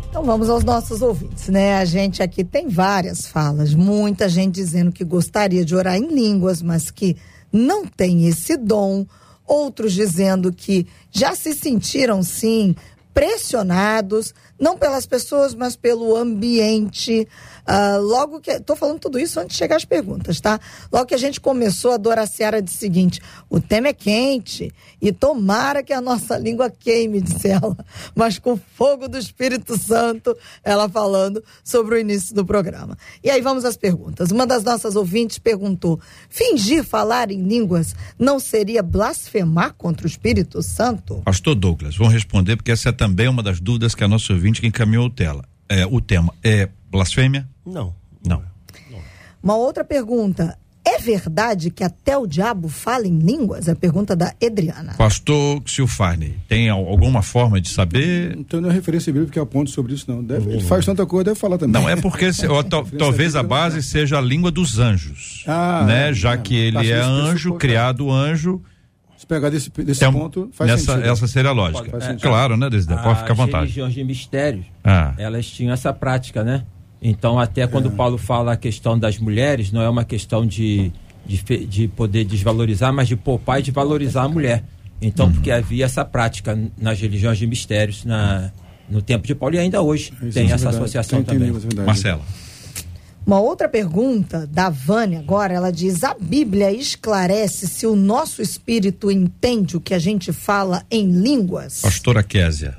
Então 0.09 0.23
vamos 0.25 0.51
aos 0.51 0.63
nossos 0.63 1.01
ouvintes, 1.01 1.49
né? 1.49 1.79
A 1.79 1.85
gente 1.87 2.23
aqui 2.23 2.45
tem 2.45 2.69
várias 2.69 3.27
falas, 3.27 3.73
muita 3.73 4.29
gente 4.29 4.57
dizendo 4.57 4.93
que 4.93 5.05
gostaria 5.05 5.65
de 5.65 5.75
orar 5.75 5.97
em 5.97 6.15
línguas, 6.15 6.61
mas 6.61 6.91
que 6.91 7.17
não 7.53 7.87
tem 7.87 8.27
esse 8.27 8.57
dom. 8.57 9.07
Outros 9.47 9.93
dizendo 9.93 10.53
que 10.53 10.87
já 11.11 11.35
se 11.35 11.53
sentiram 11.53 12.23
sim 12.23 12.75
pressionados, 13.13 14.35
não 14.59 14.79
pelas 14.79 15.05
pessoas, 15.05 15.55
mas 15.55 15.77
pelo 15.77 16.17
ambiente. 16.17 17.29
Ah, 17.67 17.97
logo 17.97 18.41
que. 18.41 18.51
Estou 18.51 18.75
falando 18.75 18.99
tudo 18.99 19.19
isso 19.19 19.39
antes 19.39 19.55
de 19.55 19.59
chegar 19.59 19.77
às 19.77 19.85
perguntas, 19.85 20.41
tá? 20.41 20.59
Logo 20.93 21.07
que 21.07 21.15
a 21.15 21.19
gente 21.19 21.41
começou 21.41 21.93
a 21.93 21.97
Dora 21.97 22.27
Seara 22.27 22.61
disse 22.61 22.77
o 22.77 22.81
seguinte: 22.81 23.21
o 23.49 23.61
tema 23.61 23.89
é 23.89 23.93
quente 23.93 24.73
e 25.01 25.13
tomara 25.13 25.83
que 25.83 25.93
a 25.93 26.01
nossa 26.01 26.37
língua 26.37 26.71
queime, 26.71 27.21
disse 27.23 27.49
ela, 27.49 27.77
mas 28.15 28.39
com 28.39 28.57
fogo 28.57 29.09
do 29.09 29.17
Espírito 29.17 29.79
Santo, 29.79 30.37
ela 30.65 30.89
falando 30.89 31.43
sobre 31.63 31.95
o 31.95 31.99
início 31.99 32.35
do 32.35 32.45
programa. 32.45 32.97
E 33.23 33.31
aí 33.31 33.41
vamos 33.41 33.65
às 33.65 33.77
perguntas. 33.77 34.31
Uma 34.31 34.47
das 34.47 34.65
nossas 34.65 34.97
ouvintes 34.97 35.39
perguntou: 35.39 36.01
fingir 36.29 36.85
falar 36.85 37.31
em 37.31 37.43
línguas 37.43 37.95
não 38.19 38.41
seria 38.41 38.83
blasfemar 38.83 39.75
contra 39.75 40.05
o 40.05 40.11
Espírito 40.11 40.63
Santo? 40.63 41.23
Pastor 41.25 41.55
Douglas, 41.55 41.97
vamos 41.97 42.13
responder 42.13 42.57
porque 42.57 42.73
essa 42.73 42.89
é 42.89 42.93
também 42.93 43.29
uma 43.29 43.43
das 43.43 43.61
dúvidas 43.61 43.95
que 43.95 44.03
a 44.03 44.09
nossa 44.09 44.33
ouvinte 44.33 44.61
que 44.61 44.67
encaminhou 44.67 45.09
tela, 45.09 45.45
é, 45.69 45.87
o 45.87 46.01
tema. 46.01 46.35
É 46.43 46.69
blasfêmia? 46.93 47.49
Não. 47.67 47.95
Não. 48.27 48.43
Uma 49.43 49.57
outra 49.57 49.83
pergunta. 49.85 50.57
É 50.85 50.99
verdade 50.99 51.71
que 51.71 51.85
até 51.85 52.19
o 52.19 52.27
diabo 52.27 52.69
fala 52.69 53.07
em 53.07 53.17
línguas? 53.19 53.69
É 53.69 53.71
a 53.73 53.77
pergunta 53.77 54.17
da 54.17 54.35
Edriana. 54.41 54.95
Pastor 54.99 55.63
Silfarney, 55.65 56.37
tem 56.49 56.69
al- 56.69 56.87
alguma 56.89 57.23
forma 57.23 57.61
de 57.61 57.69
saber? 57.69 58.35
Não 58.37 58.43
tem 58.43 58.61
nenhuma 58.61 58.75
referência 58.75 59.13
bíblica 59.13 59.33
que 59.33 59.39
aponte 59.39 59.71
sobre 59.71 59.95
isso, 59.95 60.11
não. 60.11 60.23
Deve, 60.25 60.51
ele 60.51 60.63
faz 60.63 60.85
tanta 60.85 61.07
coisa, 61.07 61.27
deve 61.27 61.39
falar 61.39 61.57
também. 61.57 61.81
Não, 61.81 61.89
é 61.89 61.95
porque 61.95 62.33
se- 62.33 62.49
ó, 62.49 62.65
tal- 62.65 62.85
talvez 62.99 63.37
a 63.37 63.45
base 63.45 63.81
seja 63.81 64.19
a 64.19 64.21
língua 64.21 64.51
dos 64.51 64.81
anjos. 64.81 65.45
Ah, 65.47 65.85
né? 65.87 66.11
é, 66.11 66.15
Já 66.15 66.33
é. 66.33 66.37
que 66.39 66.55
ele 66.57 66.91
é 66.91 67.01
anjo, 67.01 67.55
criado 67.55 68.11
anjo. 68.11 68.61
Se 69.17 69.25
pegar 69.25 69.51
desse, 69.51 69.71
desse 69.71 70.01
tem 70.01 70.13
ponto, 70.13 70.51
faz 70.53 70.69
nessa, 70.69 70.95
sentido. 70.95 71.11
Essa 71.13 71.27
seria 71.29 71.51
a 71.51 71.55
lógica. 71.55 71.91
Faz 71.93 72.05
sentido. 72.05 72.23
Claro, 72.23 72.57
né, 72.57 72.69
Desidé? 72.69 72.97
Pode 72.97 73.21
ficar 73.21 73.29
à 73.29 73.33
As 73.33 73.39
vontade. 73.39 73.63
religiões 73.63 73.95
de 73.95 74.03
mistérios, 74.03 74.65
Ah. 74.83 75.15
elas 75.17 75.47
tinham 75.47 75.73
essa 75.73 75.93
prática, 75.93 76.43
né? 76.43 76.65
Então, 77.03 77.39
até 77.39 77.67
quando 77.67 77.91
Paulo 77.91 78.17
fala 78.17 78.53
a 78.53 78.57
questão 78.57 78.97
das 78.99 79.19
mulheres, 79.19 79.73
não 79.73 79.83
é 79.83 79.89
uma 79.89 80.05
questão 80.05 80.47
de, 80.47 80.93
de, 81.27 81.67
de 81.67 81.89
poder 81.89 82.25
desvalorizar, 82.25 82.93
mas 82.93 83.09
de 83.09 83.17
poupar 83.17 83.59
e 83.59 83.63
de 83.63 83.71
valorizar 83.73 84.23
a 84.23 84.29
mulher. 84.29 84.63
Então, 85.01 85.27
Uhum. 85.27 85.33
porque 85.33 85.51
havia 85.51 85.85
essa 85.85 86.05
prática 86.05 86.57
nas 86.79 87.01
religiões 87.01 87.37
de 87.39 87.47
mistérios 87.47 88.05
na, 88.05 88.53
no 88.89 89.03
tempo 89.03 89.27
de 89.27 89.35
Paulo 89.35 89.57
e 89.57 89.59
ainda 89.59 89.83
hoje 89.83 90.13
Isso 90.23 90.33
tem 90.33 90.45
é 90.45 90.47
essa 90.53 90.59
verdade. 90.67 90.77
associação 90.77 91.23
Tem- 91.25 91.39
também. 91.39 91.53
é. 91.77 91.81
Marcela. 91.85 92.23
Uma 93.27 93.41
outra 93.41 93.69
pergunta 93.69 94.47
da 94.49 94.69
Vânia 94.69 95.19
agora, 95.21 95.53
ela 95.55 95.71
diz: 95.73 96.03
a 96.05 96.15
Bíblia 96.15 96.73
esclarece 96.73 97.69
se 97.69 97.87
o 97.87 97.95
nosso 97.97 98.43
espírito 98.43 99.11
entende 99.11 99.77
o 99.77 99.81
que 99.81 99.95
a 99.95 99.99
gente 99.99 100.33
fala 100.33 100.85
em 100.91 101.09
línguas? 101.11 101.81
Pastora 101.83 102.23
Késia. 102.23 102.77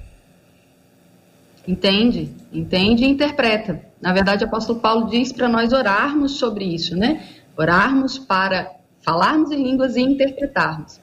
Entende? 1.67 2.29
Entende 2.51 3.05
e 3.05 3.07
interpreta. 3.07 3.81
Na 4.01 4.11
verdade, 4.11 4.43
o 4.43 4.47
apóstolo 4.47 4.79
Paulo 4.79 5.09
diz 5.09 5.31
para 5.31 5.47
nós 5.47 5.71
orarmos 5.71 6.33
sobre 6.33 6.65
isso, 6.65 6.95
né? 6.95 7.25
Orarmos 7.57 8.19
para 8.19 8.71
falarmos 9.01 9.51
em 9.51 9.63
línguas 9.63 9.95
e 9.95 10.01
interpretarmos. 10.01 10.99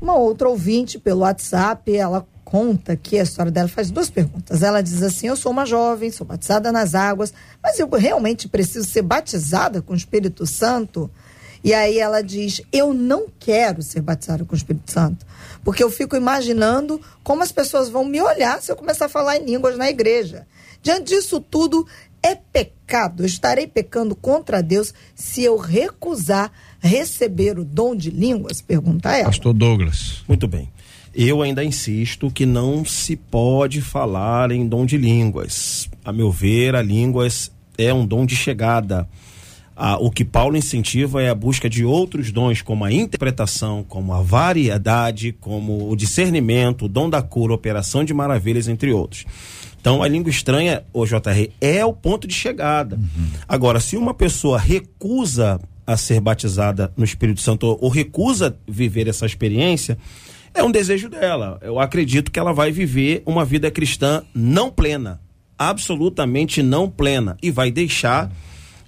Uma 0.00 0.14
outra 0.14 0.48
ouvinte 0.48 0.98
pelo 0.98 1.20
WhatsApp, 1.20 1.94
ela 1.94 2.26
conta 2.44 2.96
que 2.96 3.18
a 3.18 3.22
história 3.22 3.50
dela 3.50 3.68
faz 3.68 3.90
duas 3.90 4.10
perguntas. 4.10 4.62
Ela 4.62 4.82
diz 4.82 5.02
assim: 5.02 5.28
Eu 5.28 5.36
sou 5.36 5.50
uma 5.50 5.64
jovem, 5.64 6.10
sou 6.10 6.26
batizada 6.26 6.70
nas 6.70 6.94
águas, 6.94 7.32
mas 7.62 7.78
eu 7.78 7.88
realmente 7.88 8.48
preciso 8.48 8.88
ser 8.88 9.02
batizada 9.02 9.80
com 9.80 9.92
o 9.92 9.96
Espírito 9.96 10.46
Santo? 10.46 11.10
E 11.64 11.72
aí 11.72 11.98
ela 11.98 12.22
diz: 12.22 12.60
Eu 12.70 12.92
não 12.92 13.26
quero 13.40 13.82
ser 13.82 14.02
batizada 14.02 14.44
com 14.44 14.52
o 14.52 14.56
Espírito 14.56 14.92
Santo. 14.92 15.24
Porque 15.64 15.82
eu 15.82 15.90
fico 15.90 16.14
imaginando 16.14 17.00
como 17.22 17.42
as 17.42 17.50
pessoas 17.50 17.88
vão 17.88 18.04
me 18.04 18.20
olhar 18.20 18.60
se 18.60 18.70
eu 18.70 18.76
começar 18.76 19.06
a 19.06 19.08
falar 19.08 19.38
em 19.38 19.46
línguas 19.46 19.78
na 19.78 19.88
igreja. 19.88 20.46
Diante 20.82 21.14
disso 21.14 21.40
tudo, 21.40 21.86
é 22.22 22.34
pecado. 22.34 23.22
Eu 23.22 23.26
estarei 23.26 23.66
pecando 23.66 24.14
contra 24.14 24.62
Deus 24.62 24.92
se 25.14 25.42
eu 25.42 25.56
recusar 25.56 26.52
receber 26.80 27.58
o 27.58 27.64
dom 27.64 27.96
de 27.96 28.10
línguas? 28.10 28.60
Pergunta 28.60 29.16
ela. 29.16 29.24
Pastor 29.24 29.54
Douglas. 29.54 30.22
Muito 30.28 30.46
bem. 30.46 30.70
Eu 31.14 31.40
ainda 31.42 31.64
insisto 31.64 32.30
que 32.30 32.44
não 32.44 32.84
se 32.84 33.16
pode 33.16 33.80
falar 33.80 34.50
em 34.50 34.66
dom 34.66 34.84
de 34.84 34.98
línguas. 34.98 35.88
A 36.04 36.12
meu 36.12 36.30
ver, 36.30 36.74
a 36.74 36.82
línguas 36.82 37.50
é 37.78 37.94
um 37.94 38.04
dom 38.04 38.26
de 38.26 38.36
chegada. 38.36 39.08
Ah, 39.76 39.96
o 39.98 40.10
que 40.10 40.24
Paulo 40.24 40.56
incentiva 40.56 41.20
é 41.20 41.28
a 41.28 41.34
busca 41.34 41.68
de 41.68 41.84
outros 41.84 42.30
dons, 42.30 42.62
como 42.62 42.84
a 42.84 42.92
interpretação, 42.92 43.84
como 43.88 44.12
a 44.12 44.22
variedade, 44.22 45.32
como 45.32 45.90
o 45.90 45.96
discernimento, 45.96 46.84
o 46.84 46.88
dom 46.88 47.10
da 47.10 47.20
cura, 47.20 47.52
operação 47.52 48.04
de 48.04 48.14
maravilhas, 48.14 48.68
entre 48.68 48.92
outros. 48.92 49.24
Então, 49.80 50.02
a 50.02 50.08
língua 50.08 50.30
estranha, 50.30 50.82
o 50.92 51.04
JR, 51.04 51.50
é 51.60 51.84
o 51.84 51.92
ponto 51.92 52.26
de 52.26 52.34
chegada. 52.34 52.98
Agora, 53.46 53.80
se 53.80 53.96
uma 53.96 54.14
pessoa 54.14 54.58
recusa 54.58 55.60
a 55.86 55.96
ser 55.96 56.20
batizada 56.20 56.92
no 56.96 57.04
Espírito 57.04 57.40
Santo 57.40 57.78
ou 57.80 57.88
recusa 57.90 58.56
viver 58.66 59.08
essa 59.08 59.26
experiência, 59.26 59.98
é 60.54 60.62
um 60.62 60.70
desejo 60.70 61.08
dela. 61.08 61.58
Eu 61.60 61.78
acredito 61.78 62.30
que 62.30 62.38
ela 62.38 62.52
vai 62.52 62.70
viver 62.70 63.22
uma 63.26 63.44
vida 63.44 63.70
cristã 63.70 64.22
não 64.32 64.70
plena, 64.70 65.20
absolutamente 65.58 66.62
não 66.62 66.88
plena, 66.88 67.36
e 67.42 67.50
vai 67.50 67.70
deixar 67.70 68.32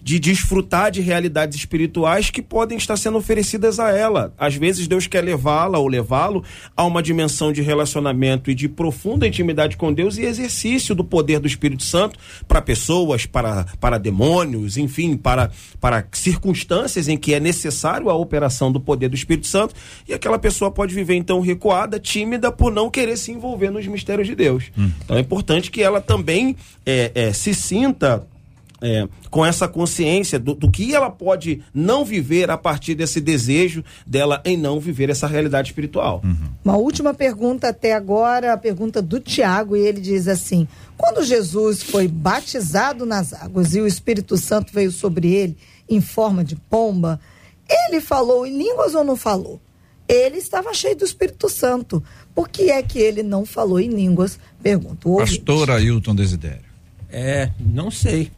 de 0.07 0.21
desfrutar 0.21 0.93
de 0.93 1.01
realidades 1.01 1.59
espirituais 1.59 2.31
que 2.31 2.41
podem 2.41 2.79
estar 2.79 2.97
sendo 2.97 3.19
oferecidas 3.19 3.81
a 3.81 3.91
ela. 3.91 4.33
Às 4.39 4.55
vezes 4.55 4.87
Deus 4.87 5.09
quer 5.09 5.21
levá-la 5.21 5.81
ou 5.81 5.89
levá-lo 5.89 6.45
a 6.77 6.85
uma 6.85 7.03
dimensão 7.03 7.53
de 7.53 7.61
relacionamento 7.61 8.49
e 8.49 8.55
de 8.55 8.69
profunda 8.69 9.27
intimidade 9.27 9.77
com 9.77 9.93
Deus 9.93 10.17
e 10.17 10.23
exercício 10.23 10.95
do 10.95 11.03
poder 11.03 11.41
do 11.41 11.49
Espírito 11.49 11.83
Santo 11.83 12.21
para 12.47 12.63
pessoas, 12.63 13.27
para, 13.27 13.65
para 13.81 13.99
demônios, 13.99 14.77
enfim, 14.77 15.17
para, 15.17 15.51
para 15.81 16.07
circunstâncias 16.13 17.09
em 17.09 17.19
que 17.19 17.35
é 17.35 17.41
necessário 17.41 18.09
a 18.09 18.15
operação 18.15 18.71
do 18.71 18.79
poder 18.79 19.09
do 19.09 19.17
Espírito 19.17 19.49
Santo 19.49 19.75
e 20.07 20.15
aquela 20.15 20.39
pessoa 20.39 20.71
pode 20.71 20.95
viver 20.95 21.17
então 21.17 21.41
recuada, 21.41 21.99
tímida 21.99 22.53
por 22.53 22.71
não 22.73 22.89
querer 22.89 23.17
se 23.17 23.33
envolver 23.33 23.71
nos 23.71 23.85
mistérios 23.89 24.29
de 24.29 24.37
Deus. 24.37 24.71
Então 25.05 25.17
é 25.17 25.21
importante 25.21 25.69
que 25.69 25.83
ela 25.83 26.01
também 26.01 26.55
é, 26.87 27.11
é, 27.13 27.33
se 27.33 27.53
sinta 27.53 28.25
é, 28.87 29.09
com 29.31 29.45
essa 29.45 29.67
consciência 29.67 30.39
do, 30.39 30.55
do 30.55 30.71
que 30.71 30.95
ela 30.95 31.11
pode 31.11 31.61
não 31.75 32.05
viver 32.05 32.49
a 32.51 32.57
partir 32.57 32.95
desse 32.95 33.21
desejo 33.21 33.83
dela 34.07 34.41
em 34.45 34.57
não 34.57 34.79
viver 34.79 35.11
essa 35.11 35.27
realidade 35.27 35.71
espiritual. 35.71 36.23
Uma 36.65 36.77
última 36.77 37.13
pergunta 37.13 37.69
até 37.69 37.95
agora, 37.95 38.53
a 38.53 38.57
pergunta 38.57 39.03
do 39.03 39.19
Tiago, 39.19 39.77
e 39.77 39.81
ele 39.81 40.01
diz 40.01 40.29
assim: 40.29 40.69
quando 40.97 41.25
Jesus 41.25 41.83
foi 41.83 42.07
batizado 42.07 43.05
nas 43.05 43.33
águas 43.33 43.75
e 43.75 43.81
o 43.81 43.87
Espírito 43.89 44.37
Santo 44.37 44.73
veio 44.73 44.93
sobre 44.93 45.33
ele 45.33 45.57
em 45.89 46.01
forma 46.01 46.45
de 46.45 46.55
pomba, 46.55 47.19
ele 47.69 48.01
falou 48.01 48.47
em 48.47 48.57
línguas 48.57 48.95
ou 48.95 49.03
não 49.03 49.17
falou? 49.17 49.61
Ele 50.09 50.37
estava 50.37 50.73
cheio 50.73 50.95
do 50.95 51.05
Espírito 51.05 51.49
Santo. 51.49 52.01
Por 52.33 52.49
que 52.49 52.71
é 52.71 52.81
que 52.81 53.01
ele 53.01 53.25
não 53.25 53.45
falou 53.45 53.81
em 53.81 53.89
línguas? 53.89 54.39
Pergunto. 54.63 55.09
o 55.09 55.13
ouvinte. 55.15 55.41
Pastor 55.41 55.73
Ailton 55.73 56.15
Desidério. 56.15 56.67
É, 57.11 57.51
não 57.59 57.91
sei. 57.91 58.31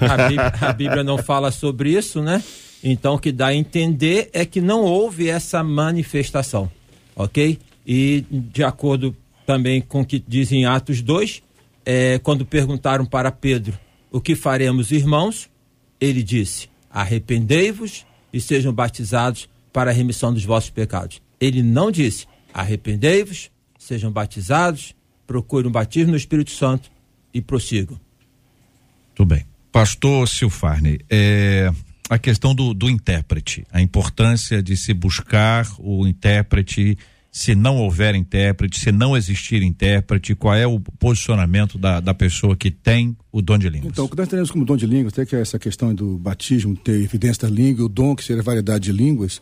A 0.00 0.28
Bíblia, 0.28 0.52
a 0.60 0.72
Bíblia 0.72 1.04
não 1.04 1.18
fala 1.18 1.50
sobre 1.50 1.96
isso, 1.96 2.22
né? 2.22 2.42
Então 2.82 3.14
o 3.14 3.18
que 3.18 3.32
dá 3.32 3.48
a 3.48 3.54
entender 3.54 4.30
é 4.32 4.44
que 4.44 4.60
não 4.60 4.82
houve 4.82 5.28
essa 5.28 5.62
manifestação, 5.64 6.70
ok? 7.16 7.58
E 7.86 8.24
de 8.30 8.62
acordo 8.62 9.16
também 9.46 9.80
com 9.80 10.02
o 10.02 10.04
que 10.04 10.22
diz 10.26 10.52
em 10.52 10.66
Atos 10.66 11.00
2, 11.02 11.42
é, 11.84 12.18
quando 12.18 12.44
perguntaram 12.44 13.04
para 13.04 13.32
Pedro 13.32 13.78
o 14.10 14.20
que 14.20 14.34
faremos, 14.34 14.90
irmãos, 14.90 15.48
ele 16.00 16.22
disse: 16.22 16.68
arrependei-vos 16.90 18.06
e 18.32 18.40
sejam 18.40 18.72
batizados 18.72 19.48
para 19.72 19.90
a 19.90 19.94
remissão 19.94 20.32
dos 20.32 20.44
vossos 20.44 20.70
pecados. 20.70 21.20
Ele 21.40 21.62
não 21.62 21.90
disse: 21.90 22.26
arrependei-vos, 22.52 23.50
sejam 23.78 24.10
batizados, 24.12 24.94
procurem 25.26 25.68
um 25.68 25.72
batismo 25.72 26.12
no 26.12 26.16
Espírito 26.16 26.50
Santo 26.50 26.90
e 27.32 27.40
prossigam. 27.40 27.98
Tudo 29.18 29.30
bem. 29.34 29.44
Pastor 29.72 30.28
Silfarne, 30.28 31.00
é, 31.10 31.68
a 32.08 32.20
questão 32.20 32.54
do, 32.54 32.72
do 32.72 32.88
intérprete, 32.88 33.66
a 33.72 33.82
importância 33.82 34.62
de 34.62 34.76
se 34.76 34.94
buscar 34.94 35.66
o 35.80 36.06
intérprete, 36.06 36.96
se 37.32 37.56
não 37.56 37.78
houver 37.78 38.14
intérprete, 38.14 38.78
se 38.78 38.92
não 38.92 39.16
existir 39.16 39.60
intérprete, 39.60 40.36
qual 40.36 40.54
é 40.54 40.68
o 40.68 40.78
posicionamento 40.78 41.76
da, 41.76 41.98
da 41.98 42.14
pessoa 42.14 42.56
que 42.56 42.70
tem 42.70 43.16
o 43.32 43.42
dom 43.42 43.58
de 43.58 43.68
línguas? 43.68 43.90
Então, 43.90 44.04
o 44.04 44.08
que 44.08 44.16
nós 44.16 44.28
entendemos 44.28 44.52
como 44.52 44.64
dom 44.64 44.76
de 44.76 44.86
línguas, 44.86 45.12
até 45.12 45.26
que 45.26 45.34
é 45.34 45.40
essa 45.40 45.58
questão 45.58 45.92
do 45.92 46.16
batismo, 46.16 46.76
ter 46.76 47.02
evidência 47.02 47.42
da 47.42 47.52
língua, 47.52 47.86
o 47.86 47.88
dom 47.88 48.14
que 48.14 48.22
seria 48.22 48.40
variedade 48.40 48.84
de 48.84 48.92
línguas, 48.92 49.40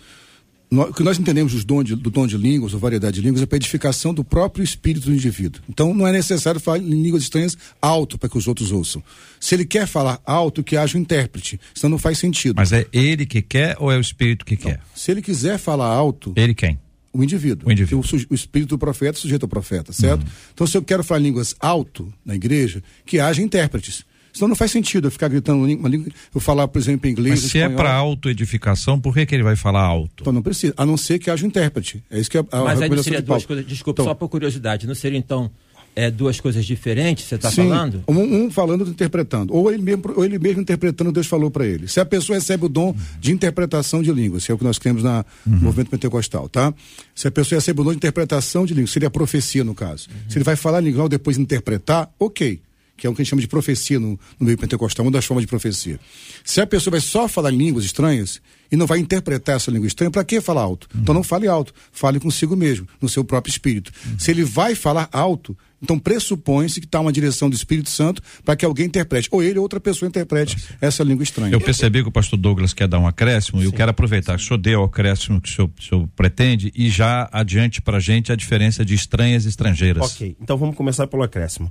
o 0.71 0.93
que 0.93 1.03
nós 1.03 1.19
entendemos 1.19 1.53
dos 1.53 1.65
dom 1.65 1.83
de- 1.83 1.95
do 1.95 2.11
dom 2.11 2.27
de 2.27 2.37
línguas, 2.37 2.75
ou 2.75 2.81
variedade 2.81 3.17
de 3.21 3.23
línguas, 3.27 3.43
é 3.43 3.47
para 3.47 3.57
edificação 3.57 4.13
do 4.13 4.25
próprio 4.25 4.65
espírito 4.65 5.07
do 5.07 5.15
indivíduo. 5.15 5.63
Então, 5.69 5.95
não 5.95 6.07
é 6.07 6.13
necessário 6.13 6.61
falar 6.61 6.79
em 6.79 7.03
línguas 7.03 7.23
estranhas 7.23 7.57
alto 7.81 8.19
para 8.19 8.29
que 8.29 8.37
os 8.37 8.49
outros 8.49 8.73
ouçam. 8.73 9.03
Se 9.39 9.55
ele 9.55 9.65
quer 9.65 9.87
falar 9.87 10.21
alto, 10.25 10.63
que 10.65 10.77
haja 10.77 10.99
um 10.99 11.01
intérprete, 11.01 11.61
senão 11.75 11.93
não 11.93 11.99
faz 11.99 12.19
sentido. 12.19 12.57
Mas 12.57 12.73
é 12.73 12.87
ele 12.93 13.25
que 13.27 13.41
quer 13.43 13.77
ou 13.79 13.93
é 13.93 13.97
o 13.97 14.01
espírito 14.01 14.45
que 14.45 14.57
quer? 14.57 14.81
Se 14.95 15.11
ele 15.11 15.23
quiser 15.23 15.59
falar 15.59 15.87
alto, 15.87 16.33
Ele 16.37 16.55
quem? 16.55 16.79
o 17.13 17.23
indivíduo. 17.23 17.69
O 17.69 17.73
indivíduo. 17.73 18.05
O, 18.29 18.33
o 18.33 18.35
espírito 18.35 18.71
do 18.71 18.79
profeta 18.79 19.17
é 19.19 19.21
sujeito 19.21 19.45
ao 19.45 19.49
profeta, 19.49 19.93
certo? 19.93 20.27
Então, 20.53 20.67
se 20.67 20.77
eu 20.77 20.83
quero 20.83 21.03
falar 21.05 21.21
línguas 21.21 21.55
alto 21.61 22.13
na 22.25 22.35
igreja, 22.35 22.83
que 23.07 23.19
haja 23.21 23.41
intérpretes. 23.41 24.05
Senão 24.37 24.49
não 24.49 24.57
faz 24.57 24.71
sentido 24.71 25.07
eu 25.07 25.11
ficar 25.11 25.29
gritando 25.29 25.65
uma 25.65 25.89
língua, 25.89 26.13
eu 26.35 26.41
falar, 26.43 26.69
por 26.69 26.79
exemplo, 26.79 27.09
em 27.09 27.13
inglês. 27.13 27.41
Mas 27.41 27.51
se 27.51 27.57
é 27.57 27.63
espanhol. 27.63 27.77
para 27.79 27.95
autoedificação, 27.95 29.01
por 29.01 29.15
que, 29.15 29.25
que 29.25 29.35
ele 29.35 29.43
vai 29.43 29.57
falar 29.57 29.81
alto? 29.81 30.21
Então 30.21 30.33
não 30.33 30.43
precisa, 30.43 30.75
a 30.77 30.85
não 30.85 30.99
ser 30.99 31.19
que 31.19 31.31
haja 31.31 31.43
um 31.43 31.49
intérprete. 31.49 32.05
É 32.11 32.21
isso 32.21 32.31
que 32.31 32.37
é 32.37 32.45
a, 32.53 32.59
a 32.59 32.65
Mas 32.65 32.83
aí 32.83 32.91
não 32.91 33.03
seria 33.03 33.23
duas 33.23 33.47
coisas, 33.47 33.67
desculpa, 33.67 34.03
Então, 34.03 34.05
só 34.05 34.15
por 34.15 34.29
curiosidade, 34.29 34.87
não 34.87 34.95
seria 34.95 35.19
então 35.19 35.51
é, 35.95 36.11
duas 36.11 36.39
coisas 36.39 36.67
diferentes, 36.67 37.25
você 37.25 37.37
está 37.37 37.51
falando? 37.51 38.05
Um, 38.07 38.45
um 38.45 38.51
falando 38.51 38.81
outro 38.81 38.93
interpretando. 38.93 39.55
Ou 39.55 39.73
ele, 39.73 39.83
mesmo, 39.83 40.03
ou 40.15 40.23
ele 40.23 40.39
mesmo 40.39 40.61
interpretando, 40.61 41.11
Deus 41.11 41.27
falou 41.27 41.51
para 41.51 41.67
ele. 41.67 41.89
Se 41.89 41.99
a 41.99 42.05
pessoa 42.05 42.37
recebe 42.37 42.67
o 42.67 42.69
dom 42.69 42.95
de 43.19 43.33
interpretação 43.33 44.03
de 44.03 44.13
línguas, 44.13 44.45
que 44.45 44.53
é 44.53 44.55
o 44.55 44.59
que 44.59 44.65
nós 44.65 44.79
temos 44.79 45.03
na, 45.03 45.25
no 45.47 45.57
movimento 45.57 45.89
pentecostal, 45.89 46.47
tá? 46.51 46.75
Se 47.15 47.27
a 47.27 47.31
pessoa 47.31 47.57
recebe 47.57 47.81
o 47.81 47.85
dom 47.85 47.93
de 47.93 47.97
interpretação 47.97 48.67
de 48.67 48.75
línguas, 48.75 48.91
seria 48.91 49.09
profecia 49.09 49.65
no 49.65 49.75
caso. 49.75 50.09
Se 50.29 50.37
ele 50.37 50.45
vai 50.45 50.57
falar 50.57 50.83
em 50.83 50.85
língua 50.85 51.07
e 51.07 51.09
depois 51.09 51.39
interpretar, 51.39 52.11
ok. 52.19 52.61
Que 52.97 53.07
é 53.07 53.11
o 53.11 53.15
que 53.15 53.21
a 53.21 53.25
gente 53.25 53.31
chama 53.31 53.43
de 53.43 53.49
profecia 53.49 54.01
no, 54.01 54.19
no 54.39 54.47
meio 54.47 54.57
pentecostal, 54.57 55.05
uma 55.05 55.13
das 55.13 55.25
formas 55.25 55.43
de 55.43 55.49
profecia. 55.49 56.01
Se 56.45 56.61
a 56.61 56.67
pessoa 56.67 56.93
vai 56.93 57.01
só 57.01 57.29
falar 57.29 57.53
em 57.53 57.57
línguas 57.57 57.85
estranhas 57.85 58.41
e 58.71 58.77
não 58.77 58.87
vai 58.87 58.99
interpretar 58.99 59.57
essa 59.57 59.71
língua 59.71 59.87
estranha, 59.87 60.11
para 60.11 60.25
que 60.25 60.41
falar 60.41 60.63
alto? 60.63 60.89
Então 60.95 61.15
não 61.15 61.23
fale 61.23 61.47
alto, 61.47 61.73
fale 61.93 62.19
consigo 62.19 62.57
mesmo, 62.57 62.89
no 63.01 63.09
seu 63.09 63.25
próprio 63.25 63.51
espírito. 63.51 63.93
Se 64.19 64.31
ele 64.31 64.45
vai 64.45 64.75
falar 64.75 65.09
alto, 65.13 65.57
então 65.83 65.99
pressupõe-se 65.99 66.81
que 66.81 66.87
está 66.87 67.01
uma 67.01 67.13
direção 67.13 67.51
do 67.51 67.55
Espírito 67.55 67.91
Santo 67.91 68.23
para 68.45 68.57
que 68.57 68.65
alguém 68.65 68.87
interprete, 68.87 69.29
ou 69.31 69.43
ele 69.43 69.59
ou 69.59 69.63
outra 69.63 69.79
pessoa 69.79 70.09
interprete 70.09 70.57
essa 70.81 71.05
língua 71.05 71.23
estranha. 71.23 71.53
Eu 71.53 71.61
percebi 71.61 72.03
que 72.03 72.09
o 72.09 72.13
pastor 72.13 72.39
Douglas 72.39 72.73
quer 72.73 72.89
dar 72.89 72.99
um 72.99 73.07
acréscimo 73.07 73.63
e 73.63 73.67
eu 73.67 73.73
quero 73.73 73.91
aproveitar 73.91 74.37
que 74.37 74.43
o 74.43 74.47
senhor 74.47 74.59
deu 74.59 74.81
o 74.81 74.85
acréscimo 74.85 75.41
que 75.41 75.49
o 75.49 75.53
senhor, 75.53 75.71
o 75.79 75.83
senhor 75.83 76.09
pretende 76.17 76.73
e 76.75 76.89
já 76.89 77.29
adiante 77.31 77.83
pra 77.83 78.01
gente 78.01 78.33
a 78.33 78.37
diferença 78.37 78.85
de 78.85 78.95
estranhas 78.95 79.45
e 79.45 79.49
estrangeiras. 79.49 80.15
Ok, 80.15 80.37
então 80.41 80.57
vamos 80.57 80.75
começar 80.75 81.07
pelo 81.07 81.23
acréscimo. 81.23 81.71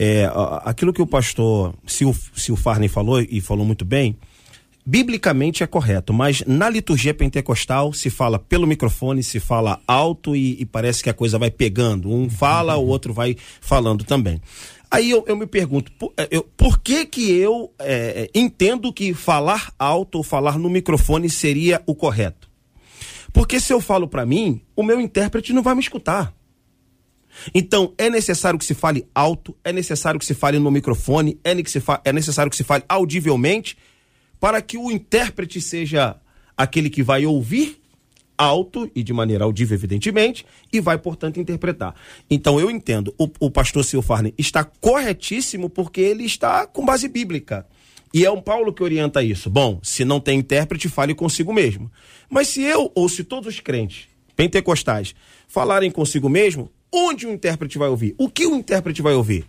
É, 0.00 0.30
aquilo 0.64 0.92
que 0.92 1.02
o 1.02 1.06
pastor 1.08 1.74
Sil, 1.90 2.14
Silfarney 2.32 2.88
falou, 2.88 3.20
e 3.20 3.40
falou 3.40 3.66
muito 3.66 3.84
bem, 3.84 4.16
biblicamente 4.86 5.62
é 5.64 5.66
correto, 5.66 6.12
mas 6.12 6.42
na 6.46 6.68
liturgia 6.68 7.12
pentecostal 7.12 7.92
se 7.92 8.08
fala 8.08 8.38
pelo 8.38 8.64
microfone, 8.66 9.22
se 9.24 9.40
fala 9.40 9.80
alto 9.86 10.36
e, 10.36 10.56
e 10.60 10.64
parece 10.64 11.02
que 11.02 11.10
a 11.10 11.14
coisa 11.14 11.36
vai 11.38 11.50
pegando. 11.50 12.10
Um 12.10 12.30
fala, 12.30 12.76
o 12.76 12.86
outro 12.86 13.12
vai 13.12 13.36
falando 13.60 14.04
também. 14.04 14.40
Aí 14.90 15.10
eu, 15.10 15.24
eu 15.26 15.36
me 15.36 15.46
pergunto, 15.46 15.90
por, 15.98 16.12
eh, 16.16 16.28
eu- 16.30 16.44
por 16.56 16.80
que 16.80 17.04
que 17.04 17.32
eu 17.32 17.70
eh, 17.80 18.30
entendo 18.34 18.92
que 18.92 19.12
falar 19.12 19.72
alto 19.78 20.18
ou 20.18 20.22
falar 20.24 20.58
no 20.58 20.70
microfone 20.70 21.28
seria 21.28 21.82
o 21.86 21.94
correto? 21.94 22.48
Porque 23.32 23.60
se 23.60 23.72
eu 23.72 23.80
falo 23.80 24.08
para 24.08 24.24
mim, 24.24 24.62
o 24.74 24.82
meu 24.82 24.98
intérprete 25.00 25.52
não 25.52 25.62
vai 25.62 25.74
me 25.74 25.80
escutar. 25.82 26.32
Então, 27.54 27.92
é 27.98 28.10
necessário 28.10 28.58
que 28.58 28.64
se 28.64 28.74
fale 28.74 29.06
alto, 29.14 29.56
é 29.64 29.72
necessário 29.72 30.18
que 30.18 30.26
se 30.26 30.34
fale 30.34 30.58
no 30.58 30.70
microfone, 30.70 31.38
é, 31.44 31.52
é 32.04 32.12
necessário 32.12 32.50
que 32.50 32.56
se 32.56 32.64
fale 32.64 32.84
audivelmente, 32.88 33.76
para 34.40 34.62
que 34.62 34.78
o 34.78 34.90
intérprete 34.90 35.60
seja 35.60 36.16
aquele 36.56 36.90
que 36.90 37.02
vai 37.02 37.26
ouvir 37.26 37.80
alto 38.36 38.88
e 38.94 39.02
de 39.02 39.12
maneira 39.12 39.44
audível, 39.44 39.76
evidentemente, 39.76 40.46
e 40.72 40.80
vai, 40.80 40.96
portanto, 40.96 41.40
interpretar. 41.40 41.94
Então, 42.30 42.60
eu 42.60 42.70
entendo, 42.70 43.12
o, 43.18 43.28
o 43.40 43.50
pastor 43.50 43.84
Silfarne 43.84 44.32
está 44.38 44.62
corretíssimo 44.62 45.68
porque 45.68 46.00
ele 46.00 46.24
está 46.24 46.66
com 46.66 46.84
base 46.84 47.08
bíblica. 47.08 47.66
E 48.14 48.24
é 48.24 48.30
um 48.30 48.40
Paulo 48.40 48.72
que 48.72 48.82
orienta 48.82 49.22
isso. 49.22 49.50
Bom, 49.50 49.80
se 49.82 50.04
não 50.04 50.20
tem 50.20 50.38
intérprete, 50.38 50.88
fale 50.88 51.14
consigo 51.14 51.52
mesmo. 51.52 51.90
Mas 52.30 52.48
se 52.48 52.62
eu 52.62 52.90
ou 52.94 53.08
se 53.08 53.24
todos 53.24 53.54
os 53.54 53.60
crentes 53.60 54.08
pentecostais 54.34 55.14
falarem 55.46 55.90
consigo 55.90 56.28
mesmo, 56.28 56.70
onde 56.92 57.26
o 57.26 57.32
intérprete 57.32 57.78
vai 57.78 57.88
ouvir? 57.88 58.14
O 58.18 58.28
que 58.28 58.46
o 58.46 58.54
intérprete 58.54 59.02
vai 59.02 59.14
ouvir? 59.14 59.44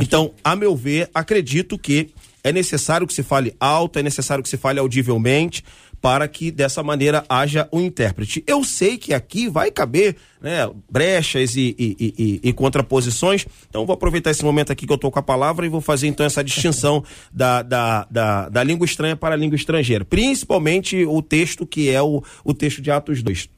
Então, 0.00 0.32
a 0.42 0.56
meu 0.56 0.74
ver, 0.74 1.08
acredito 1.14 1.78
que 1.78 2.10
é 2.42 2.52
necessário 2.52 3.06
que 3.06 3.14
se 3.14 3.22
fale 3.22 3.54
alto, 3.60 3.98
é 3.98 4.02
necessário 4.02 4.42
que 4.42 4.48
se 4.50 4.56
fale 4.56 4.78
audivelmente, 4.80 5.64
para 6.00 6.28
que 6.28 6.50
dessa 6.50 6.82
maneira 6.82 7.24
haja 7.30 7.66
um 7.72 7.80
intérprete. 7.80 8.44
Eu 8.46 8.62
sei 8.62 8.98
que 8.98 9.14
aqui 9.14 9.48
vai 9.48 9.70
caber 9.70 10.16
né, 10.42 10.68
brechas 10.90 11.56
e, 11.56 11.74
e- 11.78 11.96
e- 12.18 12.40
e- 12.42 12.52
contraposições, 12.52 13.46
então 13.70 13.86
vou 13.86 13.94
aproveitar 13.94 14.30
esse 14.30 14.44
momento 14.44 14.70
aqui 14.70 14.84
que 14.86 14.92
eu 14.92 14.96
estou 14.96 15.10
com 15.10 15.18
a 15.18 15.22
palavra 15.22 15.64
e 15.64 15.70
vou 15.70 15.80
fazer 15.80 16.06
então 16.08 16.26
essa 16.26 16.44
distinção 16.44 17.02
da, 17.32 17.62
da, 17.62 18.04
da, 18.10 18.48
da 18.50 18.62
língua 18.62 18.84
estranha 18.84 19.16
para 19.16 19.34
a 19.34 19.38
língua 19.38 19.56
estrangeira, 19.56 20.04
principalmente 20.04 21.06
o 21.06 21.22
texto 21.22 21.64
que 21.66 21.88
é 21.88 22.02
o, 22.02 22.22
o 22.44 22.52
texto 22.52 22.82
de 22.82 22.90
Atos 22.90 23.22
2. 23.22 23.48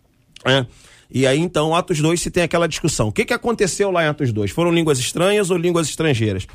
né? 0.44 0.66
E 1.10 1.26
aí, 1.26 1.38
então, 1.38 1.74
Atos 1.74 2.00
2 2.00 2.20
se 2.20 2.30
tem 2.30 2.42
aquela 2.42 2.66
discussão. 2.66 3.08
O 3.08 3.12
que, 3.12 3.24
que 3.24 3.34
aconteceu 3.34 3.90
lá 3.90 4.04
em 4.04 4.08
Atos 4.08 4.32
2? 4.32 4.50
Foram 4.50 4.72
línguas 4.72 4.98
estranhas 4.98 5.50
ou 5.50 5.56
línguas 5.56 5.88
estrangeiras? 5.88 6.46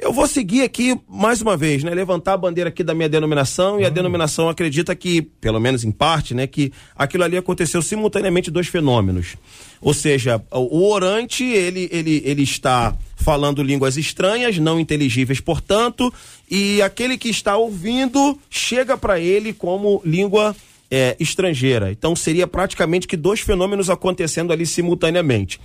Eu 0.00 0.14
vou 0.14 0.26
seguir 0.26 0.62
aqui, 0.62 0.98
mais 1.06 1.42
uma 1.42 1.58
vez, 1.58 1.84
né? 1.84 1.92
Levantar 1.92 2.32
a 2.32 2.36
bandeira 2.38 2.70
aqui 2.70 2.82
da 2.82 2.94
minha 2.94 3.08
denominação 3.08 3.78
e 3.78 3.84
a 3.84 3.90
denominação 3.90 4.48
acredita 4.48 4.96
que, 4.96 5.20
pelo 5.20 5.60
menos 5.60 5.84
em 5.84 5.90
parte, 5.90 6.32
né? 6.32 6.46
Que 6.46 6.72
aquilo 6.96 7.22
ali 7.22 7.36
aconteceu 7.36 7.82
simultaneamente 7.82 8.50
dois 8.50 8.66
fenômenos. 8.66 9.36
Ou 9.78 9.92
seja, 9.92 10.42
o 10.50 10.90
orante, 10.90 11.44
ele, 11.44 11.86
ele, 11.92 12.22
ele 12.24 12.42
está 12.42 12.96
falando 13.14 13.62
línguas 13.62 13.98
estranhas, 13.98 14.56
não 14.56 14.80
inteligíveis, 14.80 15.38
portanto, 15.38 16.10
e 16.50 16.80
aquele 16.80 17.18
que 17.18 17.28
está 17.28 17.58
ouvindo 17.58 18.38
chega 18.48 18.96
para 18.96 19.20
ele 19.20 19.52
como 19.52 20.00
língua 20.02 20.56
é, 20.90 21.16
estrangeira. 21.20 21.90
Então 21.90 22.16
seria 22.16 22.46
praticamente 22.46 23.06
que 23.06 23.16
dois 23.16 23.40
fenômenos 23.40 23.88
acontecendo 23.88 24.52
ali 24.52 24.66
simultaneamente. 24.66 25.60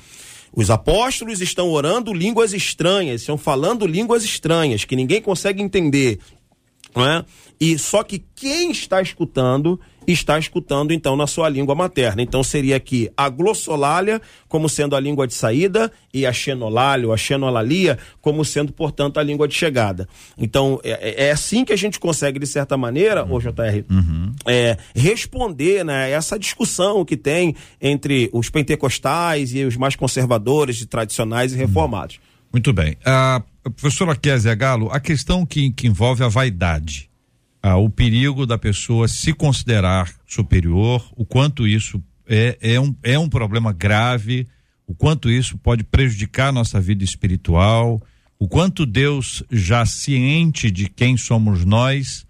Os 0.54 0.70
apóstolos 0.70 1.42
estão 1.42 1.70
orando 1.70 2.14
línguas 2.14 2.54
estranhas, 2.54 3.22
estão 3.22 3.38
falando 3.38 3.86
línguas 3.86 4.24
estranhas 4.24 4.86
que 4.86 4.96
ninguém 4.96 5.22
consegue 5.22 5.62
entender. 5.62 6.20
Não 6.96 7.06
é? 7.06 7.26
E 7.60 7.78
só 7.78 8.04
que 8.04 8.24
quem 8.36 8.72
está 8.72 9.02
escutando 9.02 9.80
está 10.12 10.38
escutando 10.38 10.94
então 10.94 11.16
na 11.16 11.28
sua 11.28 11.50
língua 11.50 11.76
materna. 11.76 12.22
Então 12.22 12.44
seria 12.44 12.76
aqui 12.76 13.10
a 13.16 13.30
glossolalia 13.30 14.22
como 14.48 14.70
sendo 14.70 14.96
a 14.96 15.00
língua 15.00 15.28
de 15.28 15.34
saída 15.34 15.92
e 16.14 16.26
a 16.26 16.34
xenolália 16.34 17.08
ou 17.08 17.14
a 17.14 17.18
xenolalia 17.18 17.98
como 18.22 18.44
sendo, 18.46 18.72
portanto, 18.72 19.20
a 19.20 19.24
língua 19.24 19.48
de 19.48 19.56
chegada. 19.56 20.08
Então 20.38 20.80
é, 20.84 21.28
é 21.28 21.32
assim 21.32 21.66
que 21.66 21.74
a 21.74 21.78
gente 21.78 22.00
consegue, 22.00 22.40
de 22.40 22.48
certa 22.48 22.78
maneira, 22.78 23.26
ô 23.26 23.40
JR, 23.40 23.84
é, 24.46 24.78
responder 24.96 25.84
né, 25.84 26.12
essa 26.12 26.38
discussão 26.38 27.04
que 27.04 27.18
tem 27.18 27.56
entre 27.82 28.30
os 28.34 28.50
pentecostais 28.50 29.54
e 29.54 29.64
os 29.64 29.76
mais 29.76 29.96
conservadores, 29.96 30.82
e 30.82 30.86
tradicionais 30.86 31.54
e 31.54 31.58
reformados. 31.58 32.20
Muito 32.52 32.72
bem. 32.72 32.96
A 33.04 33.42
professora 33.76 34.16
Kézia 34.16 34.56
Galo, 34.56 34.90
a 34.92 35.00
questão 35.00 35.46
que, 35.46 35.72
que 35.72 35.88
envolve 35.88 36.24
a 36.24 36.28
vaidade, 36.28 37.10
ah, 37.68 37.78
o 37.78 37.90
perigo 37.90 38.46
da 38.46 38.60
pessoa 38.60 39.08
se 39.08 39.34
considerar 39.34 40.14
superior, 40.28 41.04
o 41.16 41.26
quanto 41.26 41.68
isso 41.68 42.00
é, 42.28 42.56
é, 42.62 42.80
um, 42.80 42.96
é 43.02 43.18
um 43.18 43.28
problema 43.28 43.74
grave, 43.74 44.48
o 44.86 44.94
quanto 44.94 45.32
isso 45.32 45.58
pode 45.58 45.84
prejudicar 45.84 46.54
nossa 46.54 46.80
vida 46.80 47.04
espiritual, 47.04 48.00
o 48.38 48.48
quanto 48.48 48.86
Deus, 48.86 49.42
já 49.50 49.84
ciente 49.84 50.70
de 50.70 50.88
quem 50.88 51.18
somos 51.18 51.66
nós, 51.66 52.28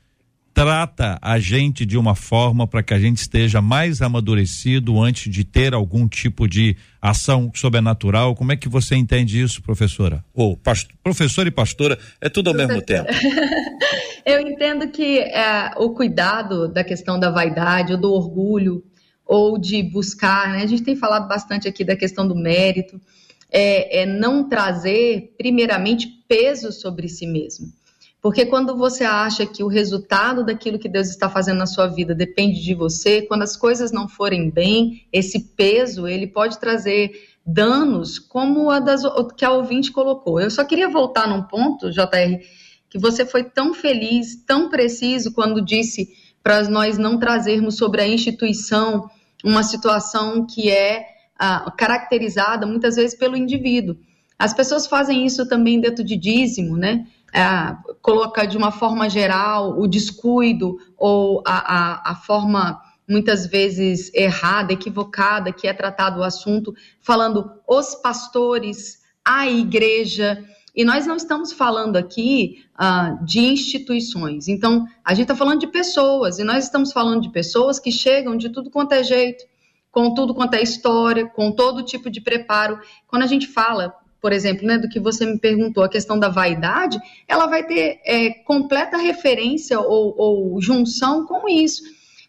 trata 0.55 1.19
a 1.21 1.37
gente 1.37 1.85
de 1.85 1.97
uma 1.97 2.15
forma 2.15 2.65
para 2.65 2.81
que 2.81 2.93
a 2.93 2.99
gente 2.99 3.17
esteja 3.17 3.61
mais 3.61 4.01
amadurecido 4.01 5.01
antes 5.01 5.29
de 5.29 5.43
ter 5.43 5.73
algum 5.73 6.07
tipo 6.07 6.47
de 6.47 6.77
ação 7.01 7.51
sobrenatural. 7.53 8.33
Como 8.33 8.53
é 8.53 8.55
que 8.55 8.69
você 8.69 8.95
entende 8.95 9.41
isso, 9.41 9.61
professora? 9.61 10.23
Ou 10.33 10.55
past- 10.55 10.95
professora 11.03 11.49
e 11.49 11.51
pastora, 11.51 11.99
é 12.21 12.29
tudo 12.29 12.51
ao 12.51 12.55
mesmo 12.55 12.79
tempo. 12.81 13.09
Eu 14.25 14.39
entendo 14.39 14.87
que 14.87 15.19
é, 15.19 15.71
o 15.75 15.89
cuidado 15.89 16.69
da 16.69 16.85
questão 16.85 17.19
da 17.19 17.29
vaidade 17.29 17.91
ou 17.91 17.99
do 17.99 18.13
orgulho 18.13 18.81
ou 19.25 19.57
de 19.57 19.83
buscar, 19.83 20.53
né? 20.53 20.63
A 20.63 20.67
gente 20.67 20.83
tem 20.83 20.95
falado 20.95 21.27
bastante 21.27 21.67
aqui 21.67 21.83
da 21.83 21.97
questão 21.97 22.25
do 22.25 22.33
mérito, 22.33 22.99
é, 23.51 24.03
é 24.03 24.05
não 24.05 24.47
trazer 24.47 25.33
primeiramente 25.37 26.07
peso 26.29 26.71
sobre 26.71 27.09
si 27.09 27.27
mesmo. 27.27 27.67
Porque 28.25 28.47
quando 28.47 28.75
você 28.75 29.03
acha 29.03 29.45
que 29.45 29.63
o 29.63 29.67
resultado 29.67 30.43
daquilo 30.43 30.79
que 30.79 30.89
Deus 30.89 31.09
está 31.09 31.29
fazendo 31.29 31.59
na 31.59 31.67
sua 31.67 31.85
vida 31.85 32.15
depende 32.15 32.59
de 32.59 32.73
você, 32.73 33.21
quando 33.21 33.43
as 33.43 33.55
coisas 33.55 33.91
não 33.91 34.07
forem 34.09 34.49
bem, 34.49 35.05
esse 35.13 35.53
peso 35.55 36.07
ele 36.07 36.25
pode 36.25 36.59
trazer 36.59 37.11
danos, 37.45 38.17
como 38.17 38.71
a 38.71 38.79
das, 38.79 39.03
que 39.37 39.45
a 39.45 39.51
ouvinte 39.51 39.91
colocou. 39.91 40.41
Eu 40.41 40.49
só 40.49 40.63
queria 40.63 40.89
voltar 40.89 41.27
num 41.27 41.43
ponto, 41.43 41.91
JR, 41.91 42.39
que 42.89 42.97
você 42.97 43.27
foi 43.27 43.43
tão 43.43 43.75
feliz, 43.75 44.43
tão 44.43 44.69
preciso 44.69 45.31
quando 45.31 45.63
disse 45.63 46.09
para 46.41 46.67
nós 46.67 46.97
não 46.97 47.19
trazermos 47.19 47.77
sobre 47.77 48.01
a 48.01 48.07
instituição 48.07 49.07
uma 49.43 49.61
situação 49.61 50.47
que 50.47 50.71
é 50.71 51.05
ah, 51.37 51.71
caracterizada 51.77 52.65
muitas 52.65 52.95
vezes 52.95 53.15
pelo 53.15 53.37
indivíduo. 53.37 53.95
As 54.37 54.51
pessoas 54.51 54.87
fazem 54.87 55.27
isso 55.27 55.47
também 55.47 55.79
dentro 55.79 56.03
de 56.03 56.17
dízimo, 56.17 56.75
né? 56.75 57.05
Ah, 57.33 57.81
coloca 58.01 58.45
de 58.45 58.57
uma 58.57 58.71
forma 58.71 59.09
geral 59.09 59.79
o 59.79 59.87
descuido 59.87 60.77
ou 60.97 61.43
a, 61.45 61.75
a, 61.75 62.11
a 62.11 62.15
forma 62.15 62.81
muitas 63.07 63.45
vezes 63.45 64.11
errada, 64.13 64.73
equivocada 64.73 65.51
que 65.51 65.67
é 65.67 65.73
tratado 65.73 66.19
o 66.19 66.23
assunto, 66.23 66.73
falando 67.01 67.51
os 67.67 67.95
pastores, 67.95 68.99
a 69.23 69.47
igreja. 69.47 70.43
E 70.75 70.83
nós 70.83 71.05
não 71.05 71.15
estamos 71.15 71.53
falando 71.53 71.95
aqui 71.95 72.65
ah, 72.75 73.17
de 73.23 73.39
instituições. 73.39 74.47
Então, 74.47 74.85
a 75.03 75.13
gente 75.13 75.23
está 75.23 75.35
falando 75.35 75.59
de 75.59 75.67
pessoas, 75.67 76.39
e 76.39 76.43
nós 76.43 76.65
estamos 76.65 76.91
falando 76.91 77.21
de 77.21 77.31
pessoas 77.31 77.79
que 77.79 77.91
chegam 77.91 78.35
de 78.35 78.49
tudo 78.49 78.69
quanto 78.69 78.91
é 78.93 79.03
jeito, 79.03 79.45
com 79.91 80.13
tudo 80.13 80.33
quanto 80.33 80.55
é 80.55 80.61
história, 80.61 81.25
com 81.27 81.51
todo 81.51 81.83
tipo 81.83 82.09
de 82.09 82.19
preparo. 82.19 82.79
Quando 83.07 83.23
a 83.23 83.27
gente 83.27 83.47
fala, 83.47 83.95
por 84.25 84.33
exemplo, 84.33 84.65
né, 84.65 84.79
do 84.79 84.89
que 84.89 84.99
você 84.99 85.23
me 85.23 85.37
perguntou, 85.37 85.83
a 85.83 85.87
questão 85.87 86.17
da 86.17 86.29
vaidade, 86.29 86.99
ela 87.27 87.45
vai 87.45 87.63
ter 87.63 87.99
é, 88.03 88.31
completa 88.31 88.97
referência 88.97 89.79
ou, 89.79 90.15
ou 90.17 90.59
junção 90.59 91.27
com 91.27 91.47
isso. 91.47 91.83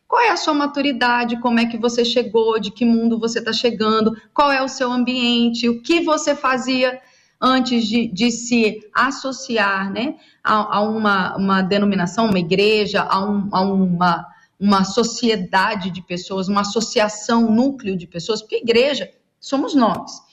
Qual 0.07 0.21
é 0.21 0.29
a 0.29 0.37
sua 0.37 0.53
maturidade? 0.53 1.41
Como 1.41 1.59
é 1.59 1.65
que 1.65 1.79
você 1.79 2.05
chegou? 2.05 2.61
De 2.61 2.71
que 2.71 2.85
mundo 2.85 3.19
você 3.19 3.39
está 3.39 3.51
chegando? 3.51 4.15
Qual 4.35 4.53
é 4.53 4.63
o 4.63 4.69
seu 4.69 4.93
ambiente? 4.93 5.71
O 5.71 5.81
que 5.81 6.03
você 6.03 6.37
fazia 6.37 7.01
antes 7.41 7.87
de, 7.87 8.09
de 8.09 8.31
se 8.31 8.79
associar 8.95 9.91
né, 9.91 10.17
a, 10.45 10.77
a 10.77 10.81
uma, 10.83 11.35
uma 11.39 11.63
denominação, 11.63 12.27
uma 12.27 12.39
igreja, 12.39 13.05
a, 13.05 13.25
um, 13.25 13.49
a 13.51 13.63
uma, 13.63 14.27
uma 14.61 14.85
sociedade 14.85 15.91
de 15.91 16.03
pessoas, 16.03 16.47
uma 16.47 16.61
associação, 16.61 17.51
núcleo 17.51 17.97
de 17.97 18.07
pessoas? 18.07 18.43
Porque 18.43 18.57
igreja 18.57 19.11
somos 19.41 19.75
nós. 19.75 20.26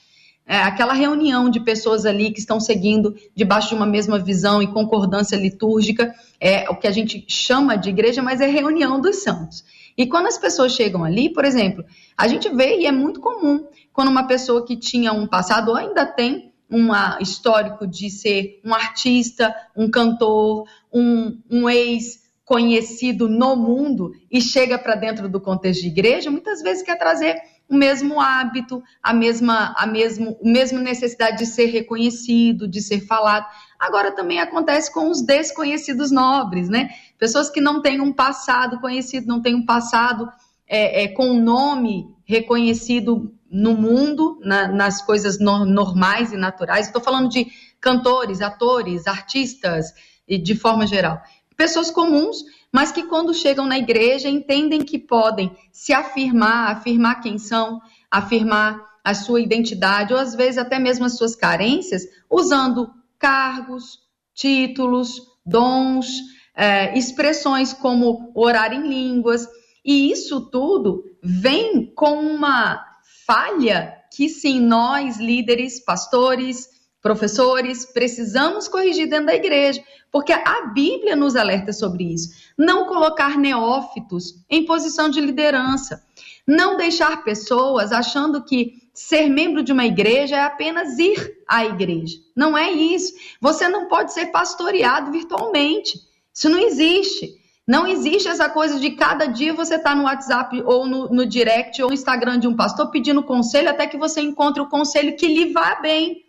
É 0.45 0.57
aquela 0.57 0.93
reunião 0.93 1.49
de 1.49 1.61
pessoas 1.61 2.05
ali 2.05 2.31
que 2.31 2.39
estão 2.39 2.59
seguindo 2.59 3.15
debaixo 3.33 3.69
de 3.69 3.75
uma 3.75 3.85
mesma 3.85 4.19
visão 4.19 4.61
e 4.61 4.67
concordância 4.67 5.37
litúrgica, 5.37 6.13
é 6.39 6.69
o 6.69 6.75
que 6.75 6.87
a 6.87 6.91
gente 6.91 7.23
chama 7.29 7.77
de 7.77 7.89
igreja, 7.89 8.21
mas 8.21 8.41
é 8.41 8.47
reunião 8.47 8.99
dos 8.99 9.23
santos. 9.23 9.63
E 9.97 10.05
quando 10.05 10.27
as 10.27 10.37
pessoas 10.37 10.73
chegam 10.73 11.03
ali, 11.03 11.31
por 11.31 11.45
exemplo, 11.45 11.85
a 12.17 12.27
gente 12.27 12.49
vê 12.49 12.79
e 12.79 12.85
é 12.85 12.91
muito 12.91 13.21
comum 13.21 13.65
quando 13.93 14.09
uma 14.09 14.27
pessoa 14.27 14.65
que 14.65 14.75
tinha 14.75 15.13
um 15.13 15.27
passado 15.27 15.69
ou 15.69 15.75
ainda 15.75 16.05
tem 16.05 16.51
um 16.69 16.89
histórico 17.21 17.85
de 17.85 18.09
ser 18.09 18.59
um 18.65 18.73
artista, 18.73 19.55
um 19.77 19.89
cantor, 19.89 20.67
um, 20.91 21.39
um 21.49 21.69
ex 21.69 22.23
conhecido 22.43 23.29
no 23.29 23.55
mundo 23.55 24.11
e 24.29 24.41
chega 24.41 24.77
para 24.77 24.95
dentro 24.95 25.29
do 25.29 25.39
contexto 25.39 25.81
de 25.81 25.87
igreja, 25.87 26.29
muitas 26.29 26.61
vezes 26.61 26.83
quer 26.83 26.97
trazer 26.97 27.35
o 27.74 27.76
mesmo 27.76 28.21
hábito, 28.21 28.84
a 29.01 29.11
mesma, 29.13 29.74
a 29.76 29.88
mesmo, 29.88 30.38
a 30.39 30.47
mesma 30.47 30.80
necessidade 30.80 31.39
de 31.39 31.47
ser 31.47 31.65
reconhecido, 31.65 32.67
de 32.67 32.82
ser 32.82 33.01
falado. 33.01 33.47
Agora 33.80 34.11
também 34.11 34.39
acontece 34.39 34.93
com 34.93 35.09
os 35.09 35.26
desconhecidos 35.26 36.11
nobres, 36.11 36.69
né? 36.69 36.89
Pessoas 37.17 37.49
que 37.49 37.59
não 37.59 37.82
têm 37.82 37.99
um 37.99 38.13
passado 38.13 38.80
conhecido, 38.80 39.26
não 39.26 39.41
têm 39.41 39.55
um 39.55 39.65
passado 39.65 40.30
é, 40.67 41.03
é, 41.03 41.07
com 41.07 41.32
um 41.32 41.41
nome 41.41 42.05
reconhecido 42.26 43.34
no 43.49 43.74
mundo, 43.74 44.39
na, 44.43 44.67
nas 44.67 45.01
coisas 45.01 45.39
no, 45.39 45.65
normais 45.65 46.32
e 46.32 46.38
naturais. 46.38 46.86
Estou 46.86 47.01
falando 47.01 47.28
de 47.28 47.47
cantores, 47.82 48.39
atores, 48.39 49.07
artistas, 49.07 49.88
de 50.28 50.55
forma 50.55 50.86
geral. 50.86 51.19
Pessoas 51.57 51.89
comuns, 51.89 52.38
mas 52.74 52.91
que 52.91 53.03
quando 53.03 53.36
chegam 53.36 53.67
na 53.67 53.78
igreja 53.78 54.28
entendem 54.28 54.84
que 54.84 54.97
podem 54.97 55.55
se 55.71 55.93
afirmar, 55.93 56.71
afirmar 56.71 57.21
quem 57.21 57.38
são, 57.38 57.80
afirmar 58.09 58.82
a 59.03 59.13
sua 59.13 59.39
identidade, 59.39 60.11
ou 60.11 60.19
às 60.19 60.34
vezes 60.34 60.57
até 60.57 60.80
mesmo 60.80 61.05
as 61.05 61.15
suas 61.15 61.36
carências, 61.36 62.03
usando 62.28 62.91
cargos, 63.19 63.99
títulos, 64.34 65.21
dons, 65.45 66.07
é, 66.55 66.97
expressões 66.97 67.74
como 67.74 68.32
orar 68.34 68.74
em 68.74 68.88
línguas, 68.88 69.47
e 69.86 70.11
isso 70.11 70.49
tudo 70.49 71.03
vem 71.21 71.93
com 71.93 72.19
uma 72.19 72.84
falha 73.28 73.93
que 74.15 74.30
sim, 74.30 74.59
nós, 74.59 75.17
líderes, 75.17 75.84
pastores, 75.84 76.69
professores, 77.03 77.85
precisamos 77.85 78.69
corrigir 78.69 79.09
dentro 79.09 79.25
da 79.25 79.35
igreja, 79.35 79.83
porque 80.09 80.31
a 80.31 80.67
Bíblia 80.73 81.15
nos 81.15 81.35
alerta 81.35 81.73
sobre 81.73 82.05
isso. 82.05 82.29
Não 82.57 82.87
colocar 82.87 83.37
neófitos 83.37 84.35
em 84.49 84.65
posição 84.65 85.09
de 85.09 85.19
liderança, 85.19 86.01
não 86.47 86.77
deixar 86.77 87.23
pessoas 87.23 87.91
achando 87.91 88.43
que 88.43 88.81
ser 88.93 89.27
membro 89.27 89.63
de 89.63 89.73
uma 89.73 89.85
igreja 89.85 90.37
é 90.37 90.41
apenas 90.41 90.97
ir 90.97 91.37
à 91.47 91.65
igreja. 91.65 92.17
Não 92.35 92.57
é 92.57 92.71
isso. 92.71 93.13
Você 93.41 93.67
não 93.67 93.87
pode 93.87 94.13
ser 94.13 94.27
pastoreado 94.27 95.11
virtualmente. 95.11 95.99
Isso 96.33 96.49
não 96.49 96.59
existe. 96.59 97.43
Não 97.65 97.87
existe 97.87 98.27
essa 98.27 98.49
coisa 98.49 98.79
de 98.79 98.91
cada 98.91 99.25
dia 99.25 99.53
você 99.53 99.79
tá 99.79 99.95
no 99.95 100.03
WhatsApp 100.03 100.61
ou 100.65 100.85
no, 100.85 101.09
no, 101.09 101.25
direct 101.25 101.81
ou 101.81 101.87
no 101.87 101.93
Instagram 101.93 102.37
de 102.37 102.47
um 102.47 102.55
pastor 102.55 102.91
pedindo 102.91 103.23
conselho 103.23 103.69
até 103.69 103.87
que 103.87 103.97
você 103.97 104.21
encontre 104.21 104.61
o 104.61 104.67
conselho 104.67 105.15
que 105.15 105.27
lhe 105.27 105.51
vá 105.53 105.75
bem. 105.75 106.22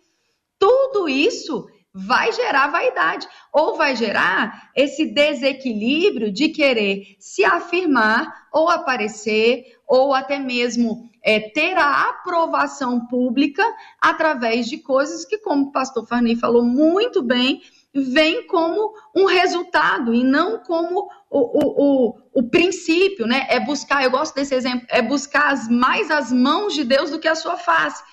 Tudo 0.59 1.07
isso 1.09 1.67
vai 1.97 2.31
gerar 2.33 2.67
vaidade 2.67 3.25
ou 3.53 3.77
vai 3.77 3.95
gerar 3.95 4.69
esse 4.75 5.05
desequilíbrio 5.05 6.29
de 6.29 6.49
querer 6.49 7.15
se 7.19 7.45
afirmar 7.45 8.47
ou 8.51 8.69
aparecer 8.69 9.63
ou 9.87 10.13
até 10.13 10.37
mesmo 10.37 11.09
é, 11.23 11.39
ter 11.39 11.77
a 11.77 12.09
aprovação 12.09 13.07
pública 13.07 13.63
através 14.01 14.67
de 14.67 14.77
coisas 14.77 15.25
que, 15.25 15.37
como 15.37 15.65
o 15.65 15.71
pastor 15.71 16.05
Farney 16.05 16.35
falou 16.35 16.63
muito 16.63 17.23
bem, 17.23 17.61
vem 17.93 18.45
como 18.45 18.93
um 19.15 19.25
resultado 19.25 20.13
e 20.13 20.23
não 20.23 20.59
como 20.59 21.09
o, 21.29 21.39
o, 21.39 22.09
o, 22.09 22.15
o, 22.33 22.49
princípio, 22.49 23.25
né? 23.25 23.47
É 23.49 23.59
buscar, 23.59 24.03
eu 24.03 24.11
gosto 24.11 24.35
desse 24.35 24.53
exemplo, 24.53 24.85
é 24.89 25.01
buscar 25.01 25.51
as, 25.51 25.69
mais 25.69 26.11
as 26.11 26.31
mãos 26.31 26.73
de 26.73 26.83
Deus 26.83 27.09
do 27.09 27.19
que 27.19 27.27
a 27.27 27.35
sua 27.35 27.57
face. 27.57 28.03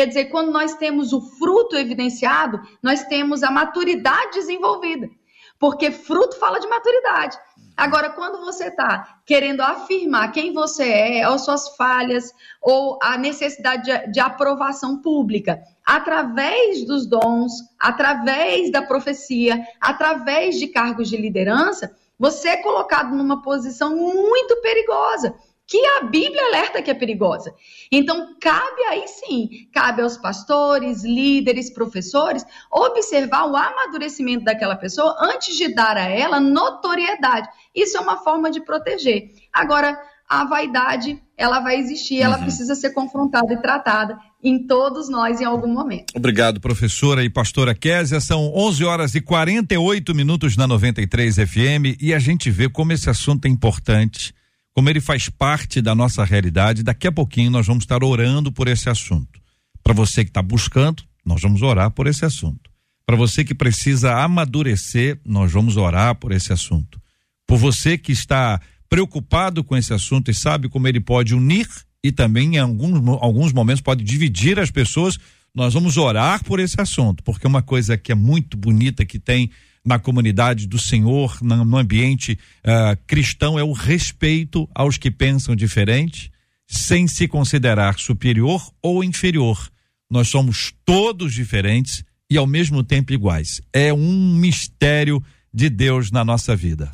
Quer 0.00 0.06
dizer, 0.06 0.24
quando 0.30 0.50
nós 0.50 0.76
temos 0.76 1.12
o 1.12 1.20
fruto 1.20 1.76
evidenciado, 1.76 2.58
nós 2.82 3.04
temos 3.04 3.42
a 3.42 3.50
maturidade 3.50 4.32
desenvolvida. 4.32 5.10
Porque 5.58 5.90
fruto 5.90 6.38
fala 6.38 6.58
de 6.58 6.66
maturidade. 6.66 7.36
Agora, 7.76 8.08
quando 8.08 8.40
você 8.40 8.68
está 8.68 9.18
querendo 9.26 9.60
afirmar 9.60 10.32
quem 10.32 10.54
você 10.54 10.90
é, 10.90 11.28
ou 11.28 11.38
suas 11.38 11.76
falhas, 11.76 12.32
ou 12.62 12.98
a 13.02 13.18
necessidade 13.18 13.82
de, 13.82 14.12
de 14.12 14.20
aprovação 14.20 15.02
pública, 15.02 15.60
através 15.84 16.86
dos 16.86 17.06
dons, 17.06 17.52
através 17.78 18.72
da 18.72 18.80
profecia, 18.80 19.62
através 19.78 20.58
de 20.58 20.68
cargos 20.68 21.10
de 21.10 21.18
liderança, 21.18 21.94
você 22.18 22.48
é 22.48 22.62
colocado 22.62 23.14
numa 23.14 23.42
posição 23.42 23.94
muito 23.94 24.62
perigosa 24.62 25.34
que 25.70 25.78
a 25.86 26.00
Bíblia 26.02 26.46
alerta 26.46 26.82
que 26.82 26.90
é 26.90 26.94
perigosa. 26.94 27.54
Então, 27.92 28.34
cabe 28.40 28.82
aí 28.88 29.06
sim, 29.06 29.68
cabe 29.72 30.02
aos 30.02 30.16
pastores, 30.16 31.04
líderes, 31.04 31.72
professores, 31.72 32.44
observar 32.72 33.44
o 33.44 33.56
amadurecimento 33.56 34.44
daquela 34.44 34.74
pessoa 34.74 35.16
antes 35.20 35.56
de 35.56 35.72
dar 35.72 35.96
a 35.96 36.08
ela 36.08 36.40
notoriedade. 36.40 37.48
Isso 37.72 37.96
é 37.96 38.00
uma 38.00 38.16
forma 38.16 38.50
de 38.50 38.60
proteger. 38.60 39.30
Agora, 39.52 39.96
a 40.28 40.44
vaidade, 40.44 41.22
ela 41.36 41.60
vai 41.60 41.76
existir, 41.76 42.20
ela 42.20 42.36
uhum. 42.36 42.42
precisa 42.42 42.74
ser 42.74 42.90
confrontada 42.90 43.52
e 43.54 43.62
tratada 43.62 44.18
em 44.42 44.66
todos 44.66 45.08
nós 45.08 45.40
em 45.40 45.44
algum 45.44 45.72
momento. 45.72 46.12
Obrigado, 46.16 46.60
professora 46.60 47.22
e 47.22 47.30
pastora 47.30 47.76
Késia. 47.76 48.20
São 48.20 48.52
11 48.56 48.84
horas 48.84 49.14
e 49.14 49.20
48 49.20 50.12
minutos 50.16 50.56
na 50.56 50.66
93 50.66 51.36
FM 51.36 52.00
e 52.00 52.12
a 52.12 52.18
gente 52.18 52.50
vê 52.50 52.68
como 52.68 52.92
esse 52.92 53.08
assunto 53.08 53.46
é 53.46 53.48
importante 53.48 54.34
como 54.74 54.88
ele 54.88 55.00
faz 55.00 55.28
parte 55.28 55.80
da 55.80 55.94
nossa 55.94 56.24
realidade, 56.24 56.82
daqui 56.82 57.06
a 57.06 57.12
pouquinho 57.12 57.50
nós 57.50 57.66
vamos 57.66 57.84
estar 57.84 58.02
orando 58.04 58.52
por 58.52 58.68
esse 58.68 58.88
assunto. 58.88 59.40
Para 59.82 59.94
você 59.94 60.24
que 60.24 60.30
está 60.30 60.42
buscando, 60.42 61.02
nós 61.24 61.42
vamos 61.42 61.62
orar 61.62 61.90
por 61.90 62.06
esse 62.06 62.24
assunto. 62.24 62.70
Para 63.04 63.16
você 63.16 63.44
que 63.44 63.54
precisa 63.54 64.14
amadurecer, 64.22 65.18
nós 65.24 65.50
vamos 65.50 65.76
orar 65.76 66.14
por 66.14 66.32
esse 66.32 66.52
assunto. 66.52 67.00
Por 67.46 67.58
você 67.58 67.98
que 67.98 68.12
está 68.12 68.60
preocupado 68.88 69.64
com 69.64 69.76
esse 69.76 69.92
assunto 69.92 70.30
e 70.30 70.34
sabe 70.34 70.68
como 70.68 70.86
ele 70.86 71.00
pode 71.00 71.34
unir 71.34 71.68
e 72.02 72.10
também 72.12 72.56
em 72.56 72.58
alguns, 72.58 72.98
alguns 73.20 73.52
momentos 73.52 73.80
pode 73.80 74.02
dividir 74.04 74.58
as 74.58 74.70
pessoas, 74.70 75.18
nós 75.54 75.74
vamos 75.74 75.96
orar 75.96 76.42
por 76.44 76.60
esse 76.60 76.80
assunto, 76.80 77.22
porque 77.22 77.46
uma 77.46 77.62
coisa 77.62 77.98
que 77.98 78.12
é 78.12 78.14
muito 78.14 78.56
bonita 78.56 79.04
que 79.04 79.18
tem 79.18 79.50
na 79.84 79.98
comunidade 79.98 80.66
do 80.66 80.78
Senhor, 80.78 81.38
no, 81.42 81.76
ambiente 81.76 82.38
uh, 82.64 82.98
cristão, 83.06 83.58
é 83.58 83.64
o 83.64 83.72
respeito 83.72 84.68
aos 84.74 84.98
que 84.98 85.10
pensam 85.10 85.56
diferente, 85.56 86.30
sem 86.66 87.06
se 87.06 87.26
considerar 87.26 87.98
superior 87.98 88.62
ou 88.82 89.02
inferior. 89.02 89.70
Nós 90.10 90.28
somos 90.28 90.72
todos 90.84 91.32
diferentes 91.32 92.04
e 92.28 92.36
ao 92.36 92.46
mesmo 92.46 92.84
tempo 92.84 93.12
iguais. 93.12 93.60
É 93.72 93.92
um 93.92 94.34
mistério 94.34 95.22
de 95.52 95.68
Deus 95.68 96.10
na 96.10 96.24
nossa 96.24 96.54
vida. 96.54 96.90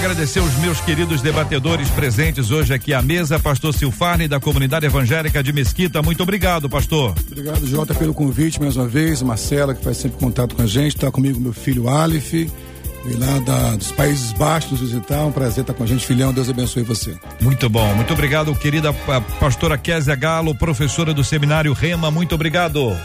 Agradecer 0.00 0.40
os 0.40 0.54
meus 0.56 0.80
queridos 0.80 1.20
debatedores 1.20 1.90
presentes 1.90 2.50
hoje 2.50 2.72
aqui 2.72 2.94
à 2.94 3.02
mesa, 3.02 3.38
pastor 3.38 3.74
Silfarne 3.74 4.26
da 4.26 4.40
comunidade 4.40 4.86
evangélica 4.86 5.42
de 5.42 5.52
Mesquita. 5.52 6.00
Muito 6.00 6.22
obrigado, 6.22 6.70
pastor. 6.70 7.14
Obrigado, 7.30 7.66
Jota, 7.66 7.94
pelo 7.94 8.14
convite 8.14 8.58
mais 8.58 8.76
uma 8.76 8.88
vez. 8.88 9.20
Marcela, 9.20 9.74
que 9.74 9.84
faz 9.84 9.98
sempre 9.98 10.18
contato 10.18 10.56
com 10.56 10.62
a 10.62 10.66
gente. 10.66 10.96
Está 10.96 11.10
comigo 11.10 11.38
meu 11.38 11.52
filho 11.52 11.86
Aleph, 11.86 12.32
veio 12.32 12.48
lá 13.18 13.38
da, 13.40 13.76
dos 13.76 13.92
Países 13.92 14.32
Baixos 14.32 14.80
visitar. 14.80 15.22
Um 15.26 15.32
prazer 15.32 15.64
estar 15.64 15.74
com 15.74 15.84
a 15.84 15.86
gente, 15.86 16.06
filhão. 16.06 16.32
Deus 16.32 16.48
abençoe 16.48 16.82
você. 16.82 17.14
Muito 17.38 17.68
bom. 17.68 17.94
Muito 17.94 18.14
obrigado, 18.14 18.54
querida 18.54 18.94
pastora 19.38 19.76
Késia 19.76 20.16
Galo, 20.16 20.54
professora 20.54 21.12
do 21.12 21.22
seminário 21.22 21.74
Rema. 21.74 22.10
Muito 22.10 22.34
obrigado. 22.34 22.96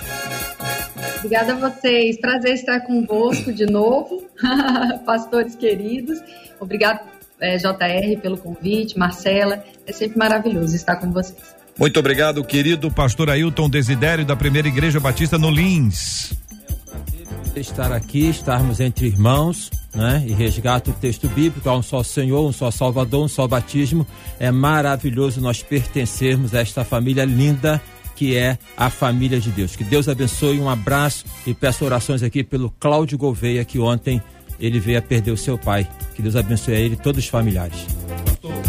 Obrigada 1.26 1.54
a 1.54 1.70
vocês. 1.72 2.20
Prazer 2.20 2.54
estar 2.54 2.82
convosco 2.82 3.52
de 3.52 3.66
novo, 3.66 4.24
pastores 5.08 5.56
queridos. 5.56 6.20
Obrigado, 6.60 7.00
é, 7.42 7.58
JR, 7.58 8.22
pelo 8.22 8.38
convite, 8.38 8.98
Marcela. 8.98 9.64
É 9.88 9.92
sempre 9.92 10.20
maravilhoso 10.20 10.76
estar 10.76 10.98
com 10.98 11.12
vocês. 11.12 11.56
Muito 11.80 12.00
obrigado, 12.00 12.44
querido 12.44 12.92
pastor 12.92 13.32
Ailton 13.32 13.68
Desidério, 13.68 14.24
da 14.24 14.36
Primeira 14.36 14.68
Igreja 14.68 15.00
Batista 15.00 15.36
no 15.36 15.50
Lins. 15.50 16.34
Estar 17.56 17.92
aqui, 17.92 18.30
estarmos 18.30 18.80
entre 18.80 19.08
irmãos, 19.08 19.72
né? 19.96 20.24
E 20.28 20.32
resgata 20.32 20.92
o 20.92 20.94
texto 20.94 21.28
bíblico, 21.28 21.68
há 21.68 21.76
um 21.76 21.82
só 21.82 22.04
Senhor, 22.04 22.48
um 22.48 22.52
só 22.52 22.70
Salvador, 22.70 23.26
um 23.26 23.28
só 23.28 23.48
batismo. 23.48 24.06
É 24.40 24.52
maravilhoso 24.52 25.42
nós 25.42 25.64
pertencermos 25.64 26.54
a 26.54 26.60
esta 26.60 26.86
família 26.86 27.26
linda 27.26 27.82
que 28.16 28.36
é 28.36 28.58
a 28.78 28.90
família 28.90 29.40
de 29.40 29.52
Deus. 29.52 29.76
Que 29.76 29.84
Deus 29.84 30.08
abençoe, 30.08 30.60
um 30.60 30.70
abraço 30.70 31.26
e 31.46 31.54
peço 31.54 31.86
orações 31.86 32.24
aqui 32.24 32.44
pelo 32.44 32.72
Cláudio 32.80 33.18
Gouveia, 33.18 33.66
que 33.66 33.80
ontem 33.80 34.22
ele 34.60 34.80
veio 34.80 34.98
a 34.98 35.02
perder 35.02 35.32
o 35.32 35.38
seu 35.38 35.58
pai. 35.58 35.88
Que 36.16 36.22
Deus 36.22 36.36
abençoe 36.36 36.76
a 36.76 36.80
ele 36.80 36.94
e 36.94 36.98
todos 36.98 37.24
os 37.24 37.30
familiares. 37.30 37.86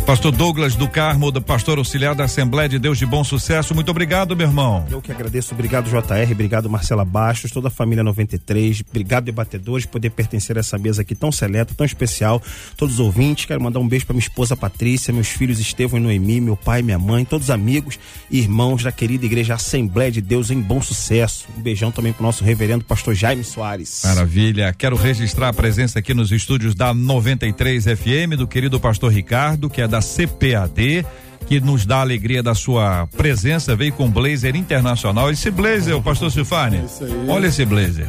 Pastor 0.06 0.30
Douglas 0.30 0.74
do 0.74 0.88
Carmo, 0.88 1.32
do 1.32 1.42
pastor 1.42 1.78
auxiliar 1.78 2.14
da 2.14 2.24
Assembleia 2.24 2.68
de 2.68 2.78
Deus 2.78 2.96
de 2.96 3.04
Bom 3.04 3.24
Sucesso. 3.24 3.74
Muito 3.74 3.90
obrigado, 3.90 4.36
meu 4.36 4.46
irmão. 4.46 4.86
Eu 4.90 5.02
que 5.02 5.10
agradeço. 5.10 5.52
Obrigado, 5.52 5.90
JR. 5.90 6.30
Obrigado, 6.30 6.70
Marcela 6.70 7.04
Bastos, 7.04 7.50
toda 7.50 7.68
a 7.68 7.70
família 7.70 8.04
93. 8.04 8.84
Obrigado, 8.88 9.24
debatedores, 9.24 9.84
poder 9.84 10.10
pertencer 10.10 10.56
a 10.56 10.60
essa 10.60 10.78
mesa 10.78 11.02
aqui 11.02 11.14
tão 11.14 11.32
seleta, 11.32 11.74
tão 11.74 11.84
especial. 11.84 12.40
Todos 12.76 12.94
os 12.94 13.00
ouvintes. 13.00 13.46
Quero 13.46 13.60
mandar 13.60 13.80
um 13.80 13.88
beijo 13.88 14.06
para 14.06 14.14
minha 14.14 14.22
esposa 14.22 14.56
Patrícia, 14.56 15.12
meus 15.12 15.28
filhos 15.28 15.58
Estevão 15.58 15.98
e 15.98 16.02
Noemi, 16.02 16.40
meu 16.40 16.56
pai, 16.56 16.82
minha 16.82 16.98
mãe, 16.98 17.24
todos 17.24 17.46
os 17.46 17.50
amigos 17.50 17.98
e 18.30 18.38
irmãos 18.38 18.82
da 18.82 18.92
querida 18.92 19.26
igreja 19.26 19.54
Assembleia 19.54 20.10
de 20.10 20.20
Deus 20.20 20.50
em 20.50 20.60
Bom 20.60 20.80
Sucesso. 20.80 21.46
Um 21.58 21.60
beijão 21.60 21.90
também 21.90 22.12
pro 22.12 22.22
nosso 22.22 22.44
reverendo 22.44 22.84
pastor 22.84 23.14
Jaime 23.14 23.42
Soares. 23.44 24.02
Maravilha. 24.04 24.72
Quero 24.72 24.96
registrar 24.96 25.48
a 25.48 25.52
presença 25.52 25.98
aqui 25.98 26.14
nos 26.14 26.30
estúdios 26.30 26.74
da 26.74 26.94
93 26.94 27.84
FM 27.84 28.36
do 28.38 28.46
querido 28.46 28.78
pastor 28.78 29.12
Ricardo, 29.12 29.65
que 29.68 29.80
é 29.80 29.88
da 29.88 30.00
CPAD 30.00 31.04
que 31.46 31.60
nos 31.60 31.86
dá 31.86 31.98
a 31.98 32.00
alegria 32.00 32.42
da 32.42 32.54
sua 32.54 33.06
presença, 33.16 33.76
veio 33.76 33.92
com 33.92 34.10
blazer 34.10 34.56
internacional. 34.56 35.30
Esse 35.30 35.50
blazer, 35.50 35.96
o 35.96 36.02
pastor 36.02 36.30
Silfane, 36.30 36.82
olha 37.28 37.46
esse 37.46 37.64
blazer. 37.64 38.08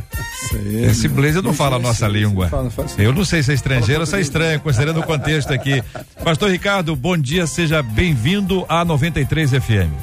Esse 0.84 1.08
blazer 1.08 1.44
não 1.44 1.54
fala 1.54 1.76
a 1.76 1.80
nossa 1.80 2.08
língua. 2.08 2.50
Eu 2.98 3.14
não 3.14 3.24
sei 3.24 3.44
se 3.44 3.52
é 3.52 3.54
estrangeiro 3.54 4.02
ou 4.02 4.08
se 4.08 4.16
é 4.16 4.22
estranho, 4.22 4.60
considerando 4.60 5.00
o 5.02 5.04
contexto 5.04 5.54
aqui. 5.54 5.84
Pastor 6.24 6.50
Ricardo, 6.50 6.96
bom 6.96 7.16
dia, 7.18 7.46
seja 7.46 7.84
bem-vindo 7.84 8.66
à 8.68 8.84
93 8.84 9.52
FM. 9.52 9.94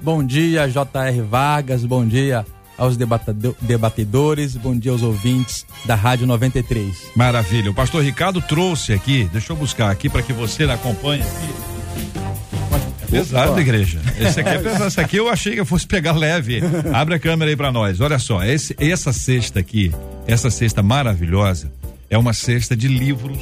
Bom 0.00 0.24
dia, 0.24 0.66
JR 0.68 1.22
Vargas, 1.28 1.84
bom 1.84 2.04
dia 2.04 2.44
aos 2.82 2.96
debatedores, 3.60 4.56
bom 4.56 4.76
dia 4.76 4.90
aos 4.90 5.02
ouvintes 5.02 5.64
da 5.84 5.94
Rádio 5.94 6.26
93. 6.26 7.12
Maravilha. 7.14 7.70
O 7.70 7.74
pastor 7.74 8.02
Ricardo 8.02 8.40
trouxe 8.40 8.92
aqui, 8.92 9.30
deixa 9.32 9.52
eu 9.52 9.56
buscar 9.56 9.88
aqui 9.88 10.08
para 10.08 10.20
que 10.20 10.32
você 10.32 10.64
acompanhe 10.64 11.22
aqui. 11.22 13.08
pesado, 13.08 13.52
Opa. 13.52 13.60
igreja. 13.60 14.00
Esse 14.18 14.40
aqui 14.40 14.48
é 14.50 14.58
pesado. 14.58 14.86
Esse 14.88 15.00
aqui 15.00 15.16
eu 15.16 15.28
achei 15.28 15.54
que 15.54 15.60
eu 15.60 15.66
fosse 15.66 15.86
pegar 15.86 16.10
leve. 16.16 16.60
Abre 16.92 17.14
a 17.14 17.20
câmera 17.20 17.52
aí 17.52 17.56
pra 17.56 17.70
nós. 17.70 18.00
Olha 18.00 18.18
só, 18.18 18.42
esse, 18.42 18.74
essa 18.80 19.12
cesta 19.12 19.60
aqui, 19.60 19.92
essa 20.26 20.50
cesta 20.50 20.82
maravilhosa, 20.82 21.70
é 22.10 22.18
uma 22.18 22.32
cesta 22.32 22.74
de 22.74 22.88
livros 22.88 23.38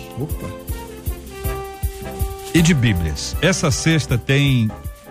e 2.53 2.61
de 2.61 2.75
bíblias. 2.75 3.35
Essa 3.41 3.71
cesta 3.71 4.19
tem 4.19 4.71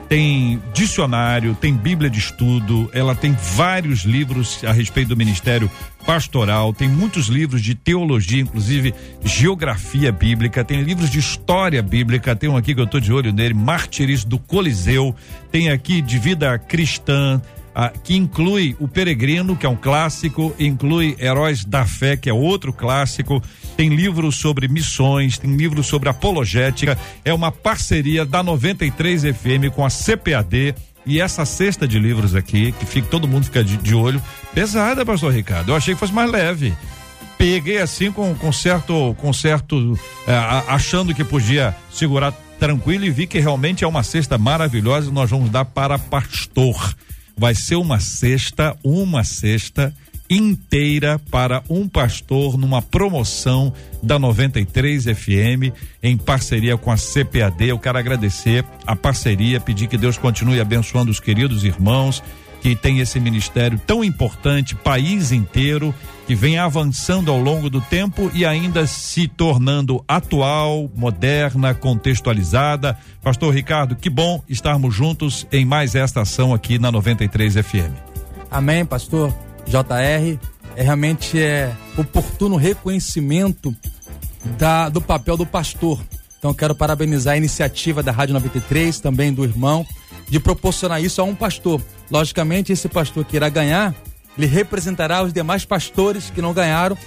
tem 0.09 0.59
dicionário, 0.73 1.53
tem 1.53 1.71
bíblia 1.71 2.09
de 2.09 2.17
estudo, 2.17 2.89
ela 2.91 3.13
tem 3.13 3.31
vários 3.31 3.99
livros 3.99 4.63
a 4.63 4.71
respeito 4.71 5.09
do 5.09 5.15
ministério 5.15 5.69
pastoral, 6.03 6.73
tem 6.73 6.89
muitos 6.89 7.27
livros 7.27 7.61
de 7.61 7.75
teologia, 7.75 8.41
inclusive 8.41 8.95
geografia 9.23 10.11
bíblica, 10.11 10.65
tem 10.65 10.81
livros 10.81 11.11
de 11.11 11.19
história 11.19 11.83
bíblica, 11.83 12.35
tem 12.35 12.49
um 12.49 12.57
aqui 12.57 12.73
que 12.73 12.81
eu 12.81 12.87
tô 12.87 12.99
de 12.99 13.13
olho 13.13 13.31
nele, 13.31 13.53
Mártires 13.53 14.25
do 14.25 14.39
Coliseu, 14.39 15.15
tem 15.51 15.69
aqui 15.69 16.01
de 16.01 16.17
vida 16.17 16.57
cristã, 16.57 17.39
ah, 17.73 17.91
que 18.03 18.15
inclui 18.15 18.75
o 18.79 18.87
Peregrino, 18.87 19.55
que 19.55 19.65
é 19.65 19.69
um 19.69 19.75
clássico, 19.75 20.53
inclui 20.59 21.15
Heróis 21.19 21.63
da 21.63 21.85
Fé, 21.85 22.17
que 22.17 22.29
é 22.29 22.33
outro 22.33 22.73
clássico, 22.73 23.41
tem 23.77 23.89
livros 23.89 24.35
sobre 24.35 24.67
missões, 24.67 25.37
tem 25.37 25.55
livros 25.55 25.87
sobre 25.87 26.09
apologética, 26.09 26.97
é 27.23 27.33
uma 27.33 27.51
parceria 27.51 28.25
da 28.25 28.43
93 28.43 29.23
FM 29.23 29.73
com 29.73 29.85
a 29.85 29.89
CPAD 29.89 30.75
e 31.05 31.19
essa 31.19 31.45
cesta 31.45 31.87
de 31.87 31.97
livros 31.97 32.35
aqui, 32.35 32.71
que 32.73 32.85
fica, 32.85 33.07
todo 33.07 33.27
mundo 33.27 33.45
fica 33.45 33.63
de, 33.63 33.77
de 33.77 33.95
olho, 33.95 34.21
pesada, 34.53 35.05
pastor 35.05 35.33
Ricardo. 35.33 35.71
Eu 35.71 35.75
achei 35.75 35.93
que 35.93 35.99
fosse 35.99 36.13
mais 36.13 36.29
leve. 36.29 36.73
Peguei 37.37 37.79
assim 37.79 38.11
com, 38.11 38.35
com 38.35 38.51
certo, 38.51 39.15
com 39.17 39.31
certo, 39.31 39.97
eh, 40.27 40.63
achando 40.67 41.15
que 41.15 41.23
podia 41.23 41.73
segurar 41.89 42.33
tranquilo 42.59 43.05
e 43.05 43.09
vi 43.09 43.25
que 43.25 43.39
realmente 43.39 43.83
é 43.83 43.87
uma 43.87 44.03
cesta 44.03 44.37
maravilhosa. 44.37 45.09
Nós 45.09 45.29
vamos 45.29 45.49
dar 45.49 45.63
para 45.63 45.97
pastor. 45.97 46.93
Vai 47.39 47.55
ser 47.55 47.77
uma 47.77 48.01
cesta, 48.01 48.75
uma 48.83 49.23
cesta 49.23 49.95
inteira 50.29 51.17
para 51.31 51.63
um 51.69 51.87
pastor 51.87 52.57
numa 52.57 52.81
promoção 52.81 53.73
da 54.03 54.19
93 54.19 55.05
FM 55.05 55.73
em 56.03 56.17
parceria 56.17 56.77
com 56.77 56.91
a 56.91 56.97
CPAD. 56.97 57.69
Eu 57.69 57.79
quero 57.79 57.97
agradecer 57.97 58.65
a 58.85 58.93
parceria, 58.93 59.61
pedir 59.61 59.87
que 59.87 59.97
Deus 59.97 60.17
continue 60.17 60.59
abençoando 60.59 61.09
os 61.09 61.21
queridos 61.21 61.63
irmãos 61.63 62.21
que 62.61 62.75
tem 62.75 62.99
esse 62.99 63.19
ministério 63.19 63.79
tão 63.85 64.03
importante, 64.03 64.75
país 64.75 65.31
inteiro, 65.31 65.93
que 66.27 66.35
vem 66.35 66.57
avançando 66.57 67.31
ao 67.31 67.39
longo 67.39 67.69
do 67.69 67.81
tempo 67.81 68.29
e 68.33 68.45
ainda 68.45 68.85
se 68.85 69.27
tornando 69.27 70.03
atual, 70.07 70.89
moderna, 70.95 71.73
contextualizada. 71.73 72.97
Pastor 73.21 73.53
Ricardo, 73.53 73.95
que 73.95 74.09
bom 74.09 74.43
estarmos 74.47 74.93
juntos 74.93 75.47
em 75.51 75.65
mais 75.65 75.95
esta 75.95 76.21
ação 76.21 76.53
aqui 76.53 76.77
na 76.77 76.91
93 76.91 77.55
FM. 77.55 77.93
Amém, 78.51 78.85
pastor 78.85 79.33
JR. 79.65 80.39
É 80.75 80.83
realmente 80.83 81.39
é 81.39 81.75
oportuno 81.97 82.55
reconhecimento 82.55 83.75
da, 84.57 84.89
do 84.89 85.01
papel 85.01 85.35
do 85.35 85.45
pastor. 85.45 85.99
Então 86.37 86.53
quero 86.53 86.73
parabenizar 86.73 87.33
a 87.33 87.37
iniciativa 87.37 88.01
da 88.01 88.11
Rádio 88.11 88.33
93, 88.33 88.99
também 88.99 89.33
do 89.33 89.43
irmão, 89.43 89.85
de 90.29 90.39
proporcionar 90.39 91.03
isso 91.03 91.21
a 91.21 91.23
um 91.23 91.35
pastor. 91.35 91.81
Logicamente, 92.09 92.71
esse 92.71 92.87
pastor 92.87 93.25
que 93.25 93.35
irá 93.35 93.49
ganhar, 93.49 93.95
ele 94.37 94.47
representará 94.47 95.23
os 95.23 95.33
demais 95.33 95.65
pastores 95.65 96.29
que 96.29 96.41
não 96.41 96.53
ganharam. 96.53 96.97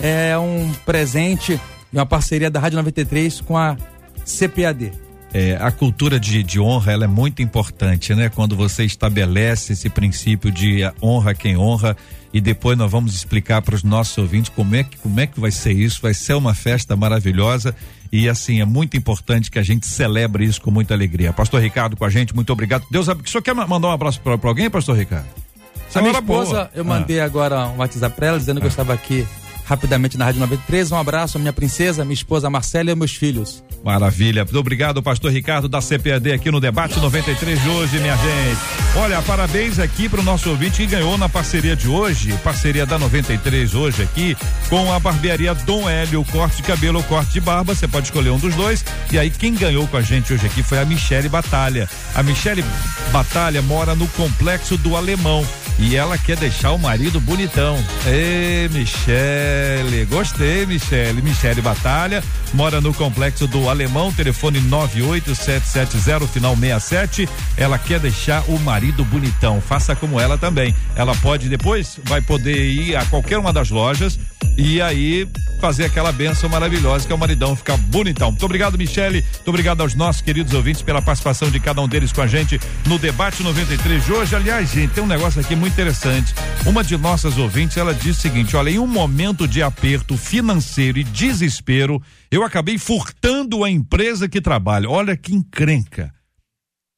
É 0.00 0.36
um 0.36 0.72
presente 0.84 1.60
e 1.92 1.96
uma 1.96 2.06
parceria 2.06 2.50
da 2.50 2.58
Rádio 2.58 2.76
93 2.76 3.40
com 3.40 3.56
a 3.56 3.76
CPAD. 4.24 4.92
É, 5.34 5.56
a 5.60 5.70
cultura 5.70 6.20
de, 6.20 6.42
de 6.42 6.60
honra 6.60 6.92
ela 6.92 7.04
é 7.04 7.08
muito 7.08 7.40
importante, 7.40 8.14
né? 8.14 8.28
Quando 8.28 8.54
você 8.54 8.84
estabelece 8.84 9.72
esse 9.72 9.88
princípio 9.88 10.50
de 10.50 10.80
honra 11.02 11.34
quem 11.34 11.56
honra 11.56 11.96
e 12.34 12.40
depois 12.40 12.76
nós 12.76 12.90
vamos 12.90 13.14
explicar 13.14 13.62
para 13.62 13.74
os 13.74 13.82
nossos 13.82 14.16
ouvintes 14.18 14.52
como 14.54 14.74
é 14.74 14.84
que 14.84 14.98
como 14.98 15.18
é 15.20 15.26
que 15.26 15.40
vai 15.40 15.50
ser 15.50 15.72
isso. 15.72 16.02
Vai 16.02 16.12
ser 16.12 16.34
uma 16.34 16.54
festa 16.54 16.94
maravilhosa 16.94 17.74
e 18.12 18.28
assim 18.28 18.60
é 18.60 18.64
muito 18.64 18.96
importante 18.96 19.50
que 19.50 19.58
a 19.58 19.62
gente 19.62 19.86
celebre 19.86 20.44
isso 20.44 20.60
com 20.60 20.70
muita 20.70 20.92
alegria. 20.94 21.32
Pastor 21.32 21.60
Ricardo 21.62 21.96
com 21.96 22.04
a 22.04 22.10
gente, 22.10 22.34
muito 22.34 22.52
obrigado. 22.52 22.84
Deus 22.90 23.08
abençoe. 23.08 23.26
O 23.28 23.30
senhor 23.32 23.42
quer 23.42 23.54
ma- 23.54 23.66
mandar 23.66 23.88
um 23.88 23.92
abraço 23.92 24.20
para 24.20 24.38
alguém, 24.48 24.68
Pastor 24.68 24.96
Ricardo? 24.96 25.26
Essa 25.88 25.98
A 25.98 26.02
minha 26.02 26.20
boa. 26.20 26.42
esposa, 26.42 26.70
eu 26.74 26.82
Ah. 26.82 26.86
mandei 26.86 27.20
agora 27.20 27.66
um 27.68 27.78
WhatsApp 27.78 28.14
pra 28.14 28.26
ela 28.28 28.38
dizendo 28.38 28.60
que 28.60 28.66
eu 28.66 28.70
estava 28.70 28.92
aqui 28.94 29.26
rapidamente 29.72 30.18
na 30.18 30.26
Rádio 30.26 30.40
93. 30.40 30.92
Um 30.92 30.96
abraço 30.96 31.38
à 31.38 31.40
minha 31.40 31.52
princesa, 31.52 32.04
minha 32.04 32.14
esposa 32.14 32.50
Marcela 32.50 32.90
e 32.90 32.90
aos 32.90 32.98
meus 32.98 33.14
filhos. 33.14 33.64
Maravilha. 33.82 34.44
Muito 34.44 34.58
obrigado, 34.58 35.02
pastor 35.02 35.32
Ricardo 35.32 35.68
da 35.68 35.80
CPAD 35.80 36.32
aqui 36.32 36.50
no 36.50 36.60
debate 36.60 36.98
93 37.00 37.60
de 37.60 37.68
hoje, 37.68 37.98
minha 37.98 38.16
gente. 38.16 38.60
Olha, 38.96 39.22
parabéns 39.22 39.78
aqui 39.78 40.08
para 40.08 40.20
o 40.20 40.22
nosso 40.22 40.50
ouvinte 40.50 40.82
que 40.82 40.86
ganhou 40.86 41.16
na 41.16 41.28
parceria 41.28 41.74
de 41.74 41.88
hoje, 41.88 42.32
parceria 42.44 42.84
da 42.84 42.98
93 42.98 43.74
hoje 43.74 44.02
aqui, 44.02 44.36
com 44.68 44.92
a 44.92 44.98
barbearia 44.98 45.54
Dom 45.54 45.88
Hélio, 45.88 46.24
corte 46.30 46.58
de 46.58 46.62
cabelo 46.62 46.98
ou 46.98 47.04
corte 47.04 47.32
de 47.32 47.40
barba. 47.40 47.74
Você 47.74 47.88
pode 47.88 48.06
escolher 48.06 48.30
um 48.30 48.38
dos 48.38 48.54
dois. 48.54 48.84
E 49.10 49.18
aí, 49.18 49.30
quem 49.30 49.54
ganhou 49.54 49.88
com 49.88 49.96
a 49.96 50.02
gente 50.02 50.32
hoje 50.32 50.46
aqui 50.46 50.62
foi 50.62 50.78
a 50.78 50.84
Michele 50.84 51.28
Batalha. 51.28 51.88
A 52.14 52.22
Michele 52.22 52.62
Batalha 53.10 53.62
mora 53.62 53.94
no 53.94 54.06
complexo 54.08 54.76
do 54.76 54.96
Alemão. 54.96 55.44
E 55.78 55.96
ela 55.96 56.16
quer 56.16 56.36
deixar 56.36 56.72
o 56.72 56.78
marido 56.78 57.20
bonitão. 57.20 57.76
Ê, 58.06 58.68
Michele, 58.70 60.04
gostei, 60.06 60.64
Michele. 60.66 61.22
Michele 61.22 61.60
Batalha, 61.60 62.22
mora 62.54 62.80
no 62.80 62.94
complexo 62.94 63.46
do 63.46 63.68
Alemão, 63.68 64.12
telefone 64.12 64.60
98770 64.60 66.26
final 66.28 66.56
67. 66.56 67.28
Ela 67.56 67.78
quer 67.78 67.98
deixar 67.98 68.42
o 68.48 68.58
marido 68.60 69.04
bonitão. 69.04 69.60
Faça 69.60 69.96
como 69.96 70.20
ela 70.20 70.38
também. 70.38 70.74
Ela 70.94 71.14
pode 71.16 71.48
depois, 71.48 71.98
vai 72.04 72.20
poder 72.20 72.64
ir 72.70 72.96
a 72.96 73.04
qualquer 73.06 73.38
uma 73.38 73.52
das 73.52 73.70
lojas 73.70 74.18
e 74.56 74.80
aí 74.82 75.26
fazer 75.60 75.84
aquela 75.84 76.10
benção 76.10 76.50
maravilhosa 76.50 77.06
que 77.06 77.12
é 77.12 77.14
o 77.14 77.18
maridão 77.18 77.54
ficar 77.54 77.76
bonitão. 77.76 78.30
Muito 78.30 78.44
obrigado, 78.44 78.76
Michele. 78.76 79.22
Muito 79.22 79.48
obrigado 79.48 79.80
aos 79.80 79.94
nossos 79.94 80.20
queridos 80.20 80.52
ouvintes 80.52 80.82
pela 80.82 81.00
participação 81.00 81.50
de 81.50 81.60
cada 81.60 81.80
um 81.80 81.86
deles 81.86 82.12
com 82.12 82.20
a 82.20 82.26
gente 82.26 82.60
no 82.86 82.98
debate 82.98 83.42
93 83.42 84.04
de 84.04 84.12
hoje. 84.12 84.34
Aliás, 84.34 84.72
gente, 84.72 84.90
tem 84.90 85.04
um 85.04 85.06
negócio 85.06 85.40
aqui 85.40 85.54
muito 85.62 85.74
interessante. 85.74 86.34
Uma 86.66 86.82
de 86.82 86.96
nossas 86.96 87.38
ouvintes, 87.38 87.76
ela 87.76 87.94
diz 87.94 88.18
o 88.18 88.20
seguinte: 88.20 88.56
olha, 88.56 88.68
em 88.68 88.80
um 88.80 88.86
momento 88.86 89.46
de 89.46 89.62
aperto 89.62 90.16
financeiro 90.16 90.98
e 90.98 91.04
desespero, 91.04 92.02
eu 92.32 92.42
acabei 92.42 92.78
furtando 92.78 93.62
a 93.62 93.70
empresa 93.70 94.28
que 94.28 94.40
trabalho. 94.40 94.90
Olha 94.90 95.16
que 95.16 95.32
encrenca. 95.32 96.12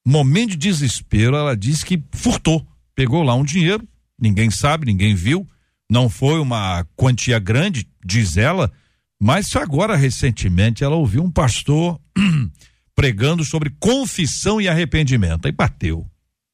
Momento 0.07 0.53
de 0.53 0.57
desespero, 0.57 1.37
ela 1.37 1.55
disse 1.55 1.85
que 1.85 2.03
furtou. 2.13 2.67
Pegou 2.95 3.23
lá 3.23 3.35
um 3.35 3.45
dinheiro, 3.45 3.87
ninguém 4.19 4.51
sabe, 4.51 4.87
ninguém 4.87 5.15
viu. 5.15 5.47
Não 5.91 6.09
foi 6.09 6.41
uma 6.41 6.87
quantia 6.97 7.39
grande, 7.39 7.87
diz 8.03 8.39
ela, 8.39 8.73
mas 9.21 9.55
agora 9.57 9.95
recentemente 9.95 10.83
ela 10.83 10.97
ouviu 10.97 11.23
um 11.23 11.31
pastor 11.31 12.01
pregando 12.97 13.45
sobre 13.45 13.69
confissão 13.79 14.59
e 14.59 14.69
arrependimento. 14.69 15.45
Aí 15.45 15.53
bateu. 15.53 16.07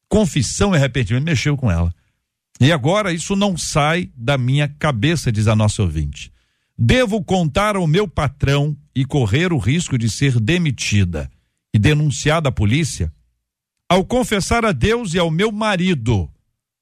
Confissão 0.09 0.73
e 0.73 0.77
arrependimento 0.77 1.23
mexeu 1.23 1.55
com 1.55 1.71
ela. 1.71 1.93
E 2.61 2.71
agora 2.71 3.11
isso 3.11 3.35
não 3.35 3.57
sai 3.57 4.11
da 4.15 4.37
minha 4.37 4.67
cabeça, 4.67 5.31
diz 5.31 5.47
a 5.47 5.55
nossa 5.55 5.81
ouvinte. 5.81 6.31
Devo 6.77 7.23
contar 7.23 7.75
ao 7.75 7.87
meu 7.87 8.07
patrão 8.07 8.77
e 8.95 9.03
correr 9.03 9.51
o 9.51 9.57
risco 9.57 9.97
de 9.97 10.07
ser 10.07 10.39
demitida 10.39 11.27
e 11.73 11.79
denunciada 11.79 12.49
à 12.49 12.51
polícia? 12.51 13.11
Ao 13.89 14.05
confessar 14.05 14.63
a 14.63 14.71
Deus 14.71 15.15
e 15.15 15.19
ao 15.19 15.31
meu 15.31 15.51
marido, 15.51 16.31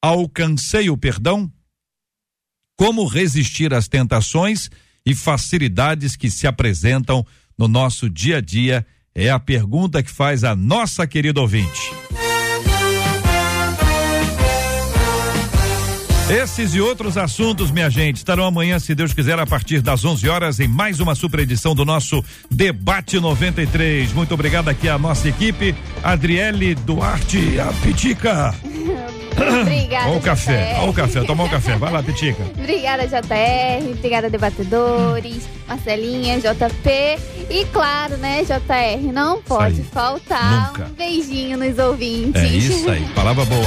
alcancei 0.01 0.89
o 0.89 0.97
perdão? 0.97 1.49
Como 2.77 3.07
resistir 3.07 3.73
às 3.73 3.87
tentações 3.87 4.69
e 5.05 5.15
facilidades 5.15 6.17
que 6.17 6.29
se 6.29 6.45
apresentam 6.45 7.25
no 7.57 7.69
nosso 7.69 8.09
dia 8.09 8.37
a 8.37 8.41
dia? 8.41 8.85
É 9.15 9.29
a 9.29 9.39
pergunta 9.39 10.03
que 10.03 10.11
faz 10.11 10.43
a 10.43 10.55
nossa 10.57 11.07
querida 11.07 11.39
ouvinte. 11.39 11.91
Esses 16.29 16.75
e 16.75 16.79
outros 16.79 17.17
assuntos, 17.17 17.71
minha 17.71 17.89
gente, 17.89 18.17
estarão 18.17 18.45
amanhã, 18.45 18.77
se 18.77 18.93
Deus 18.93 19.13
quiser, 19.13 19.39
a 19.39 19.47
partir 19.47 19.81
das 19.81 20.05
11 20.05 20.29
horas, 20.29 20.59
em 20.59 20.67
mais 20.67 20.99
uma 20.99 21.15
super 21.15 21.39
edição 21.39 21.73
do 21.73 21.83
nosso 21.83 22.23
Debate 22.51 23.19
93. 23.19 24.13
Muito 24.13 24.35
obrigado 24.35 24.69
aqui 24.69 24.87
à 24.87 24.99
nossa 24.99 25.27
equipe, 25.27 25.75
Adriele 26.03 26.75
Duarte, 26.75 27.59
a 27.59 27.73
Pitica. 27.81 28.53
Obrigada. 29.39 30.09
Olha 30.09 30.17
o 30.17 30.21
café, 30.21 30.77
olha 30.79 30.89
o 30.89 30.93
café, 30.93 31.23
tomar 31.23 31.45
um 31.45 31.49
café. 31.49 31.77
Vai 31.77 31.91
lá, 31.91 32.03
Pitica. 32.03 32.43
Obrigada, 32.57 33.07
JR. 33.07 33.91
Obrigada, 33.91 34.29
debatedores. 34.29 35.47
Marcelinha, 35.67 36.39
JP. 36.39 36.89
E 37.49 37.65
claro, 37.71 38.17
né, 38.17 38.43
JR? 38.43 39.13
Não 39.13 39.41
pode 39.41 39.81
faltar 39.83 40.67
Nunca. 40.67 40.85
um 40.85 40.93
beijinho 40.93 41.57
nos 41.57 41.77
ouvintes. 41.79 42.41
É 42.41 42.47
isso 42.47 42.89
aí, 42.89 43.03
palavra 43.15 43.45
boa. 43.45 43.65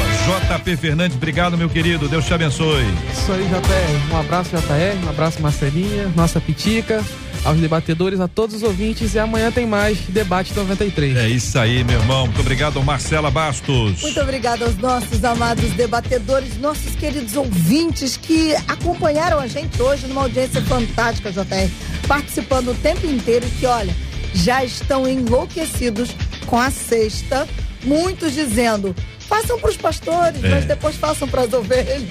JP 0.56 0.76
Fernandes, 0.76 1.16
obrigado, 1.16 1.56
meu 1.56 1.68
querido. 1.68 2.08
Deus 2.08 2.24
te 2.24 2.34
abençoe. 2.34 2.51
Isso 2.52 3.32
aí, 3.32 3.44
JR. 3.46 4.14
Um 4.14 4.20
abraço, 4.20 4.50
JR. 4.50 5.06
Um 5.06 5.08
abraço, 5.08 5.40
Marcelinha. 5.40 6.12
Nossa 6.14 6.38
Pitica. 6.40 7.02
aos 7.44 7.58
debatedores, 7.58 8.20
a 8.20 8.28
todos 8.28 8.56
os 8.56 8.62
ouvintes 8.62 9.14
e 9.14 9.18
amanhã 9.18 9.50
tem 9.50 9.66
mais 9.66 9.98
Debate 10.08 10.54
93. 10.54 11.16
É 11.16 11.28
isso 11.28 11.58
aí, 11.58 11.82
meu 11.82 11.98
irmão. 11.98 12.26
Muito 12.26 12.40
obrigado, 12.40 12.80
Marcela 12.82 13.30
Bastos. 13.30 14.02
Muito 14.02 14.20
obrigada 14.20 14.64
aos 14.64 14.76
nossos 14.76 15.24
amados 15.24 15.70
debatedores, 15.70 16.56
nossos 16.58 16.94
queridos 16.94 17.34
ouvintes 17.34 18.16
que 18.16 18.54
acompanharam 18.68 19.40
a 19.40 19.46
gente 19.46 19.80
hoje 19.82 20.06
numa 20.06 20.22
audiência 20.22 20.62
fantástica, 20.62 21.32
JR, 21.32 21.70
participando 22.06 22.70
o 22.70 22.74
tempo 22.74 23.06
inteiro 23.06 23.46
e 23.46 23.50
que, 23.50 23.66
olha, 23.66 23.94
já 24.34 24.64
estão 24.64 25.08
enlouquecidos 25.08 26.10
com 26.46 26.58
a 26.58 26.70
sexta. 26.70 27.48
Muitos 27.84 28.34
dizendo, 28.34 28.94
façam 29.32 29.58
para 29.58 29.70
os 29.70 29.76
pastores, 29.76 30.44
É. 30.44 30.48
mas 30.50 30.64
depois 30.66 30.96
façam 30.96 31.26
para 31.28 31.42
as 31.42 31.52
ovelhas. 31.52 32.02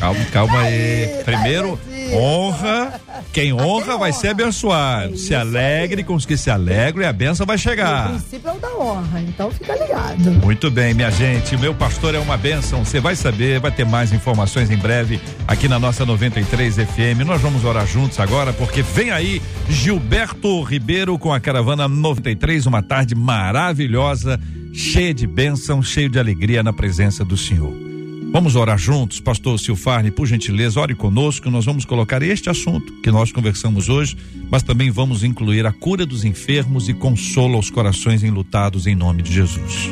Calma, 0.00 0.24
calma 0.32 0.60
aí. 0.60 1.04
Aí, 1.04 1.24
Primeiro, 1.24 1.76
tadinho. 1.76 2.16
honra. 2.18 3.00
Quem 3.32 3.52
honra 3.52 3.96
vai 3.98 4.12
ser 4.12 4.28
abençoado. 4.28 5.16
Se 5.16 5.34
alegre 5.34 6.02
com 6.04 6.14
os 6.14 6.24
que 6.24 6.36
se 6.36 6.50
alegram 6.50 7.02
e 7.02 7.06
a 7.06 7.12
benção 7.12 7.44
vai 7.46 7.56
O 7.56 7.58
chegar. 7.58 8.08
princípio 8.10 8.48
é 8.48 8.52
o 8.52 8.58
da 8.58 8.68
honra, 8.76 9.20
então 9.20 9.50
fica 9.50 9.74
ligado. 9.74 10.30
Muito 10.44 10.70
bem, 10.70 10.94
minha 10.94 11.10
gente. 11.10 11.56
O 11.56 11.58
meu 11.58 11.74
pastor 11.74 12.14
é 12.14 12.18
uma 12.18 12.36
bênção. 12.36 12.84
Você 12.84 13.00
vai 13.00 13.16
saber, 13.16 13.58
vai 13.60 13.70
ter 13.72 13.84
mais 13.84 14.12
informações 14.12 14.70
em 14.70 14.76
breve 14.76 15.20
aqui 15.46 15.68
na 15.68 15.78
nossa 15.78 16.04
93 16.06 16.76
FM. 16.76 17.24
Nós 17.26 17.40
vamos 17.40 17.64
orar 17.64 17.86
juntos 17.86 18.18
agora, 18.20 18.52
porque 18.52 18.82
vem 18.82 19.10
aí 19.10 19.42
Gilberto 19.68 20.62
Ribeiro 20.62 21.18
com 21.18 21.32
a 21.32 21.40
caravana 21.40 21.88
93, 21.88 22.66
uma 22.66 22.82
tarde 22.82 23.14
maravilhosa, 23.16 24.38
cheia 24.72 25.14
de 25.14 25.26
bênção, 25.26 25.82
cheio 25.82 26.08
de 26.08 26.18
alegria 26.18 26.62
na 26.62 26.72
presença 26.72 27.24
do 27.24 27.36
Senhor. 27.36 27.88
Vamos 28.30 28.56
orar 28.56 28.76
juntos, 28.76 29.20
pastor 29.20 29.58
Silfarne, 29.58 30.10
por 30.10 30.26
gentileza, 30.26 30.78
ore 30.78 30.94
conosco. 30.94 31.50
Nós 31.50 31.64
vamos 31.64 31.86
colocar 31.86 32.22
este 32.22 32.50
assunto 32.50 32.92
que 33.00 33.10
nós 33.10 33.32
conversamos 33.32 33.88
hoje, 33.88 34.16
mas 34.50 34.62
também 34.62 34.90
vamos 34.90 35.24
incluir 35.24 35.66
a 35.66 35.72
cura 35.72 36.04
dos 36.04 36.24
enfermos 36.24 36.90
e 36.90 36.94
consolo 36.94 37.56
aos 37.56 37.70
corações 37.70 38.22
enlutados 38.22 38.86
em 38.86 38.94
nome 38.94 39.22
de 39.22 39.32
Jesus. 39.32 39.90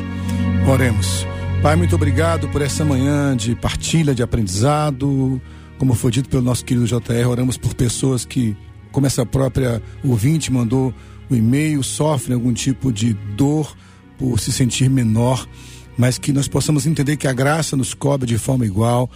Oremos. 0.71 1.25
Pai, 1.63 1.75
muito 1.75 1.95
obrigado 1.95 2.47
por 2.49 2.61
essa 2.61 2.85
manhã 2.85 3.35
de 3.35 3.55
partilha, 3.55 4.13
de 4.13 4.21
aprendizado. 4.21 5.41
Como 5.79 5.95
foi 5.95 6.11
dito 6.11 6.29
pelo 6.29 6.43
nosso 6.43 6.63
querido 6.63 6.85
JR, 6.85 7.27
oramos 7.27 7.57
por 7.57 7.73
pessoas 7.73 8.23
que, 8.23 8.55
como 8.91 9.07
essa 9.07 9.25
própria 9.25 9.81
ouvinte 10.03 10.53
mandou 10.53 10.93
o 11.27 11.35
e-mail, 11.35 11.81
sofrem 11.81 12.35
algum 12.35 12.53
tipo 12.53 12.93
de 12.93 13.13
dor 13.35 13.75
por 14.17 14.39
se 14.39 14.51
sentir 14.51 14.89
menor, 14.89 15.47
mas 15.97 16.17
que 16.17 16.31
nós 16.31 16.47
possamos 16.47 16.85
entender 16.85 17.17
que 17.17 17.27
a 17.27 17.33
graça 17.33 17.75
nos 17.75 17.93
cobre 17.93 18.27
de 18.27 18.37
forma 18.37 18.65
igual, 18.65 19.09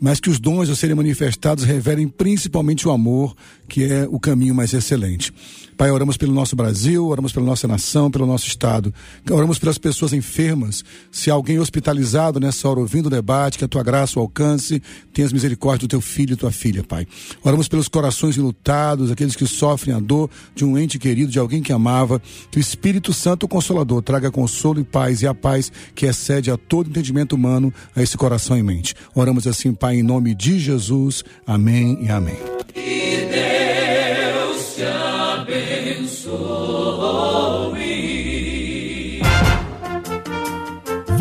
mas 0.00 0.20
que 0.20 0.28
os 0.28 0.38
dons 0.38 0.68
a 0.68 0.76
serem 0.76 0.96
manifestados 0.96 1.64
revelem 1.64 2.08
principalmente 2.08 2.86
o 2.86 2.90
amor, 2.90 3.34
que 3.68 3.84
é 3.84 4.06
o 4.10 4.18
caminho 4.18 4.54
mais 4.54 4.74
excelente. 4.74 5.32
Pai, 5.76 5.90
oramos 5.90 6.16
pelo 6.16 6.32
nosso 6.32 6.54
Brasil, 6.54 7.06
oramos 7.06 7.32
pela 7.32 7.44
nossa 7.44 7.66
nação, 7.66 8.10
pelo 8.10 8.26
nosso 8.26 8.46
estado. 8.46 8.94
Oramos 9.30 9.58
pelas 9.58 9.76
pessoas 9.76 10.12
enfermas. 10.12 10.84
Se 11.10 11.30
alguém 11.30 11.58
hospitalizado 11.58 12.38
nessa 12.38 12.68
hora 12.68 12.80
ouvindo 12.80 13.06
o 13.06 13.10
debate, 13.10 13.58
que 13.58 13.64
a 13.64 13.68
tua 13.68 13.82
graça 13.82 14.18
o 14.18 14.22
alcance, 14.22 14.82
tenhas 15.12 15.32
misericórdia 15.32 15.86
do 15.86 15.90
teu 15.90 16.00
filho 16.00 16.34
e 16.34 16.36
tua 16.36 16.52
filha, 16.52 16.84
Pai. 16.84 17.06
Oramos 17.42 17.66
pelos 17.68 17.88
corações 17.88 18.36
enlutados, 18.36 19.10
aqueles 19.10 19.34
que 19.34 19.46
sofrem 19.46 19.94
a 19.94 19.98
dor 19.98 20.30
de 20.54 20.64
um 20.64 20.78
ente 20.78 20.98
querido, 20.98 21.32
de 21.32 21.38
alguém 21.38 21.62
que 21.62 21.72
amava. 21.72 22.22
Que 22.50 22.58
o 22.58 22.60
Espírito 22.60 23.12
Santo, 23.12 23.48
Consolador, 23.48 24.02
traga 24.02 24.30
consolo 24.30 24.80
e 24.80 24.84
paz 24.84 25.22
e 25.22 25.26
a 25.26 25.34
paz 25.34 25.72
que 25.94 26.06
excede 26.06 26.50
a 26.50 26.56
todo 26.56 26.88
entendimento 26.88 27.34
humano 27.34 27.72
a 27.96 28.02
esse 28.02 28.16
coração 28.16 28.56
e 28.56 28.62
mente. 28.62 28.94
Oramos 29.14 29.46
assim, 29.46 29.72
Pai, 29.72 29.96
em 29.96 30.02
nome 30.02 30.34
de 30.34 30.58
Jesus. 30.58 31.24
Amém 31.46 31.98
e 32.02 32.08
amém. 32.10 32.36